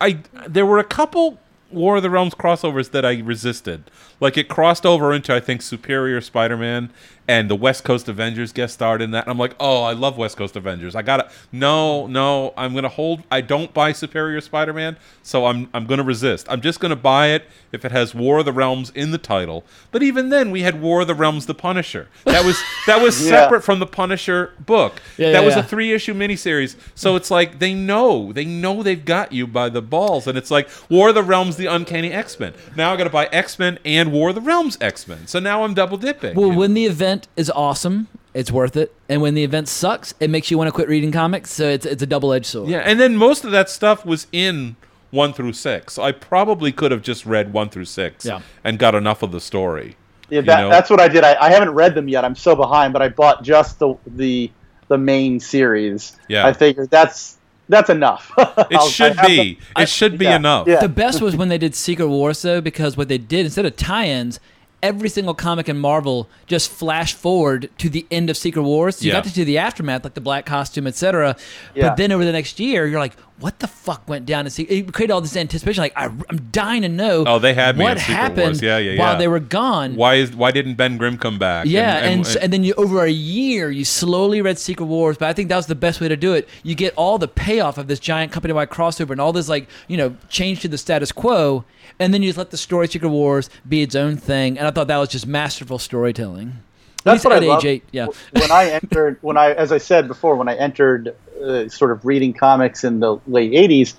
[0.00, 1.38] I there were a couple
[1.70, 3.84] War of the Realms crossovers that I resisted.
[4.24, 6.88] Like it crossed over into I think Superior Spider-Man
[7.26, 9.24] and the West Coast Avengers guest starred in that.
[9.24, 10.94] And I'm like, oh, I love West Coast Avengers.
[10.94, 13.22] I gotta no, no, I'm gonna hold.
[13.30, 16.46] I don't buy Superior Spider-Man, so I'm I'm gonna resist.
[16.50, 19.64] I'm just gonna buy it if it has War of the Realms in the title.
[19.90, 22.08] But even then, we had War of the Realms: The Punisher.
[22.24, 23.30] That was that was Yeah.
[23.30, 25.00] separate from the Punisher book.
[25.18, 25.60] Yeah, that yeah, was yeah.
[25.60, 26.76] a three issue miniseries.
[26.94, 30.50] So it's like they know, they know they've got you by the balls, and it's
[30.50, 32.54] like War of the Realms, the Uncanny X Men.
[32.74, 35.26] Now I got to buy X Men and War of the Realms X Men.
[35.26, 36.34] So now I'm double dipping.
[36.34, 36.58] Well, you know?
[36.58, 40.50] when the event is awesome, it's worth it, and when the event sucks, it makes
[40.50, 41.50] you want to quit reading comics.
[41.52, 42.70] So it's it's a double edged sword.
[42.70, 44.76] yeah, and then most of that stuff was in
[45.10, 45.94] one through six.
[45.94, 48.40] So I probably could have just read one through six Yeah.
[48.64, 49.96] and got enough of the story.
[50.30, 50.70] Yeah, you know?
[50.70, 51.22] that's what I did.
[51.22, 52.24] I, I haven't read them yet.
[52.24, 54.50] I'm so behind, but I bought just the the
[54.88, 56.16] the main series.
[56.28, 56.46] Yeah.
[56.46, 57.38] I figured that's
[57.68, 58.30] that's enough.
[58.70, 59.58] It should be.
[59.76, 60.66] It should be yeah, enough.
[60.66, 60.80] yeah.
[60.80, 63.76] The best was when they did Secret Wars, though, because what they did instead of
[63.76, 64.40] tie-ins,
[64.82, 68.96] every single comic in Marvel just flashed forward to the end of Secret Wars.
[68.96, 69.16] So you Yeah.
[69.18, 71.36] got to see the aftermath, like the black costume, etc.
[71.74, 71.88] Yeah.
[71.88, 74.46] But then over the next year, you're like, what the fuck went down?
[74.46, 75.82] in Se- It created all this anticipation.
[75.82, 77.24] Like, I, I'm dying to know.
[77.26, 78.62] Oh, they had me what in happened Wars.
[78.62, 79.96] Yeah, yeah, while they were gone.
[79.96, 81.66] Why is why didn't Ben Grimm come back?
[81.66, 85.28] Yeah, and and, and then you over a year you slowly read Secret Wars, but
[85.28, 86.48] I think that was the best way to do it.
[86.62, 89.96] You get all the payoff of this giant company-wide crossover and all this like you
[89.96, 91.64] know change to the status quo,
[91.98, 94.58] and then you just let the story Secret Wars be its own thing.
[94.58, 96.58] And I thought that was just masterful storytelling.
[97.02, 97.64] That's what I at age love.
[97.66, 98.06] eight, yeah.
[98.32, 101.14] when I entered, when I, as I said before, when I entered
[101.44, 103.94] uh, sort of reading comics in the late '80s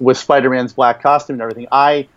[0.00, 2.08] with Spider-Man's black costume and everything, I,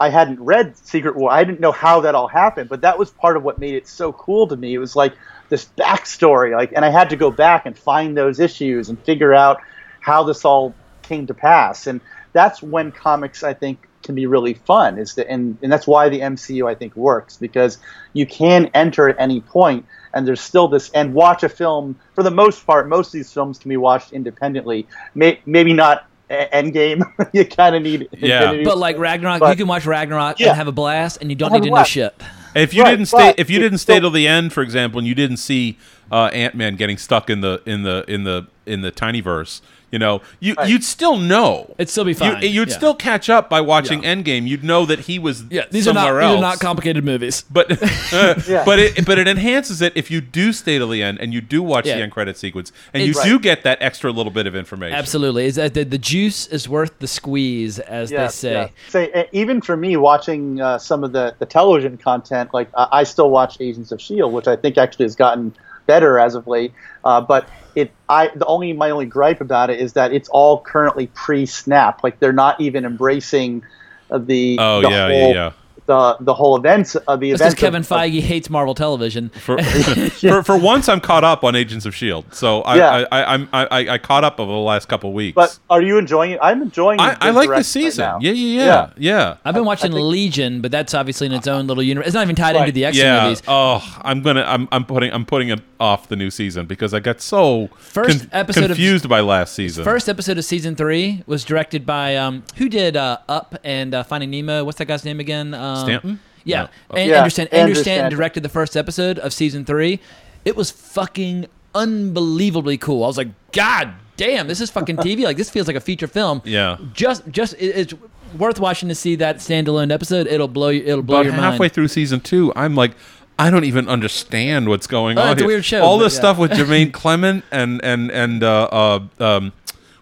[0.00, 1.30] I hadn't read Secret War.
[1.30, 3.86] I didn't know how that all happened, but that was part of what made it
[3.86, 4.74] so cool to me.
[4.74, 5.12] It was like
[5.50, 9.34] this backstory, like, and I had to go back and find those issues and figure
[9.34, 9.60] out
[10.00, 11.86] how this all came to pass.
[11.86, 12.00] And
[12.32, 14.98] that's when comics, I think, can be really fun.
[14.98, 17.78] Is that, and, and that's why the MCU I think works because
[18.12, 22.22] you can enter at any point and there's still this and watch a film for
[22.22, 22.88] the most part.
[22.88, 24.86] Most of these films can be watched independently.
[25.14, 27.02] May, maybe not Endgame.
[27.32, 30.48] you kind of need Infinity But like Ragnarok, But- you can watch Ragnarok Yeah.
[30.48, 32.14] and have a blast, and you don't need a to know shit.
[32.54, 34.98] If you Right, didn't stay, if you didn't stay still- till the end, for example,
[34.98, 35.78] and you didn't see
[36.10, 39.60] uh, Ant Man getting stuck in the in the in the in the tiny verse,
[39.90, 40.68] you know, you Right.
[40.68, 41.74] you'd still know.
[41.78, 42.42] It'd still be fine.
[42.42, 42.74] You, would Yeah.
[42.76, 44.46] still catch up by watching Endgame.
[44.46, 47.44] You'd know that he was Yeah, these are not somewhere these are not complicated movies.
[47.50, 47.70] but
[48.48, 48.64] Yeah.
[48.64, 51.40] but it but it enhances it if you do stay to the end and you
[51.40, 51.96] do watch Yeah.
[51.96, 54.96] the end credit sequence and you It's- do get that extra little bit of information.
[54.98, 58.72] Absolutely, is that the, the juice is worth the squeeze, as they say.
[58.88, 62.98] Say uh, even for me, watching uh, some of the, the television content, like I
[62.98, 65.54] I still watch Agents of Shield, which I think actually has gotten
[65.86, 66.72] better as of late.
[67.04, 67.48] Uh, but
[67.78, 72.02] it, I the only my only gripe about it is that it's all currently pre-snap.
[72.02, 73.62] Like they're not even embracing
[74.10, 75.52] uh, the Oh, the yeah, yeah, whole, yeah.
[75.88, 77.54] The the whole events of the That's events.
[77.56, 79.30] because Kevin of, of- Feige hates Marvel Television.
[79.40, 79.58] For,
[80.10, 82.90] for, for once, I'm caught up on Agents of Shield, so I Yeah.
[83.10, 85.34] I, I, I'm I, I caught up over the last couple weeks.
[85.34, 86.38] but are you enjoying it?
[86.42, 87.00] I'm enjoying.
[87.00, 88.04] I, I like direction this season.
[88.04, 88.18] Right now.
[88.20, 89.36] yeah, yeah, yeah, yeah.
[89.44, 92.06] I've been watching Legion, but that's obviously in its own little universe.
[92.08, 93.22] It's not even tied into the X Men yeah.
[93.24, 93.42] movies.
[93.48, 94.42] Oh, I'm gonna.
[94.46, 94.68] I'm.
[94.70, 95.12] I'm putting.
[95.12, 98.68] I'm putting it off the new season because I got so First con- episode of-
[98.70, 99.84] confused by last season.
[99.84, 104.02] First episode of season three was directed by um, who did uh, Up and uh,
[104.02, 104.64] Finding Nemo.
[104.64, 105.54] What's that guy's name again?
[105.54, 106.20] Um, Stanton?
[106.44, 106.96] Yeah, No.
[106.98, 107.54] and Yeah, Andrew Stanton.
[107.54, 108.18] Andrew Andrew Stanton Stanton.
[108.18, 110.00] directed the first episode of season three.
[110.44, 113.04] It was fucking unbelievably cool.
[113.04, 115.24] I was like, God damn, this is fucking TV.
[115.24, 116.42] Like this feels like a feature film.
[116.44, 116.76] Yeah.
[116.92, 117.94] Just, just it, it's
[118.36, 120.26] worth watching to see that standalone episode.
[120.26, 120.82] It'll blow you.
[120.84, 121.52] It'll blow About your halfway mind.
[121.54, 122.92] Halfway through season two, I'm like,
[123.38, 125.32] I don't even understand what's going Oh, on.
[125.32, 126.18] it's a weird show, All this yeah.
[126.20, 129.52] stuff with Jemaine Clement and and and uh, uh, um,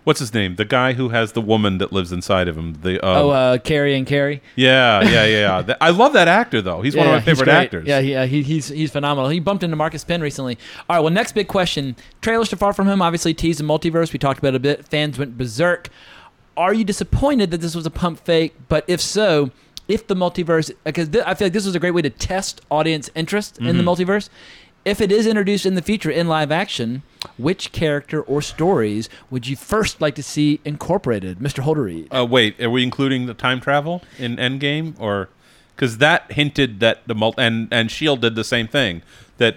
[0.06, 0.54] what's his name?
[0.54, 2.74] The guy who has the woman that lives inside of him.
[2.80, 4.40] The um, Oh, uh, Carrie and Carrie.
[4.54, 5.64] yeah, yeah, yeah.
[5.66, 5.74] yeah.
[5.80, 6.80] I love that actor though.
[6.80, 7.86] He's one of my favorite actors.
[7.86, 9.28] Yeah, he, uh, he, he's he's phenomenal.
[9.30, 10.56] He bumped into Marcus Penn recently.
[10.88, 14.12] All right, well, next big question: trailers to Far From Home obviously teased the multiverse.
[14.12, 14.86] We talked about it a bit.
[14.88, 15.88] Fans went berserk.
[16.56, 18.54] Are you disappointed that this was a pump fake?
[18.68, 19.50] But if so,
[19.88, 22.60] if the multiverse because th- I feel like this was a great way to test
[22.70, 23.84] audience interest in the Mhm.
[24.06, 24.28] multiverse.
[24.86, 27.02] If it is introduced in the future in live action,
[27.36, 31.64] which character or stories would you first like to see incorporated, Mr.
[31.64, 32.06] Holderried?
[32.16, 35.28] Uh, wait, are we including the time travel in Endgame, or
[35.74, 39.02] because that hinted that the mul- and and Shield did the same thing
[39.38, 39.56] that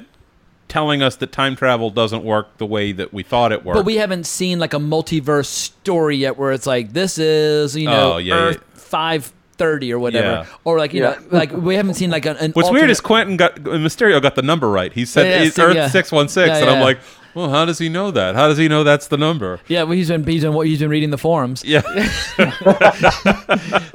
[0.68, 3.76] telling us that time travel doesn't work the way that we thought it worked.
[3.76, 7.86] But we haven't seen like a multiverse story yet, where it's like this is you
[7.86, 8.80] know Oh, yeah, Earth yeah.
[8.80, 10.58] five thirty or whatever, Yeah.
[10.64, 11.12] or like you Yeah.
[11.12, 12.38] know like we haven't seen like an.
[12.38, 14.92] an What's weird is Quentin got Mysterio got the number right.
[14.94, 15.88] He said Yeah, yeah, it's Earth yeah.
[15.90, 16.98] six one six, Yeah, and I'm like,
[17.36, 18.34] well, how does he know that?
[18.34, 19.60] How does he know that's the number?
[19.68, 21.64] Yeah, well, he's been he's been he's been reading the forums.
[21.64, 21.82] Yeah.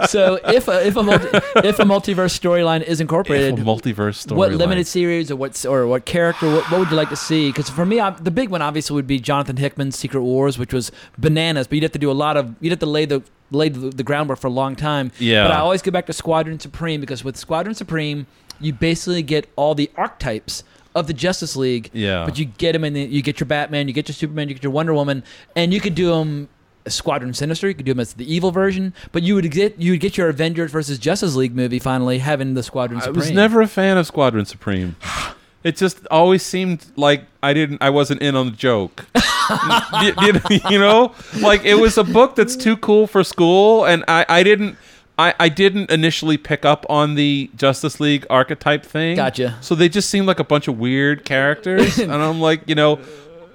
[0.07, 1.27] so if a, if a multi,
[1.69, 4.59] if a multiverse storyline is incorporated, If a multiverse what storyline.
[4.59, 7.49] limited series or what or what character what, what would you like to see?
[7.49, 10.73] Because for me, I, the big one obviously would be Jonathan Hickman's Secret Wars, which
[10.73, 11.67] was bananas.
[11.67, 13.23] But you'd have to do a lot of you'd have to lay the
[13.55, 15.13] lay the, groundwork for a long time.
[15.19, 15.45] Yeah.
[15.45, 18.27] But I always go back to Squadron Supreme because with Squadron Supreme,
[18.61, 20.65] you basically get all the archetypes
[20.95, 21.91] of the Justice League.
[21.93, 22.25] Yeah.
[22.25, 24.55] But you get them in the, you get your Batman, you get your Superman, you
[24.55, 25.25] get your Wonder Woman,
[25.57, 26.49] and you could do them.
[26.87, 29.93] Squadron Sinister, you could do them as the evil version, but you would get you
[29.93, 33.21] would get your Avengers versus Justice League movie finally having the Squadron I Supreme.
[33.21, 34.95] was never a fan of Squadron Supreme.
[35.65, 39.07] It just always seemed like I didn't, I wasn't in on the joke.
[40.03, 40.13] you,
[40.51, 44.25] you- you know, like it was a book that's too cool for school, and I,
[44.29, 44.77] I didn't,
[45.19, 49.17] I, I didn't initially pick up on the Justice League archetype thing.
[49.17, 49.57] Gotcha.
[49.63, 53.01] So they just seemed like a bunch of weird characters, and I'm like, you know.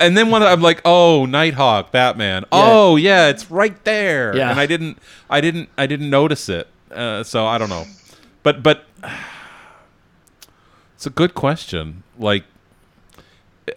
[0.02, 2.45] And then when I'm like, oh, Nighthawk, Batman.
[2.53, 4.34] Oh, yeah, it's right there.
[4.34, 4.49] Yeah.
[4.49, 4.98] And I didn't,
[5.30, 6.68] I didn't, I didn't notice it.
[6.90, 7.86] Uh, so I don't know.
[8.41, 8.86] But but
[11.00, 12.04] it's a good question.
[12.18, 12.44] Like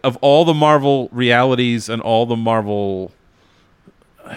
[0.03, 3.12] of all the Marvel realities and all the Marvel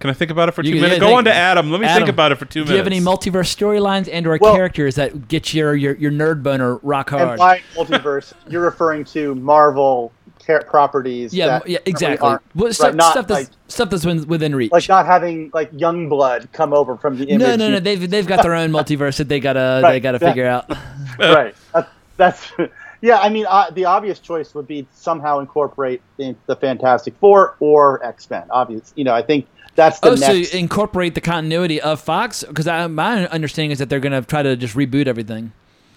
[0.00, 0.94] Can I think about it for two You- minutes?
[0.94, 1.70] yeah, Go think- on to Adam.
[1.70, 2.70] Let me think about it for two minutes.
[2.70, 6.10] Do you have any multiverse storylines and or Well- characters that get your, your your
[6.10, 7.38] nerd boner rock And hard?
[7.38, 10.21] by multiverse, you're referring to Marvel char-
[10.66, 11.32] properties.
[11.34, 12.28] yeah, that yeah, exactly.
[12.28, 14.72] aren't- What, right, stuff, not stuff that's like, stuff that's within, within reach.
[14.72, 17.46] like not having like Youngblood come over from the image.
[17.46, 17.80] no, no, no.
[17.80, 20.28] They've they've got their own multiverse that they gotta they gotta yeah.
[20.28, 20.70] figure out.
[21.18, 21.54] right.
[21.72, 22.52] That's, that's
[23.00, 23.18] yeah.
[23.18, 28.04] I mean, uh, the obvious choice would be somehow incorporate the, the Fantastic Four or
[28.04, 28.44] X Men.
[28.50, 28.92] Obvious.
[28.96, 33.26] You know, I think that's the Oh, so incorporate the continuity of Fox because my
[33.28, 35.52] understanding is that they're gonna try to just reboot everything.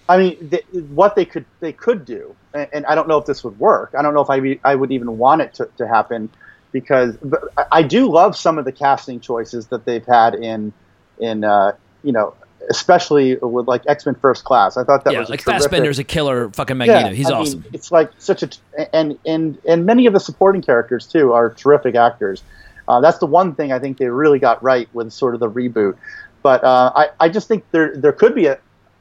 [0.08, 3.26] I mean, th- what they could they could do, and, and I don't know if
[3.26, 3.94] this would work.
[3.98, 6.28] I don't know if I be, I would even want it to, to happen,
[6.72, 7.40] because but
[7.72, 10.72] I- do love some of the casting choices that they've had in
[11.18, 11.72] in uh,
[12.04, 12.34] you know,
[12.70, 14.76] especially with like X Men First Class.
[14.76, 17.08] I thought that yeah, was a like terrific- Fassbender's a killer fucking Magneto.
[17.08, 17.64] Yeah, He's I mean, awesome.
[17.72, 21.94] it's like such a and and and many of the supporting characters too are terrific
[21.96, 22.42] actors.
[22.88, 25.50] Uh, that's the one thing I think they really got right with sort of the
[25.50, 25.96] reboot.
[26.42, 28.58] But uh, I I just think there there could be a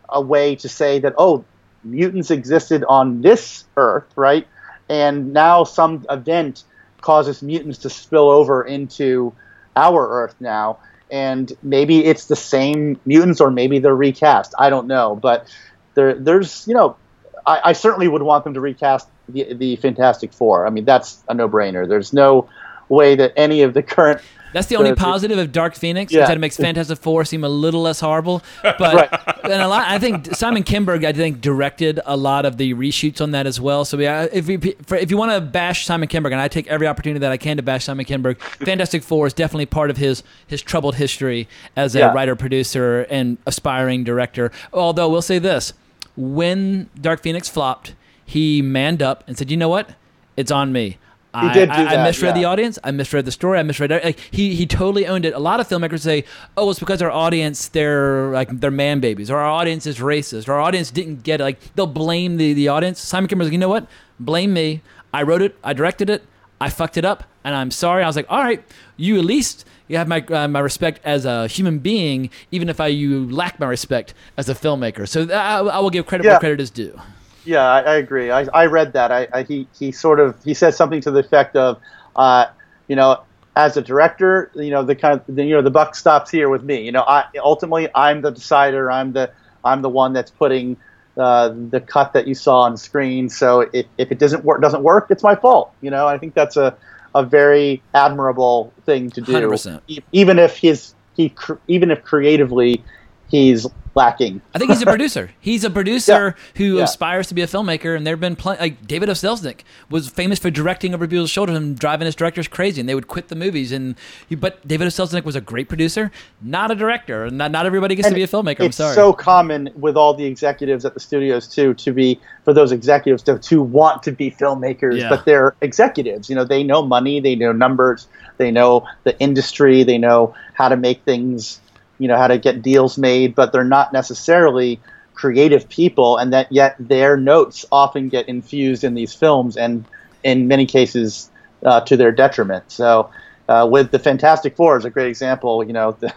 [0.10, 1.46] a way to say that oh
[1.84, 4.48] mutants existed on this Earth right,
[4.90, 6.64] and now some event
[7.02, 9.34] causes mutants to spill over into
[9.76, 10.80] our Earth now.
[11.12, 14.56] And maybe it's the same mutants, or maybe they're recast.
[14.58, 15.48] I don't know, but
[15.94, 16.98] there, there's, you know,
[17.46, 20.66] I, I certainly would want them to recast the, the Fantastic Four.
[20.66, 21.88] I mean, that's a no-brainer.
[21.88, 22.50] There's no
[22.90, 24.22] way that any of the current.
[24.56, 26.26] That's the only the- positive of Dark Phoenix Yeah.
[26.28, 28.42] that it makes Fantastic Four seem a little less horrible.
[28.64, 32.74] But and a lot, I think Simon Kinberg, I think, directed a lot of the
[32.74, 33.86] reshoots on that as well.
[33.86, 36.68] So yeah, if you for, if you want to bash Simon Kinberg, and I take
[36.68, 39.98] every opportunity that I can to bash Simon Kinberg, Fantastic Four is definitely part of
[39.98, 42.14] his his troubled history as a Yeah.
[42.14, 44.52] writer, producer, and aspiring director.
[44.74, 45.74] Although we'll say this:
[46.16, 47.94] when Dark Phoenix flopped,
[48.26, 49.92] he manned up and said, "You know what?
[50.38, 50.98] It's on me."
[51.36, 52.80] I, did do I, I that, misread the audience.
[52.84, 53.60] I misread the story.
[53.60, 55.34] I misread like he he totally owned it.
[55.34, 56.24] A lot of filmmakers say,
[56.58, 60.48] "Oh, it's because our audience they're like they're man babies, or our audience is racist,
[60.48, 63.00] or our audience didn't get it." Like they'll blame the the audience.
[63.00, 63.88] Simon Kinberg's like, "You know what?
[64.20, 64.82] Blame me.
[65.14, 65.56] I wrote it.
[65.64, 66.24] I directed it.
[66.62, 68.64] I fucked it up, and I'm sorry." I was like, "All right,
[68.98, 72.80] you at least." You have my uh, my respect as a human being, even if
[72.80, 75.08] I you lack my respect as a filmmaker.
[75.08, 76.32] So I, I will give credit Yeah.
[76.32, 77.00] where credit is due.
[77.46, 78.32] Yeah, I, I agree.
[78.32, 79.12] I, I read that.
[79.12, 81.80] I, I he he sort of he said something to the effect of,
[82.16, 82.46] uh,
[82.88, 83.24] you know,
[83.56, 86.50] as a director, you know, the kind of the, you know the buck stops here
[86.50, 86.84] with me.
[86.84, 88.92] You know, I ultimately I'm the decider.
[88.92, 89.32] I'm the
[89.64, 90.78] I'm the one that's putting
[91.18, 93.30] uh, the cut that you saw on screen.
[93.30, 95.72] So if, if it doesn't work doesn't work, it's my fault.
[95.82, 96.76] You know, I think that's a
[97.14, 99.34] a very admirable thing to do.
[99.34, 99.82] 100%.
[99.88, 101.34] E- Even if his he
[101.68, 102.84] even if creatively
[103.30, 104.42] he's lacking.
[104.54, 105.32] I think he's a producer.
[105.40, 106.84] He's a producer who Yeah.
[106.84, 108.60] aspires to be a filmmaker, and there have been plenty.
[108.60, 109.14] Like David O.
[109.14, 112.96] Selznick was famous for directing over people's shoulders and driving his directors crazy, and they
[112.96, 113.72] would quit the movies.
[113.72, 113.96] And
[114.38, 114.90] but David O.
[114.90, 116.12] Selznick was a great producer,
[116.42, 117.30] not a director.
[117.30, 118.66] Not not everybody gets to be a filmmaker.
[118.66, 118.90] I'm sorry.
[118.90, 122.74] It's so common with all the executives at the studios too to be for those
[122.74, 125.08] executives to, to want to be filmmakers, Yeah.
[125.10, 126.30] but they're executives.
[126.30, 128.08] You know, they know money, they know numbers,
[128.38, 131.62] they know the industry, they know how to make things,
[132.00, 134.80] you know, how to get deals made, but they're not necessarily
[135.14, 139.86] creative people, and that yet their notes often get infused in these films, and
[140.24, 141.30] in many cases
[141.64, 142.72] uh, to their detriment.
[142.72, 143.10] So.
[143.48, 145.64] Uh, with the Fantastic Four is a great example.
[145.64, 146.12] You know, the,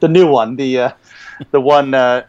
[0.00, 0.90] the new one, the uh,
[1.52, 2.26] the one uh,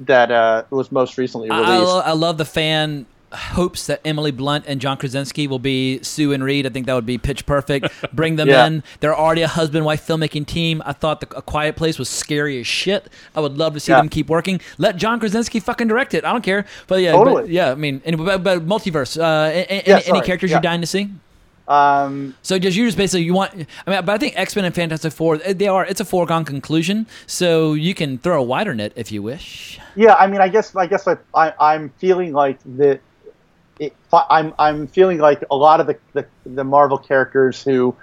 [0.00, 1.68] that uh, was most recently released.
[1.68, 6.32] I, I love the fan hopes that Emily Blunt and John Krasinski will be Sue
[6.32, 6.66] and Reed.
[6.66, 7.88] I think that would be pitch perfect.
[8.14, 8.66] Bring them Yeah.
[8.66, 8.82] in.
[9.00, 10.82] They're already a husband wife filmmaking team.
[10.86, 13.08] I thought the A Quiet Place was scary as shit.
[13.34, 13.98] I would love to see Yeah.
[13.98, 14.60] them keep working.
[14.78, 16.24] Let John Krasinski fucking direct it.
[16.24, 16.64] I don't care.
[16.86, 17.42] But yeah, Totally.
[17.42, 17.70] but, yeah.
[17.70, 19.20] I mean, and, but, but multiverse.
[19.20, 21.10] Uh, any, Yeah, any characters you're dying to see?
[21.66, 23.52] Um, So just you just basically you want.
[23.52, 25.84] I mean, but I think X Men and Fantastic Four they are.
[25.84, 27.06] It's a foregone conclusion.
[27.26, 29.78] So you can throw a wider net if you wish.
[29.94, 33.00] yeah, I mean, I guess I guess I, I I'm feeling like that.
[33.78, 37.96] It, I'm I'm feeling like a lot of the, the the Marvel characters who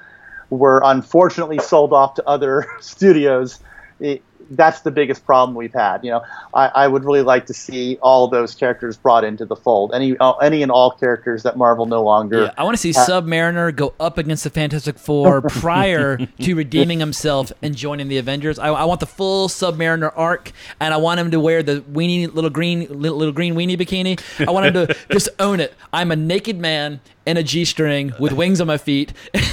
[0.50, 3.60] were unfortunately sold off to other studios.
[4.00, 6.04] It, that's the biggest problem we've had.
[6.04, 6.22] You know,
[6.54, 9.94] I, I would really like to see all those characters brought into the fold.
[9.94, 12.44] Any uh, any and all characters that Marvel no longer.
[12.44, 16.56] Yeah, I want to see ha- Submariner go up against the Fantastic Four prior to
[16.56, 18.60] redeeming himself and joining the Avengers.
[18.60, 22.34] I, I want the full Submariner arc, and I want him to wear the weenie,
[22.34, 24.20] little green, little, little green weenie bikini.
[24.48, 25.74] I want him to just own it.
[25.92, 29.44] I'm a naked man in a g-string with wings on my feet, and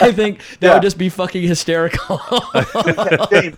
[0.00, 0.72] I think that Yeah.
[0.74, 2.20] would just be fucking hysterical.
[3.30, 3.56] James,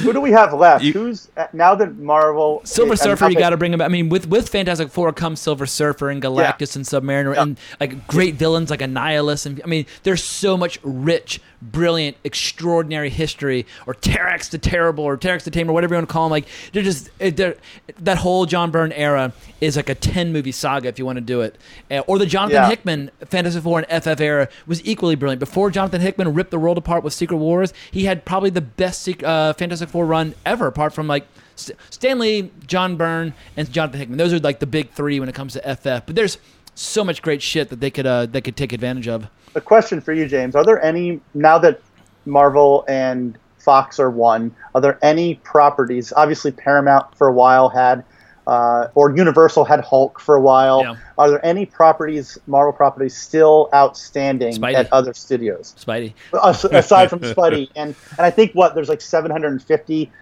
[0.00, 0.84] who do we have left?
[0.84, 3.86] Who's uh, now that Marvel Silver and Surfer, you got to bring him back.
[3.86, 8.06] I mean, with with Fantastic Four comes Silver Surfer and Galactus and Submariner and like
[8.06, 9.46] great villains like Annihilus.
[9.46, 11.40] And I mean, there's so much rich,
[11.72, 13.66] brilliant, extraordinary history.
[13.86, 16.30] Or Terrax the Terrible, or Terrax the Tamer, whatever you want to call him.
[16.30, 17.56] Like they're just they're,
[18.00, 21.20] that whole John Byrne era is like a ten movie saga if you want to
[21.22, 21.56] do it.
[21.90, 22.68] Uh, or the Jonathan Yeah.
[22.68, 25.40] Hickman Fantastic Four and FF era was equally brilliant.
[25.40, 29.08] Before Jonathan Hickman ripped the world apart with Secret Wars, he had probably the best
[29.22, 31.26] uh, Fantastic Four run ever, apart from like
[31.56, 34.18] Stan Lee, John Byrne, and Jonathan Hickman.
[34.18, 36.04] Those are like the big three when it comes to FF.
[36.06, 36.38] But there's
[36.76, 39.26] so much great shit that they could uh, they could take advantage of.
[39.54, 40.54] a question for you, James.
[40.54, 41.80] Are there any now that
[42.24, 44.54] Marvel and Fox are one?
[44.74, 46.12] Are there any properties?
[46.14, 48.04] Obviously, Paramount for a while had,
[48.46, 50.82] uh, or Universal had Hulk for a while.
[50.82, 50.96] Yeah.
[51.18, 54.74] Are there any properties, Marvel properties, still outstanding Spidey.
[54.74, 56.12] at other studios Spidey.
[56.44, 57.70] As- aside from Spidey?
[57.74, 60.12] And and I think what there's like 750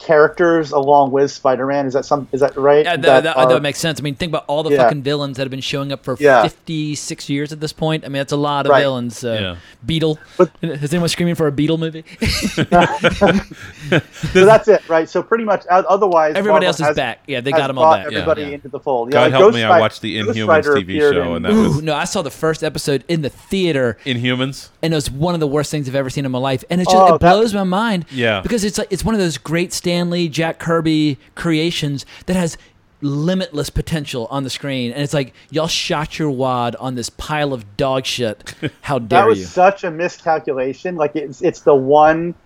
[0.00, 1.86] characters along with Spider-Man.
[1.86, 2.26] Is that some?
[2.32, 2.84] Is that right?
[2.84, 4.00] Yeah, that, that, are- that makes sense.
[4.00, 4.84] I mean, think about all the Yeah.
[4.84, 6.42] fucking villains that have been showing up for Yeah.
[6.42, 8.04] 56 years at this point.
[8.04, 8.80] I mean, that's a lot of Right.
[8.80, 9.18] villains.
[9.18, 9.34] So.
[9.34, 9.56] Yeah.
[9.84, 10.18] Beetle.
[10.62, 12.04] Is anyone screaming for a Beetle movie?
[12.20, 12.64] so
[14.44, 15.08] that's it, right?
[15.08, 17.20] So pretty much, otherwise, Everybody Marvel else is has- back.
[17.26, 18.06] Yeah, they got them all back.
[18.06, 18.48] Everybody yeah.
[18.48, 19.08] into the fold.
[19.08, 21.52] Yeah, God like help Ghost me, I watched the Inhumans TV show, in- and that
[21.52, 23.96] Ooh, was no, I saw the first episode in the theater.
[24.04, 24.68] Inhumans.
[24.82, 26.64] and it was one of the worst things I've ever seen in my life.
[26.70, 28.06] And it just Oh, it that- blows my mind.
[28.10, 28.40] Yeah.
[28.40, 32.56] Because it's like it's one of those great Stan Lee, Jack Kirby creations that has
[33.00, 34.92] limitless potential on the screen.
[34.92, 38.54] And it's like y'all shot your wad on this pile of dog shit.
[38.82, 39.24] How dare you?
[39.24, 39.46] That was you?
[39.46, 40.94] such a miscalculation.
[40.94, 42.36] Like it's it's the one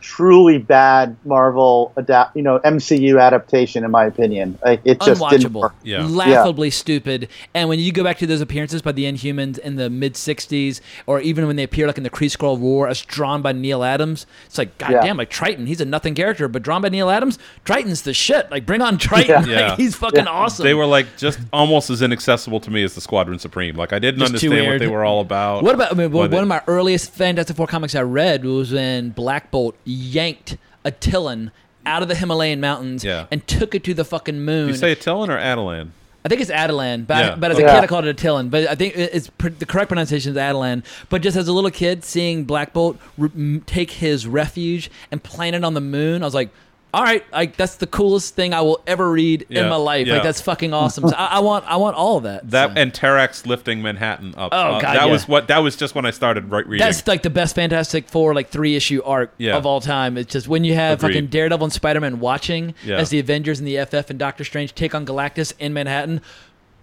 [0.00, 4.58] truly bad Marvel adapt, you know, MCU adaptation in my opinion.
[4.64, 5.74] Like, it just didn't Unwatchable, work.
[6.10, 7.28] laughably stupid.
[7.54, 10.80] And when you go back to those appearances by the Inhumans in the mid '60s,
[11.06, 13.82] or even when they appear like in the Kree Skrull War as drawn by Neal
[13.82, 14.92] Adams, it's like, Yeah.
[14.92, 18.50] goddamn, like Triton, he's a nothing character, but drawn by Neal Adams, Triton's the shit.
[18.50, 19.56] Like, bring on Triton, Yeah.
[19.70, 20.64] Like, he's fucking awesome.
[20.64, 23.76] They were like just almost as inaccessible to me as the Squadron Supreme.
[23.76, 25.62] Like I didn't Just understand what they were all about.
[25.64, 28.72] What about I mean, one they- of my earliest Fantastic Four comics I read was
[28.72, 31.50] when Black Bolt yanked Attilan
[31.86, 33.26] out of the Himalayan mountains Yeah.
[33.30, 34.68] and took it to the fucking moon.
[34.68, 35.88] you say Attilan or Adelan?
[36.24, 37.34] I think it's Adelan, but, Yeah.
[37.36, 37.72] but as a Okay.
[37.72, 38.50] kid I called it Attilan.
[38.50, 40.82] But I think it- it's pr- the correct pronunciation is Adelan.
[41.08, 45.22] But just as a little kid, seeing Black Bolt re- m- take his refuge and
[45.22, 46.48] plant it on the moon, I was like,
[46.96, 50.06] all right, like that's the coolest thing I will ever read in my life.
[50.06, 50.14] yeah.
[50.14, 51.06] Like that's fucking awesome.
[51.08, 52.50] So I, I want, I want all of that.
[52.50, 54.48] That and Terrax lifting Manhattan up.
[54.52, 55.12] Oh, Uh, God, that yeah.
[55.12, 55.48] was what.
[55.48, 56.86] That was just when I started right reading.
[56.86, 59.56] That's like the best Fantastic Four like three issue arc Yeah.
[59.56, 60.16] of all time.
[60.16, 61.12] It's just when you have Agreed.
[61.14, 62.96] fucking Daredevil and Spider Man watching Yeah.
[62.96, 66.22] as the Avengers and the FF and Doctor Strange take on Galactus in Manhattan.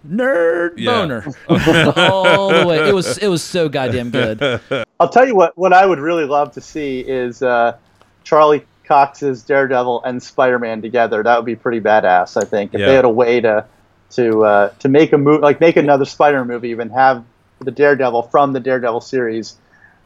[0.08, 0.90] Nerd Yeah.
[1.00, 1.24] boner
[1.96, 2.88] all the way.
[2.88, 4.60] It was it was so goddamn good.
[5.00, 5.56] I'll tell you what.
[5.58, 7.76] What I would really love to see is uh,
[8.22, 11.22] Charlie Cox's Daredevil and Spider-Man together.
[11.22, 12.36] That would be pretty badass.
[12.40, 12.86] I think if Yeah.
[12.86, 13.64] they had a way to
[14.10, 17.24] to uh, to make a movie like make another Spider-Man movie, even have
[17.60, 19.56] the Daredevil from the Daredevil series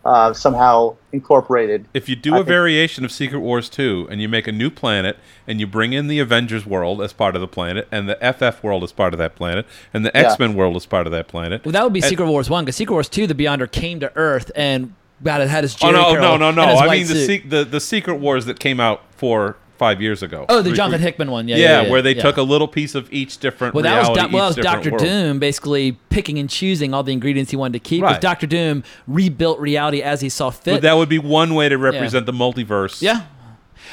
[0.04, 1.84] uh, somehow incorporated.
[1.92, 4.52] If you do I a think- variation of Secret Wars 2 and you make a
[4.52, 8.08] new planet and you bring in the Avengers world as part of the planet and
[8.08, 11.10] the FF world as part of that planet and the X-Men world as part of
[11.12, 11.64] that planet.
[11.64, 13.98] Well, that would be and- Secret Wars one because Secret Wars two, the Beyonder came
[14.00, 16.62] to Earth and had, had his Oh no, no, no, no!
[16.62, 20.44] I mean the, se- the the Secret Wars that came out four five years ago.
[20.48, 21.48] Oh, the Jonathan Hickman one.
[21.48, 22.22] Yeah, yeah, yeah, where they yeah.
[22.22, 24.90] took a little piece of each different Well, that was, Do- well, that was Doctor
[24.90, 25.02] world.
[25.02, 28.02] Doom basically picking and choosing all the ingredients he wanted to keep.
[28.02, 28.20] Right.
[28.20, 30.72] Doctor Doom rebuilt reality as he saw fit.
[30.74, 33.00] But that would be one way to represent the multiverse.
[33.00, 33.26] Yeah.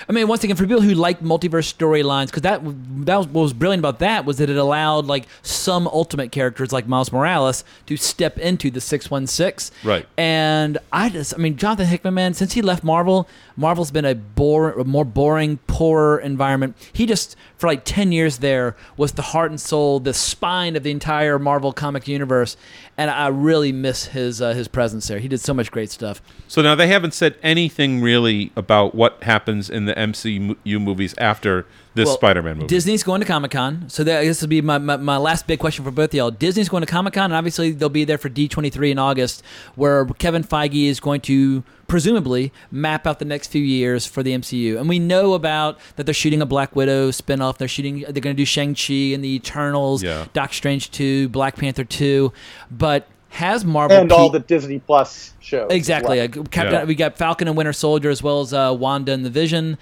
[0.07, 2.61] I mean, once again, for people who like multiverse storylines, because that
[3.05, 6.71] that was what was brilliant about that was that it allowed like some ultimate characters
[6.71, 9.71] like Miles Morales to step into the six one six.
[9.83, 10.05] Right.
[10.17, 14.15] And I just, I mean, Jonathan Hickman, man, since he left Marvel, Marvel's been a
[14.15, 16.75] bore, a more boring, poorer environment.
[16.91, 20.83] He just, for like ten years there, was the heart and soul, the spine of
[20.83, 22.57] the entire Marvel comic universe,
[22.97, 25.19] and I really miss his uh, his presence there.
[25.19, 26.21] He did so much great stuff.
[26.47, 31.65] So now they haven't said anything really about what happens in the MCU movies after
[31.95, 32.67] this Well, Spider-Man movie.
[32.67, 35.59] Disney's going to Comic Con, so that this will be my, my, my last big
[35.59, 36.29] question for both of y'all.
[36.29, 39.41] Disney's going to Comic Con, and obviously they'll be there for D23 in August,
[39.75, 44.31] where Kevin Feige is going to presumably map out the next few years for the
[44.31, 44.77] MCU.
[44.77, 47.57] And we know about that they're shooting a Black Widow spinoff.
[47.57, 48.01] They're shooting.
[48.01, 50.25] They're going to do Shang Chi and the Eternals, Yeah.
[50.33, 52.31] Doc Strange 2, Black Panther 2,
[52.69, 53.07] but.
[53.29, 55.69] Has Marvel and all the Disney Plus shows.
[55.69, 56.19] Exactly.
[56.19, 56.39] well.
[56.39, 59.29] Uh, Captain, We got Falcon and Winter Soldier as well as uh, Wanda and the
[59.29, 59.77] Vision.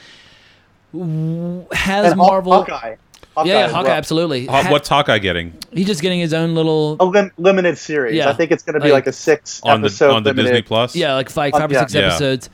[0.94, 2.54] W- Has And Marvel?
[2.54, 2.96] Hawkeye.
[3.36, 3.92] Hawkeye yeah, yeah, Hawkeye, well.
[3.98, 4.46] absolutely.
[4.46, 6.98] Haw- Ha- what's Hawkeye getting He's just getting his own little.
[7.00, 8.16] A lim- limited series.
[8.16, 8.30] Yeah.
[8.30, 10.34] I think it's going to be Like- like, a six on the episode on the.
[10.34, 10.96] Disney Plus?
[10.96, 12.02] Yeah, like five, Uh, five or six Yeah.
[12.02, 12.50] episodes.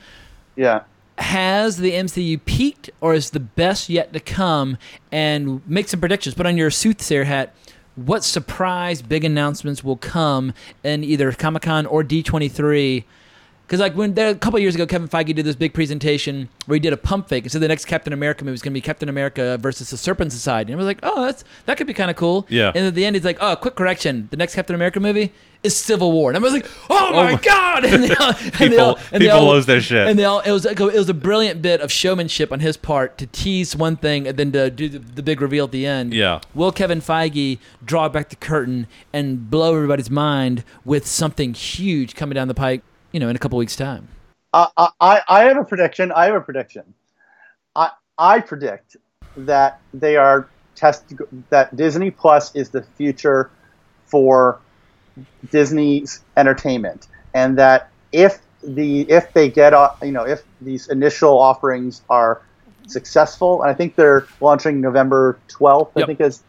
[0.56, 0.80] Yeah.
[1.18, 4.78] Has the MCU peaked, or is the best yet to come?
[5.12, 6.34] And make some predictions.
[6.34, 7.54] Put on your soothsayer hat.
[7.94, 13.04] What surprise big announcements will come in either Comic Con or D23?
[13.70, 16.48] Because like when there, a couple of years ago, Kevin Feige did this big presentation
[16.66, 18.72] where he did a pump fake and said the next Captain America movie is going
[18.72, 21.76] to be Captain America versus the Serpent Society, and I was like, oh, that's that
[21.78, 22.48] could be kind of cool.
[22.48, 22.72] Yeah.
[22.74, 25.32] And at the end, he's like, oh, quick correction, the next Captain America movie
[25.62, 27.84] is Civil War, and I was like, oh, oh my, my- god!
[27.84, 30.08] And they all, and they People- all- and people all- lose their shit.
[30.08, 32.58] And they all, it was like a, it was a brilliant bit of showmanship on
[32.58, 35.70] his part to tease one thing and then to do the, the big reveal at
[35.70, 36.12] the end.
[36.12, 36.40] Yeah.
[36.56, 42.34] Will Kevin Feige draw back the curtain and blow everybody's mind with something huge coming
[42.34, 42.82] down the pike?
[43.12, 44.08] You know, in a couple weeks' time.
[44.52, 46.12] Uh, I, I have a prediction.
[46.12, 46.94] I have a prediction.
[47.76, 48.96] I, I predict
[49.36, 51.12] that they are test
[51.50, 53.50] that Disney Plus is the future
[54.06, 54.60] for
[55.50, 61.38] Disney's entertainment, and that if the if they get uh, you know if these initial
[61.38, 62.42] offerings are
[62.86, 65.96] successful, and I think they're launching November twelfth.
[65.96, 66.42] I think is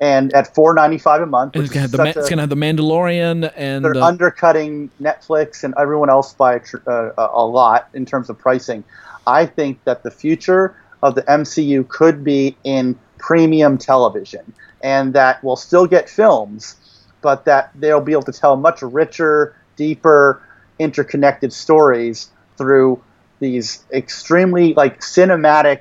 [0.00, 1.56] and at four ninety five a month.
[1.56, 5.74] It's gonna, Ma- such it's gonna have the Mandalorian and they're uh, undercutting Netflix and
[5.78, 8.84] everyone else by a tr- uh, a a lot in terms of pricing.
[9.26, 14.52] I think that the future of the MCU could be in premium television,
[14.82, 16.76] and that we'll still get films,
[17.22, 20.42] but that they'll be able to tell much richer, deeper,
[20.78, 23.02] interconnected stories through
[23.40, 25.80] these extremely like cinematic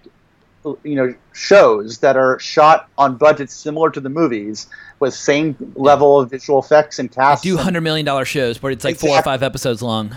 [0.83, 4.67] you know shows that are shot on budgets similar to the movies
[4.99, 8.83] with same level of visual effects and cast do hundred million dollar shows where it's
[8.83, 10.15] like four or five episodes long.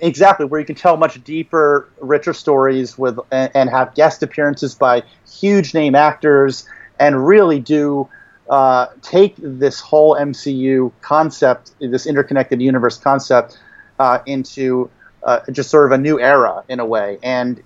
[0.00, 4.74] exactly where you can tell much deeper richer stories with and, and have guest appearances
[4.74, 6.68] by huge name actors
[6.98, 8.08] and really do
[8.50, 13.58] uh, take this whole mcu concept this interconnected universe concept
[13.98, 14.90] uh, into
[15.22, 17.62] uh, just sort of a new era in a way and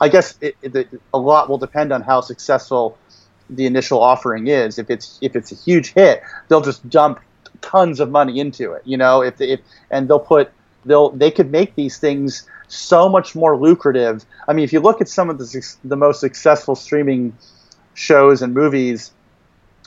[0.00, 2.98] i guess it, it, a lot will depend on how successful
[3.48, 4.78] the initial offering is.
[4.78, 7.20] If it's if it's a huge hit they'll just dump
[7.60, 9.22] tons of money into it you know?
[9.22, 9.60] If, if
[9.90, 10.50] and they'll put
[10.84, 14.24] they'll they could make these things so much more lucrative.
[14.48, 17.36] I mean if you look at some of the the most successful streaming
[17.94, 19.12] shows and movies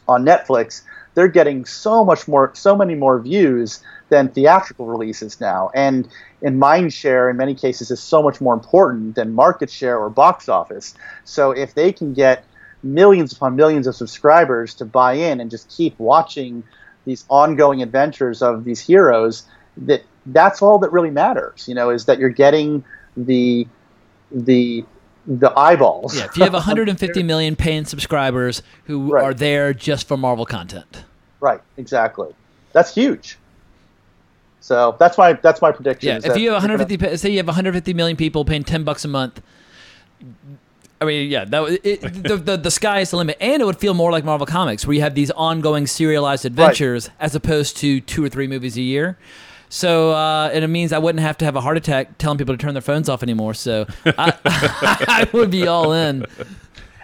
[0.08, 0.84] on netflix
[1.16, 3.82] they're getting so much more so many more views
[4.14, 5.72] than theatrical releases now.
[5.74, 6.08] And
[6.44, 10.12] in mind share in many cases is so much more important than market share or
[10.12, 10.94] box office.
[11.24, 12.46] So if they can get
[12.84, 16.64] millions upon millions of subscribers to buy in and just keep watching
[17.06, 19.44] these ongoing adventures of these heroes
[19.78, 22.84] that that's all that really matters you know is that you're getting
[23.18, 23.66] the
[24.32, 24.86] the
[25.26, 26.18] the eyeballs.
[26.18, 31.06] Yeah, if you have 150 million paying subscribers who are there just for Marvel content.
[31.40, 32.30] right exactly.
[32.74, 33.38] That's huge
[34.64, 37.38] so that's my that's my prediction Yeah, if you have they're gonna- 150, say you
[37.38, 39.42] have 150 million people paying 10 bucks a month,
[41.02, 43.78] I mean, yeah, that it, the, the the sky is the limit, and it would
[43.78, 48.00] feel more like Marvel Comics, where you have these ongoing serialized adventures as opposed to
[48.00, 49.18] two or three movies a year.
[49.68, 52.56] So, uh, and it means I wouldn't have to have a heart attack telling people
[52.56, 53.54] to turn their phones off anymore.
[53.56, 56.26] So, I, I would be all in.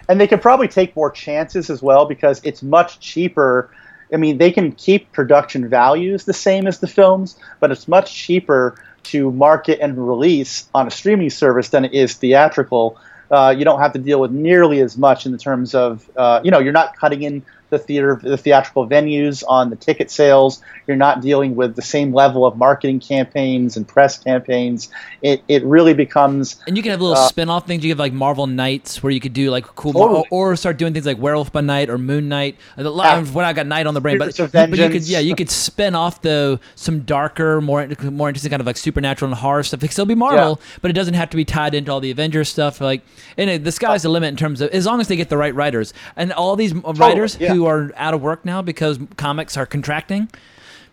[0.08, 3.72] and they could probably take more chances as well because it's much cheaper.
[4.12, 8.14] I mean, they can keep production values the same as the films, but it's much
[8.14, 12.98] cheaper to market and release on a streaming service than it is theatrical.
[13.32, 16.42] Uh, you don't have to deal with nearly as much in the terms of, uh,
[16.44, 20.62] you know, you're not cutting in the theater, the theatrical venues on the ticket sales.
[20.88, 24.90] You're not dealing with the same level of marketing campaigns and press campaigns.
[25.22, 27.84] It, it really becomes And you can have little Uh, spin-off things.
[27.84, 30.24] You have like Marvel Knights, where you could do like cool, Totally.
[30.32, 32.58] or, or start doing things like Werewolf by Night or Moon Knight.
[32.78, 35.20] A lot of when I got Night on the brain, but, but you could yeah,
[35.20, 39.40] you could spin off though some darker, more more interesting kind of like supernatural and
[39.40, 39.84] horror stuff.
[39.84, 42.12] It could still be Marvel, but it doesn't have to be tied into all the
[42.12, 42.82] Avengers stuff.
[42.82, 43.04] Like,
[43.38, 45.38] and it, the sky's the limit in terms of as long as they get the
[45.38, 47.54] right writers and all these writers yeah.
[47.54, 50.30] who are out of work now because comics are contracting.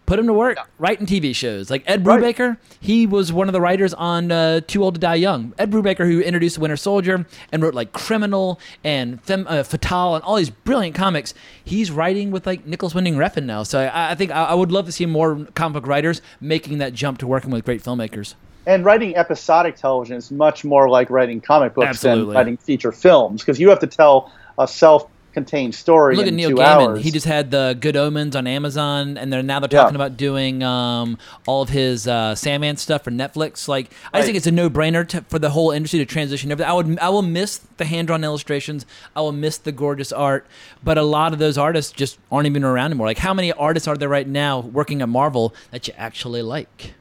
[0.07, 1.69] Put them to work writing TV shows.
[1.69, 2.23] Like Ed Right.
[2.23, 5.53] Brubaker, he was one of the writers on uh, Too Old to Die Young.
[5.59, 10.23] Ed Brubaker, who introduced Winter Soldier and wrote like Criminal and Fem, uh, Fatale and
[10.23, 11.35] all these brilliant comics,
[11.65, 13.65] he's writing with like Nicolas Winding Refn now.
[13.65, 16.79] So I, I think I, I would love to see more comic book writers making
[16.79, 18.35] that jump to working with great filmmakers.
[18.65, 22.27] and writing episodic television is much more like writing comic books Absolutely.
[22.27, 24.69] than writing feature films because you have to tell a
[25.37, 26.65] self-contained story Look at Neil Gaiman.
[26.65, 27.05] hours.
[27.05, 29.83] He just had the Good Omens on Amazon, and they're now they're Yeah.
[29.83, 33.69] talking about doing um, all of his uh, Sandman stuff for Netflix.
[33.69, 36.51] Like, I just think it's a no-brainer to, for the whole industry to transition.
[36.63, 38.87] I would, I will miss the hand-drawn illustrations.
[39.15, 40.47] I will miss the gorgeous art,
[40.83, 43.07] but a lot of those artists just aren't even around anymore.
[43.07, 46.95] Like, how many artists are there right now working at Marvel that you actually like?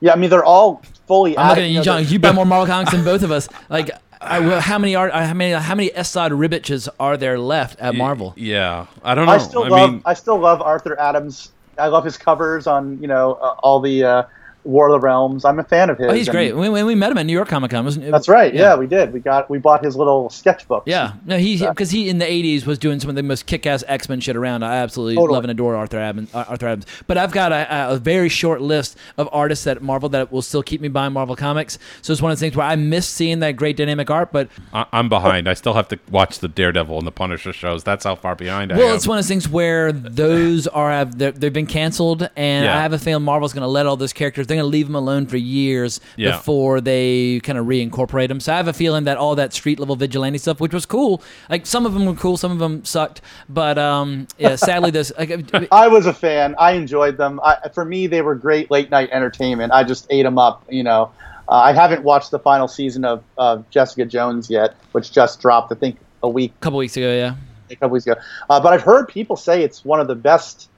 [0.00, 1.36] yeah, I mean they're all fully.
[1.36, 2.04] I'm looking at you, John.
[2.06, 3.48] You buy more Marvel comics than both of us.
[3.68, 5.12] Like, I, will- how many art?
[5.12, 5.52] How many?
[5.52, 8.34] How many Esad Ribiches are there left at Marvel?
[8.36, 9.32] Yeah, I don't know.
[9.32, 9.90] I still I love.
[9.92, 11.52] mean, I still love Arthur Adams.
[11.78, 14.22] I love his covers on you know uh, all the uh,
[14.64, 15.44] War of the Realms.
[15.44, 16.12] I'm a fan of oh, his.
[16.12, 16.54] Oh, he's great.
[16.54, 18.10] We, we we met him at New York Comic Con, wasn't it?
[18.10, 18.52] That's right.
[18.52, 18.76] Yeah.
[18.76, 19.12] we did.
[19.12, 20.84] We got we bought his little sketchbook.
[20.86, 23.84] Yeah, no, he because he in the '80s was doing some of the most kick-ass
[23.86, 24.62] X-Men shit around.
[24.62, 25.34] I absolutely Totally.
[25.34, 26.34] love and adore Arthur Adams.
[26.34, 26.86] Arthur Adams.
[27.06, 30.62] But I've got a, a very short list of artists at Marvel that will still
[30.62, 31.78] keep me buying Marvel comics.
[32.02, 34.32] So it's one of those things where I miss seeing that great dynamic art.
[34.32, 35.48] But I, I'm behind.
[35.48, 37.84] I still have to watch the Daredevil and the Punisher shows.
[37.84, 38.88] That's how far behind I well, am.
[38.88, 42.64] Well, it's one of those things where those are have they're- they've been canceled, and
[42.64, 42.76] Yeah.
[42.76, 44.46] I have a feeling Marvel's going to let all those characters.
[44.48, 46.32] They're going to leave them alone for years Yeah.
[46.32, 48.40] before they kind of reincorporate them.
[48.40, 51.22] So I have a feeling that all that street level vigilante stuff, which was cool,
[51.48, 55.12] like some of them were cool, some of them sucked, but um, yeah, sadly, this
[55.18, 56.54] like, I was a fan.
[56.58, 57.40] I enjoyed them.
[57.44, 59.72] I, for me, they were great late night entertainment.
[59.72, 60.64] I just ate them up.
[60.68, 61.10] You know,
[61.48, 65.70] uh, I haven't watched the final season of of Jessica Jones yet, which just dropped.
[65.72, 67.34] I think a week, a couple weeks ago, yeah.
[67.70, 68.18] a couple weeks ago.
[68.50, 70.68] Uh, but I've heard people say it's one of the best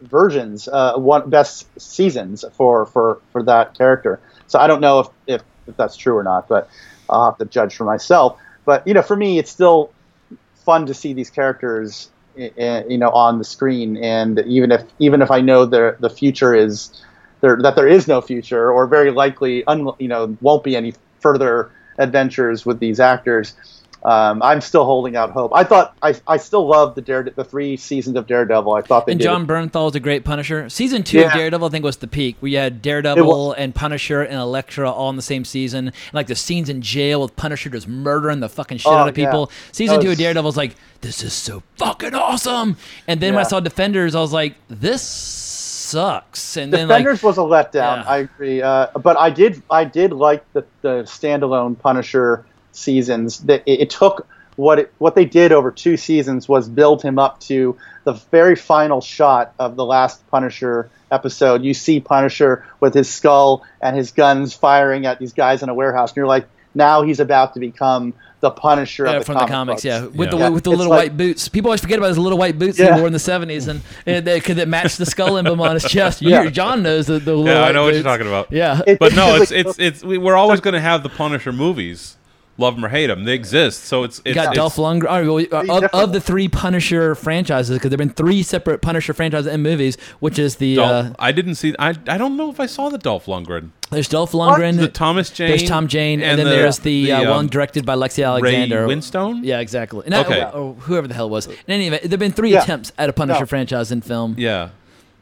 [0.00, 4.20] versions, uh, one best seasons for for for that character.
[4.46, 6.68] So I don't know if if, if that's true or not, but
[7.08, 8.38] I'll have to judge for myself.
[8.64, 9.92] But you know, for me, it's still
[10.64, 13.96] fun to see these characters, you know, on the screen.
[13.96, 17.02] And even if even if I know the the future is
[17.40, 20.94] there, that there is no future, or very likely, un, you know, won't be any
[21.20, 23.54] further adventures with these actors.
[24.04, 25.50] Um, I'm still holding out hope.
[25.54, 28.72] I thought I, I still love the Dare the three seasons of Daredevil.
[28.72, 29.46] I thought they And Jon.
[29.46, 30.68] Bernthal is a great Punisher.
[30.68, 32.36] Season two of Daredevil, I think, was the peak.
[32.40, 35.88] We had Daredevil and Punisher and Elektra all in the same season.
[35.88, 39.08] And, like the scenes in jail with Punisher just murdering the fucking shit Oh, out
[39.08, 39.26] of yeah.
[39.26, 39.50] people.
[39.72, 42.76] Season That two of was- Daredevil was like, this is so fucking awesome.
[43.08, 46.56] And then when I saw Defenders, I was like, this sucks.
[46.56, 48.06] And then like, Defenders was a letdown.
[48.06, 52.44] I agree, uh, but I did I did like the, the standalone Punisher
[52.76, 53.40] seasons.
[53.40, 54.26] That it, it took
[54.56, 58.56] what it, what they did over two seasons was build him up to the very
[58.56, 61.62] final shot of the last Punisher episode.
[61.62, 65.74] You see Punisher with his skull and his guns firing at these guys in a
[65.74, 69.38] warehouse, and you're like, now he's about to become the Punisher Yeah, of the from
[69.38, 69.84] the comics, books.
[69.84, 70.46] yeah, with Yeah.
[70.48, 71.48] the with the It's little like- white boots.
[71.48, 72.94] People always forget about his little white boots Yeah.
[72.94, 75.72] he wore in the seventies, and, and they could that match the skull emblem on
[75.74, 76.20] his chest.
[76.20, 76.50] You, Yeah.
[76.50, 78.52] John knows the, the little yeah, I white know what you're talking about.
[78.52, 82.16] Yeah, but no, it's it's it's we, we're always going to have the Punisher movies.
[82.58, 83.84] Love them or hate them, they exist.
[83.84, 85.08] So it's You got it's Dolph Lundgren.
[85.10, 88.80] all right, well, uh, of, of the three Punisher franchises, because there've been three separate
[88.80, 91.74] Punisher franchises and movies, which is the uh, I didn't see.
[91.78, 93.70] I I don't know if I saw the Dolph Lundgren.
[93.90, 95.48] there's Dolph Lundgren, The Thomas Jane.
[95.48, 97.94] there's Tom Jane, and, and then the- there's the, the, uh, um, one directed by
[97.94, 98.86] Lexi Alexander.
[98.86, 99.40] Winstone?
[99.44, 100.02] Yeah, exactly.
[100.06, 100.42] And that- Okay.
[100.42, 101.46] or, or whoever the hell it was.
[101.48, 102.62] In any event, there've been three Yeah.
[102.62, 103.46] attempts at a Punisher No.
[103.46, 104.34] franchise in film.
[104.38, 104.70] Yeah.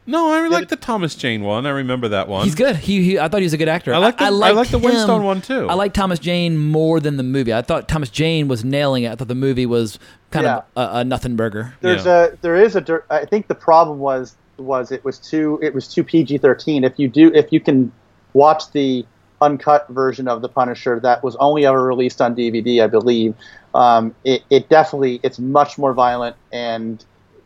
[0.06, 1.64] No, I like the Thomas Jane one.
[1.66, 2.44] I remember that one.
[2.44, 2.76] He's good.
[2.76, 3.94] He, he I thought he was a good actor.
[3.94, 5.66] I like the- I liked like the Winstone one, too.
[5.68, 7.54] I like Thomas Jane more than the movie.
[7.54, 9.12] I thought Thomas Jane was nailing it.
[9.12, 9.98] I thought the movie was
[10.30, 11.74] kind of a, a nothing burger.
[11.80, 15.58] There's a there is a dir- I think the problem was was it was too
[15.62, 16.84] it was too PG-13.
[16.84, 17.90] If you do if you can
[18.34, 19.06] watch the
[19.40, 23.34] uncut version of the Punisher that was only ever released on DVD, I believe,
[23.74, 27.04] um, it, it definitely it's much more violent and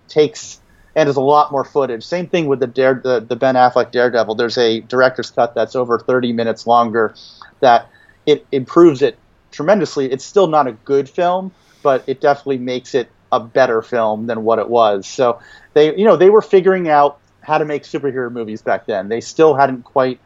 [0.09, 0.61] takes
[0.97, 2.05] and there's a lot more footage.
[2.05, 4.35] Same thing with the Dare the, the Ben Affleck Daredevil.
[4.35, 7.15] There's a director's cut that's over 30 minutes longer
[7.61, 7.89] that
[8.27, 9.19] it improves it
[9.53, 10.11] tremendously.
[10.11, 11.53] It's still not a good film,
[11.83, 15.07] but it definitely makes it a better film than what it was.
[15.07, 15.41] So
[15.75, 19.09] they you know they were figuring out how to make superhero movies back then.
[19.09, 20.21] They still hadn't quite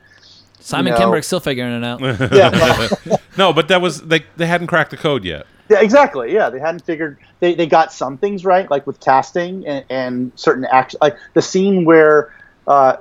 [0.60, 2.00] Simon you know- Kinberg's still figuring it out.
[2.32, 2.88] Yeah,
[3.36, 5.46] no, but that was they they hadn't cracked the code yet.
[5.68, 6.32] Yeah, exactly.
[6.32, 7.18] Yeah, they hadn't figured.
[7.40, 10.98] They, they got some things right, like with casting and, and certain action.
[11.00, 12.32] Like the scene where
[12.66, 12.96] uh,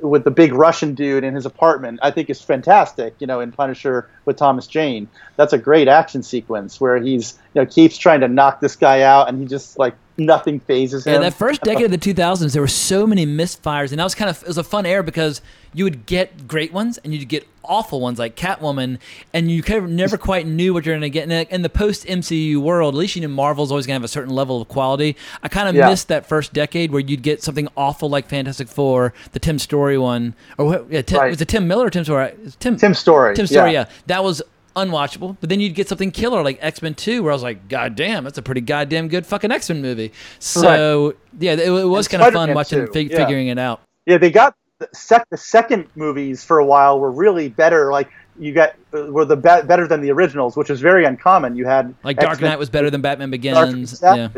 [0.00, 3.14] with the big Russian dude in his apartment, I think is fantastic.
[3.18, 7.60] You know, in Punisher with Thomas Jane, that's a great action sequence where he's you
[7.62, 11.14] know keeps trying to knock this guy out, and he just like nothing phases him.
[11.14, 14.14] Yeah, that first decade of the 2000s, there were so many misfires, and that was
[14.14, 15.40] kind of it was a fun era because
[15.72, 18.98] you would get great ones and you'd get awful ones like Catwoman,
[19.32, 21.22] and you kind of never quite knew what you're going to get.
[21.24, 24.00] In the, in the post MCU world, at least you knew Marvel's always going to
[24.00, 25.16] have a certain level of quality.
[25.42, 25.88] I kind of Yeah.
[25.88, 29.96] missed that first decade where you'd get something awful like Fantastic Four, the Tim Story
[29.96, 30.86] one, or what?
[30.90, 31.30] Yeah, Tim, Right.
[31.30, 32.32] was it Tim Miller or Tim Story?
[32.60, 33.72] Tim Tim Story, Tim Story.
[33.72, 33.80] yeah.
[33.80, 34.42] Yeah, that was
[34.74, 35.36] unwatchable.
[35.40, 37.96] But then you'd get something killer like X Men Two, where I was like, God
[37.96, 40.12] damn, that's a pretty goddamn good fucking X Men movie.
[40.38, 43.16] So yeah, it, it was kind of fun watching fig- yeah.
[43.16, 43.80] figuring it out.
[44.06, 47.90] Yeah, they got the, sec- the second movies for a while were really better.
[47.90, 51.56] Like you got uh, were the be- better than the originals, which is very uncommon.
[51.56, 54.00] You had Like Dark X-Men- Knight was better than Batman Dark- Begins.
[54.02, 54.28] yeah.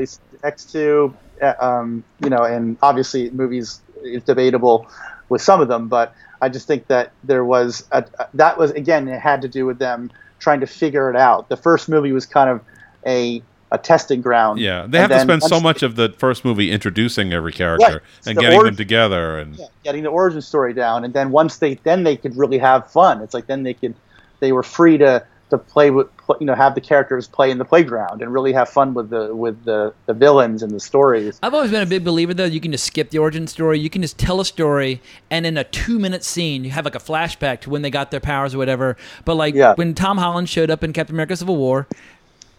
[0.45, 4.87] X two, uh, um, you know, and obviously movies is debatable
[5.29, 8.05] with some of them, but I just think that there was a,
[8.35, 11.49] that was again it had to do with them trying to figure it out.
[11.49, 12.61] The first movie was kind of
[13.07, 13.43] a
[13.73, 14.61] a testing ground.
[14.61, 18.01] Yeah, they have to spend so much of the first movie introducing every character Right.
[18.27, 21.75] and The getting them together and getting the origin story down, and then once they
[21.83, 23.21] then they could really have fun.
[23.23, 23.95] It's like then they could
[24.39, 26.09] they were free to to play with
[26.41, 29.35] you know have the characters play in the playground and really have fun with the
[29.35, 31.39] with the the villains and the stories.
[31.43, 32.45] I've always been a big believer though.
[32.45, 33.79] You can just skip the origin story.
[33.79, 35.01] You can just tell a story,
[35.31, 38.21] and in a two-minute scene, you have like a flashback to when they got their
[38.21, 38.97] powers or whatever.
[39.25, 41.87] But like when Tom Holland showed up in Captain America: Civil War,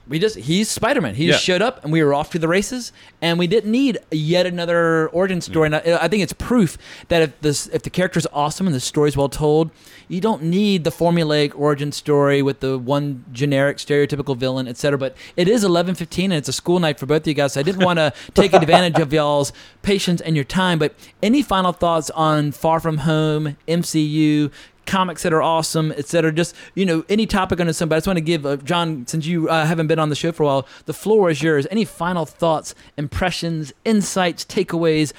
[0.09, 1.15] we just he's Spider-Man.
[1.15, 1.53] He just Yeah.
[1.55, 5.07] showed up, and we were off to the races, and we didn't need yet another
[5.09, 5.67] origin story.
[5.67, 6.77] And I, I think it's proof
[7.09, 9.71] that if this if the character's awesome and the story's well told,
[10.07, 14.97] you don't need the formulaic origin story with the one generic stereotypical villain, etc.
[14.97, 17.53] But it is eleven fifteen, and it's a school night for both of you guys.
[17.53, 19.51] So I didn't want to take advantage of y'all's
[19.81, 20.79] patience and your time.
[20.79, 24.51] But any final thoughts on Far From Home, MCU?
[24.87, 26.31] Comics that are awesome, etc.
[26.31, 27.97] Just you know, any topic on somebody.
[27.97, 30.31] I just want to give uh, John, since you uh, haven't been on the show
[30.31, 31.67] for a while, the floor is yours.
[31.69, 35.13] Any final thoughts, impressions, insights, takeaways?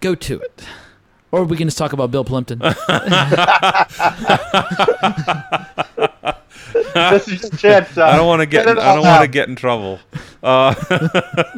[0.00, 0.64] Go to it.
[1.30, 2.58] Or we can just talk about Bill Plympton.
[6.94, 7.96] this is your chance.
[7.96, 9.98] Uh, I don't want to get it I don't want to get in trouble.
[10.42, 10.74] Uh,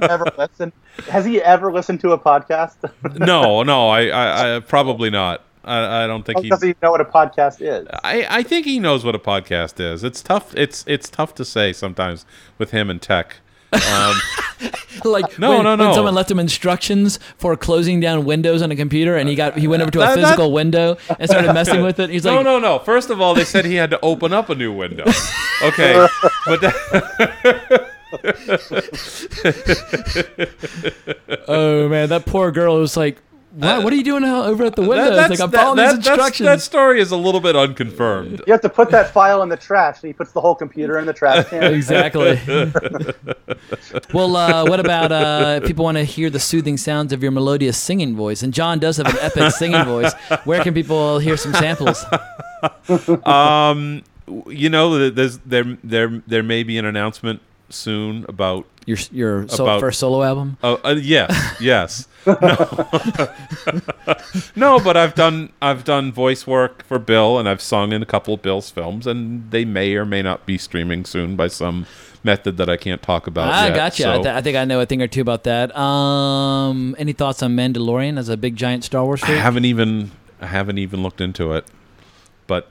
[0.02, 0.70] ever listen?
[1.08, 2.76] Has he ever listened to a podcast?
[3.18, 5.42] no, no, I, I, I probably not.
[5.64, 6.48] I, I don't think he.
[6.50, 7.86] doesn't even know what a podcast is.
[8.04, 10.04] I, I think he knows what a podcast is.
[10.04, 10.54] It's tough.
[10.56, 12.26] It's it's tough to say sometimes
[12.58, 13.36] with him and tech.
[13.72, 14.14] Um,
[15.04, 15.94] like No, when, no, when no.
[15.94, 19.66] someone left him instructions for closing down windows on a computer, and he got he
[19.66, 22.08] went over to a That- that- physical window and started messing with it.
[22.10, 22.78] He's like no, like, no, no.
[22.78, 25.04] First of all, they said he had to open up a new window.
[25.62, 25.94] Okay,
[26.46, 26.74] but that,
[31.48, 33.18] oh man, that poor girl was like,
[33.54, 35.14] what, what are you doing out- over at the window?
[35.14, 36.46] that- It's like I'm following that- these instructions.
[36.46, 38.42] That story is a little bit unconfirmed.
[38.46, 40.98] You have to put that file in the trash, and he puts the whole computer
[40.98, 41.62] in the trash can.
[41.74, 42.38] Exactly.
[44.12, 47.32] well, uh, what about uh, if people want to hear the soothing sounds of your
[47.32, 48.42] melodious singing voice?
[48.42, 50.12] And John does have an epic singing voice.
[50.44, 52.04] Where can people hear some samples?
[53.26, 54.02] um,
[54.48, 59.80] you know, there's there there there may be an announcement soon about your your so-
[59.80, 60.58] first solo album.
[60.62, 62.08] Oh, uh, yes, yes.
[62.26, 62.36] No.
[64.56, 68.06] no, but I've done I've done voice work for Bill, and I've sung in a
[68.06, 71.86] couple of Bill's films, and they may or may not be streaming soon by some
[72.22, 73.52] method that I can't talk about.
[73.52, 74.08] I yet, got you.
[74.08, 75.76] I, th- I think I know a thing or two about that.
[75.76, 80.10] Um, any thoughts on Mandalorian as a big giant Star Wars I haven't even
[80.40, 81.66] I haven't even looked into it,
[82.46, 82.70] but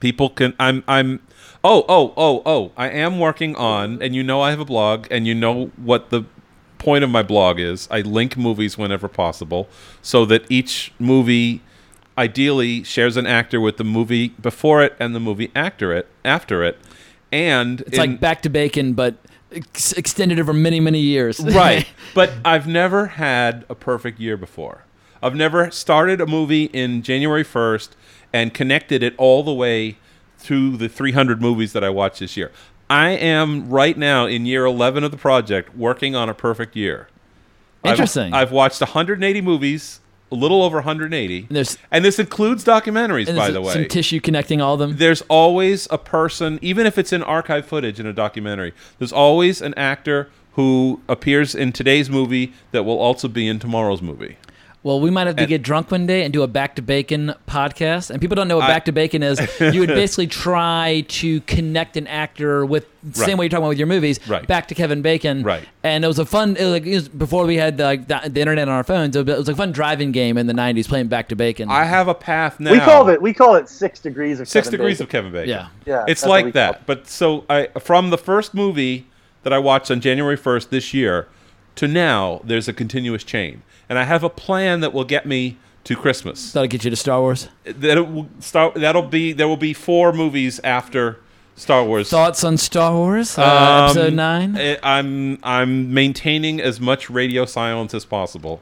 [0.00, 0.54] people can.
[0.58, 1.20] I'm I'm.
[1.66, 2.72] Oh oh oh oh!
[2.76, 6.10] I am working on, and you know I have a blog, and you know what
[6.10, 6.24] the
[6.76, 9.68] point of my blog is I link movies whenever possible,
[10.02, 11.62] so that each movie
[12.18, 16.62] ideally shares an actor with the movie before it and the movie actor it after
[16.62, 16.78] it,
[17.32, 19.16] and It's like Back to Bacon, but
[19.50, 21.40] ex- extended over many, many years.
[21.44, 21.88] right.
[22.14, 24.84] But I've never had a perfect year before.
[25.22, 27.88] I've never started a movie in January 1st
[28.32, 29.96] and connected it all the way
[30.44, 32.52] through the 300 movies that I watched this year.
[32.90, 37.08] I am right now in year 11 of the project working on a perfect year.
[37.82, 38.32] I've- Interesting.
[38.34, 40.00] I've, watched 180 movies,
[40.30, 41.38] a little over 180.
[41.38, 43.72] And there's and this includes documentaries, by the way.
[43.72, 44.96] some tissue connecting all of them.
[44.98, 49.62] There's always a person, even if it's in archive footage in a documentary, there's always
[49.62, 54.36] an actor who appears in today's movie that will also be in tomorrow's movie.
[54.84, 56.82] Well, we might have to And- get drunk one day and do a Back to
[56.82, 58.10] Bacon podcast.
[58.10, 59.40] And people don't know what I- Back to Bacon is.
[59.58, 63.68] You would basically try to connect an actor with the same way you're talking about
[63.70, 64.46] with your movies, Right.
[64.46, 65.42] back to Kevin Bacon.
[65.42, 65.64] Right.
[65.82, 68.20] And it was a fun, it was like, it was before we had like the,
[68.28, 69.16] the internet on our phones.
[69.16, 71.70] It was a fun driving game in the '90s playing Back to Bacon.
[71.70, 72.72] I have a path now.
[72.72, 75.04] We call it we call it six degrees of Six Kevin degrees Bacon.
[75.06, 75.48] of Kevin Bacon.
[75.48, 75.66] Yeah.
[75.86, 76.86] Yeah, it's that's what we like call that.
[76.86, 79.06] But so I from the first movie
[79.44, 81.26] that I watched on January 1st this year
[81.76, 85.56] to now, there's a continuous chain, and I have a plan that will get me
[85.84, 86.52] to Christmas.
[86.52, 87.48] That'll get you to Star Wars.
[87.64, 88.74] That will start.
[88.74, 91.18] That'll be there will be four movies after
[91.56, 92.08] Star Wars.
[92.10, 93.36] Thoughts on Star Wars?
[93.38, 94.78] Uh, Um, episode nine.
[94.82, 98.60] I'm I'm maintaining as much radio silence as possible.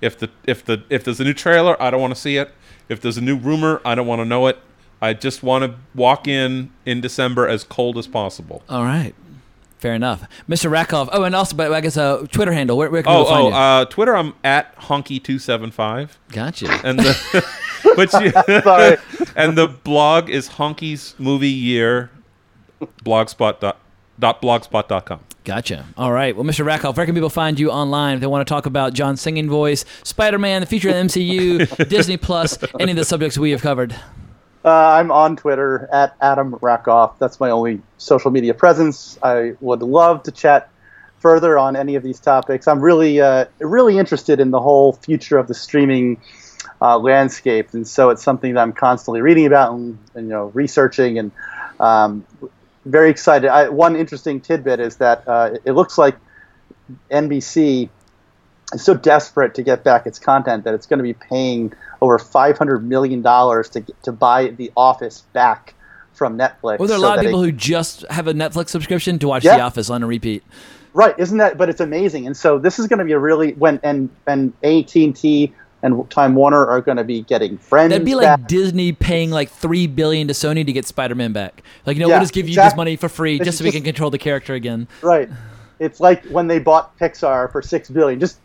[0.00, 2.52] If the if the if there's a new trailer, I don't want to see it.
[2.88, 4.58] If there's a new rumor, I don't want to know it.
[5.02, 8.62] I just want to walk in in December as cold as possible.
[8.68, 9.14] All right.
[9.80, 10.70] Fair enough, Mr.
[10.70, 11.08] Rackoff.
[11.10, 12.76] Oh, and also, but I guess a Twitter handle.
[12.76, 13.54] Where, where can Oh, people find oh, you?
[13.54, 16.10] uh, Twitter, I'm at honky275.
[16.32, 16.80] Gotcha.
[16.84, 17.46] And the
[17.96, 18.30] but you,
[18.62, 18.96] Sorry.
[19.36, 22.10] and the blog is honky's movie year
[23.04, 23.78] blogspot dot,
[24.18, 25.20] dot blogspot.com.
[25.44, 25.86] Gotcha.
[25.96, 26.36] All right.
[26.36, 26.64] Well, Mr.
[26.64, 29.48] Rackoff, where can people find you online if they want to talk about John's singing
[29.48, 33.50] voice, Spider Man, the future of the MCU, Disney Plus, any of the subjects we
[33.52, 33.96] have covered?
[34.64, 37.18] Uh, I'm on Twitter at Adam Rackoff.
[37.18, 39.18] That's my only social media presence.
[39.22, 40.68] I would love to chat
[41.18, 42.68] further on any of these topics.
[42.68, 46.20] I'm really, uh, really interested in the whole future of the streaming
[46.82, 50.46] uh, landscape, and so it's something that I'm constantly reading about and, and you know
[50.46, 51.32] researching and
[51.78, 52.26] um,
[52.84, 53.48] very excited.
[53.48, 56.16] I, one interesting tidbit is that uh, it looks like
[57.10, 57.88] NBC
[58.72, 62.18] is so desperate to get back its content that it's going to be paying over
[62.18, 65.74] five hundred million dollars to to buy The Office back
[66.12, 66.78] from Netflix.
[66.78, 68.68] Well, there are a so lot of that it- people who just have a Netflix
[68.70, 69.56] subscription to watch Yeah.
[69.56, 70.42] The Office on a repeat.
[70.92, 71.56] Right, isn't that?
[71.56, 74.52] But it's amazing, and so this is going to be a really when and and
[74.64, 75.52] AT and T
[75.82, 77.90] and Time Warner are going to be getting friends.
[77.90, 78.48] That'd be like back.
[78.48, 81.62] Disney paying like three billion to Sony to get Spider Man back.
[81.86, 83.64] Like, you know, Yeah, we'll just give you this money for free It's just so
[83.64, 84.88] we just- can control the character again.
[85.00, 85.28] right.
[85.78, 88.20] It's like when they bought Pixar for six billion.
[88.20, 88.36] Just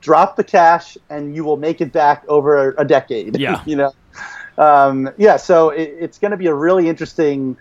[0.00, 3.38] drop the cash, and you will make it back over a decade.
[3.38, 3.62] Yeah.
[3.66, 3.92] you know.
[4.56, 7.56] Um, yeah, so it, it's going to be a really interesting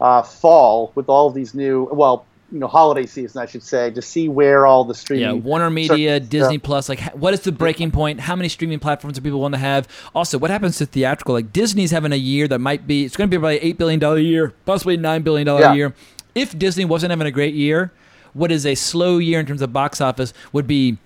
[0.00, 4.02] uh, fall with all these new, well, you know, holiday season, I should say, to
[4.02, 5.24] see where all the streaming.
[5.24, 6.58] Yeah, Warner Media, Disney.
[6.58, 6.88] Plus.
[6.88, 8.18] Like, what is the breaking point?
[8.18, 9.86] How many streaming platforms do people want to have?
[10.14, 11.34] Also, what happens to theatrical?
[11.34, 13.04] Like, Disney's having a year that might be.
[13.04, 15.74] It's going to be about eight billion dollar year, possibly nine billion dollar Yeah.
[15.74, 15.94] year.
[16.34, 17.92] If Disney wasn't having a great year,
[18.32, 20.98] what is a slow year in terms of box office would be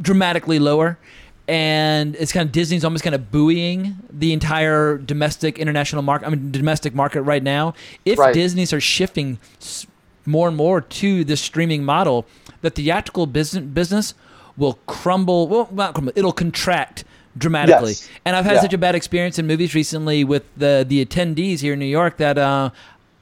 [0.00, 0.98] dramatically lower.
[1.46, 6.26] And it's kind of Disney's almost kind of buoying the entire domestic international market.
[6.26, 7.74] I mean, domestic market right now.
[8.06, 8.32] If Right.
[8.32, 9.38] Disney starts shifting
[10.24, 12.24] more and more to the streaming model,
[12.62, 14.14] the theatrical business business
[14.56, 15.46] will crumble.
[15.48, 16.14] Well, not crumble.
[16.16, 17.04] It'll contract
[17.36, 17.90] dramatically.
[17.90, 18.08] Yes.
[18.24, 18.60] And I've had Yeah.
[18.62, 22.16] such a bad experience in movies recently with the the attendees here in New York
[22.16, 22.70] that uh,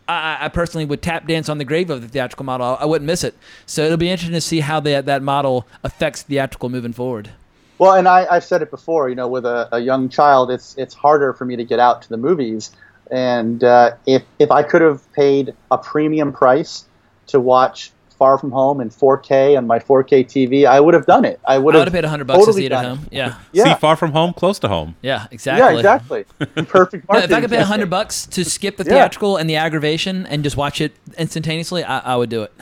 [0.09, 2.77] I, I personally would tap dance on the grave of the theatrical model.
[2.81, 3.35] I wouldn't miss it.
[3.67, 7.31] So it'll be interesting to see how that that model affects theatrical moving forward.
[7.79, 9.09] Well, and I, I've said it before.
[9.09, 12.03] You know, with a, a young child, it's it's harder for me to get out
[12.03, 12.71] to the movies.
[13.11, 16.85] And uh, if if I could have paid a premium price
[17.29, 17.91] to watch
[18.23, 21.41] Far From Home in 4K on my 4K TV, I would have done it.
[21.45, 22.97] I would I have would have paid hundred bucks totally to see it at done
[22.99, 23.09] home.
[23.11, 23.35] Yeah.
[23.53, 23.65] Yeah.
[23.75, 24.95] See, far from home, close to home.
[25.03, 25.61] Yeah, exactly.
[25.73, 26.25] Yeah, exactly.
[26.69, 27.31] Perfect No, marketing.
[27.31, 27.67] if I could pay technique.
[27.67, 28.91] hundred bucks to skip the Yeah.
[28.93, 32.53] theatrical and the aggravation and just watch it instantaneously, I, I would do it.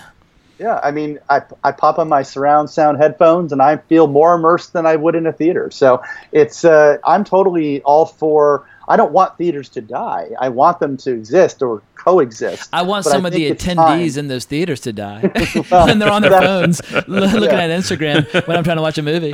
[0.59, 4.35] Yeah, I mean, I, I pop on my surround sound headphones and I feel more
[4.35, 5.71] immersed than I would in a theater.
[5.71, 8.67] So it's uh, I'm totally all for.
[8.91, 10.31] I don't want theaters to die.
[10.41, 12.69] I want them to exist or coexist.
[12.73, 15.21] I want But some of the attendees in those theaters to die
[15.71, 17.61] Well, when they're on their phones looking Yeah.
[17.67, 19.33] at Instagram when I'm trying to watch a movie.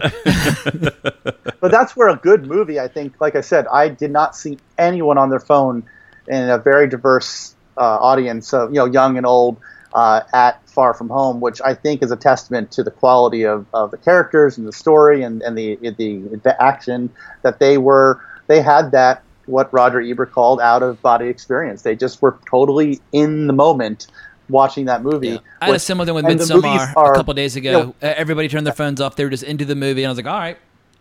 [1.61, 4.59] but that's where a good movie, I think, like I said, I did not see
[4.79, 5.85] anyone on their phone
[6.29, 9.57] in a very diverse uh, audience of you know young and old.
[9.95, 13.65] uh, at Far From Home, which I think is a testament to the quality of,
[13.73, 17.09] of the characters and the story and, and the, the the action
[17.43, 21.83] that they were they had that what Roger Ebert called out of body experience.
[21.83, 24.09] They just were totally in the moment
[24.49, 25.41] watching that movie.
[25.61, 27.71] I had a similar thing with Midsommar are- a couple days ago.
[27.71, 29.17] you know, Everybody turned their phones off.
[29.17, 30.59] They were just into the movie, and I was like, all right.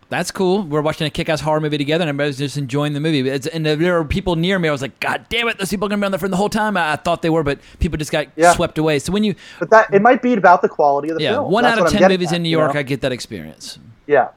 [0.08, 0.62] That's cool.
[0.62, 3.28] We're watching a kick-ass horror movie together, and everybody's just enjoying the movie.
[3.28, 4.68] It's, and there were people near me.
[4.68, 5.58] I was like, "God damn it!
[5.58, 7.28] Those people are gonna be on the phone the whole time." I, I thought they
[7.28, 8.52] were, but people just got Yeah.
[8.54, 9.00] swept away.
[9.00, 11.50] So when you, but that it might be about the quality of the yeah, film.
[11.50, 12.78] one That's out of ten movies at, in New you York, know?
[12.78, 13.80] I get that experience.
[14.06, 14.28] Yeah.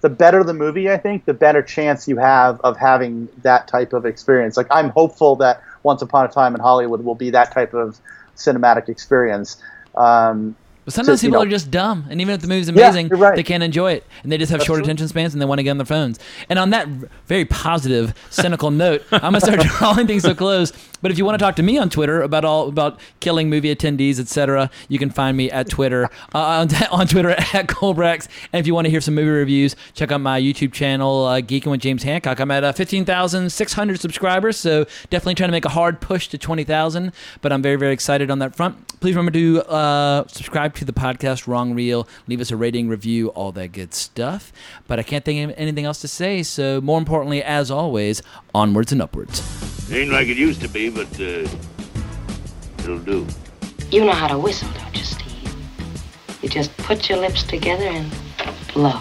[0.00, 3.92] The better the movie, I think, the better chance you have of having that type
[3.92, 4.56] of experience.
[4.56, 7.98] Like, I'm hopeful that Once Upon a Time in Hollywood will be that type of
[8.36, 9.56] cinematic experience.
[9.94, 10.54] Um,
[10.86, 13.34] But sometimes people know, are just dumb, and even if the movie's amazing, you're right.
[13.34, 15.64] they can't enjoy it, and they just have short attention spans, and they want to
[15.64, 16.20] get on their phones.
[16.48, 16.86] And on that
[17.26, 20.72] very positive, cynical note, I'm gonna start drawing things so close.
[21.02, 23.74] But if you want to talk to me on Twitter about all about killing movie
[23.74, 26.38] attendees, etc., you can find me at Twitter uh,
[26.70, 28.28] on, on Twitter at Colebrax.
[28.52, 31.40] And if you want to hear some movie reviews, check out my YouTube channel, uh,
[31.40, 32.38] Geeking with James Hancock.
[32.38, 37.12] I'm at uh, 15,600 subscribers, so definitely trying to make a hard push to 20,000.
[37.40, 38.86] But I'm very very excited on that front.
[39.00, 42.06] Please remember to uh, subscribe to the podcast Wrong Reel.
[42.26, 44.52] Leave us a rating, review, all that good stuff.
[44.86, 46.42] But I can't think of anything else to say.
[46.42, 48.22] So more importantly, as always,
[48.54, 49.42] onwards and upwards.
[49.90, 51.48] Ain't like it used to be, but uh,
[52.78, 53.26] it'll do.
[53.90, 55.54] You know how to whistle, don't you, Steve?
[56.42, 58.12] You just put your lips together and
[58.74, 59.00] blow.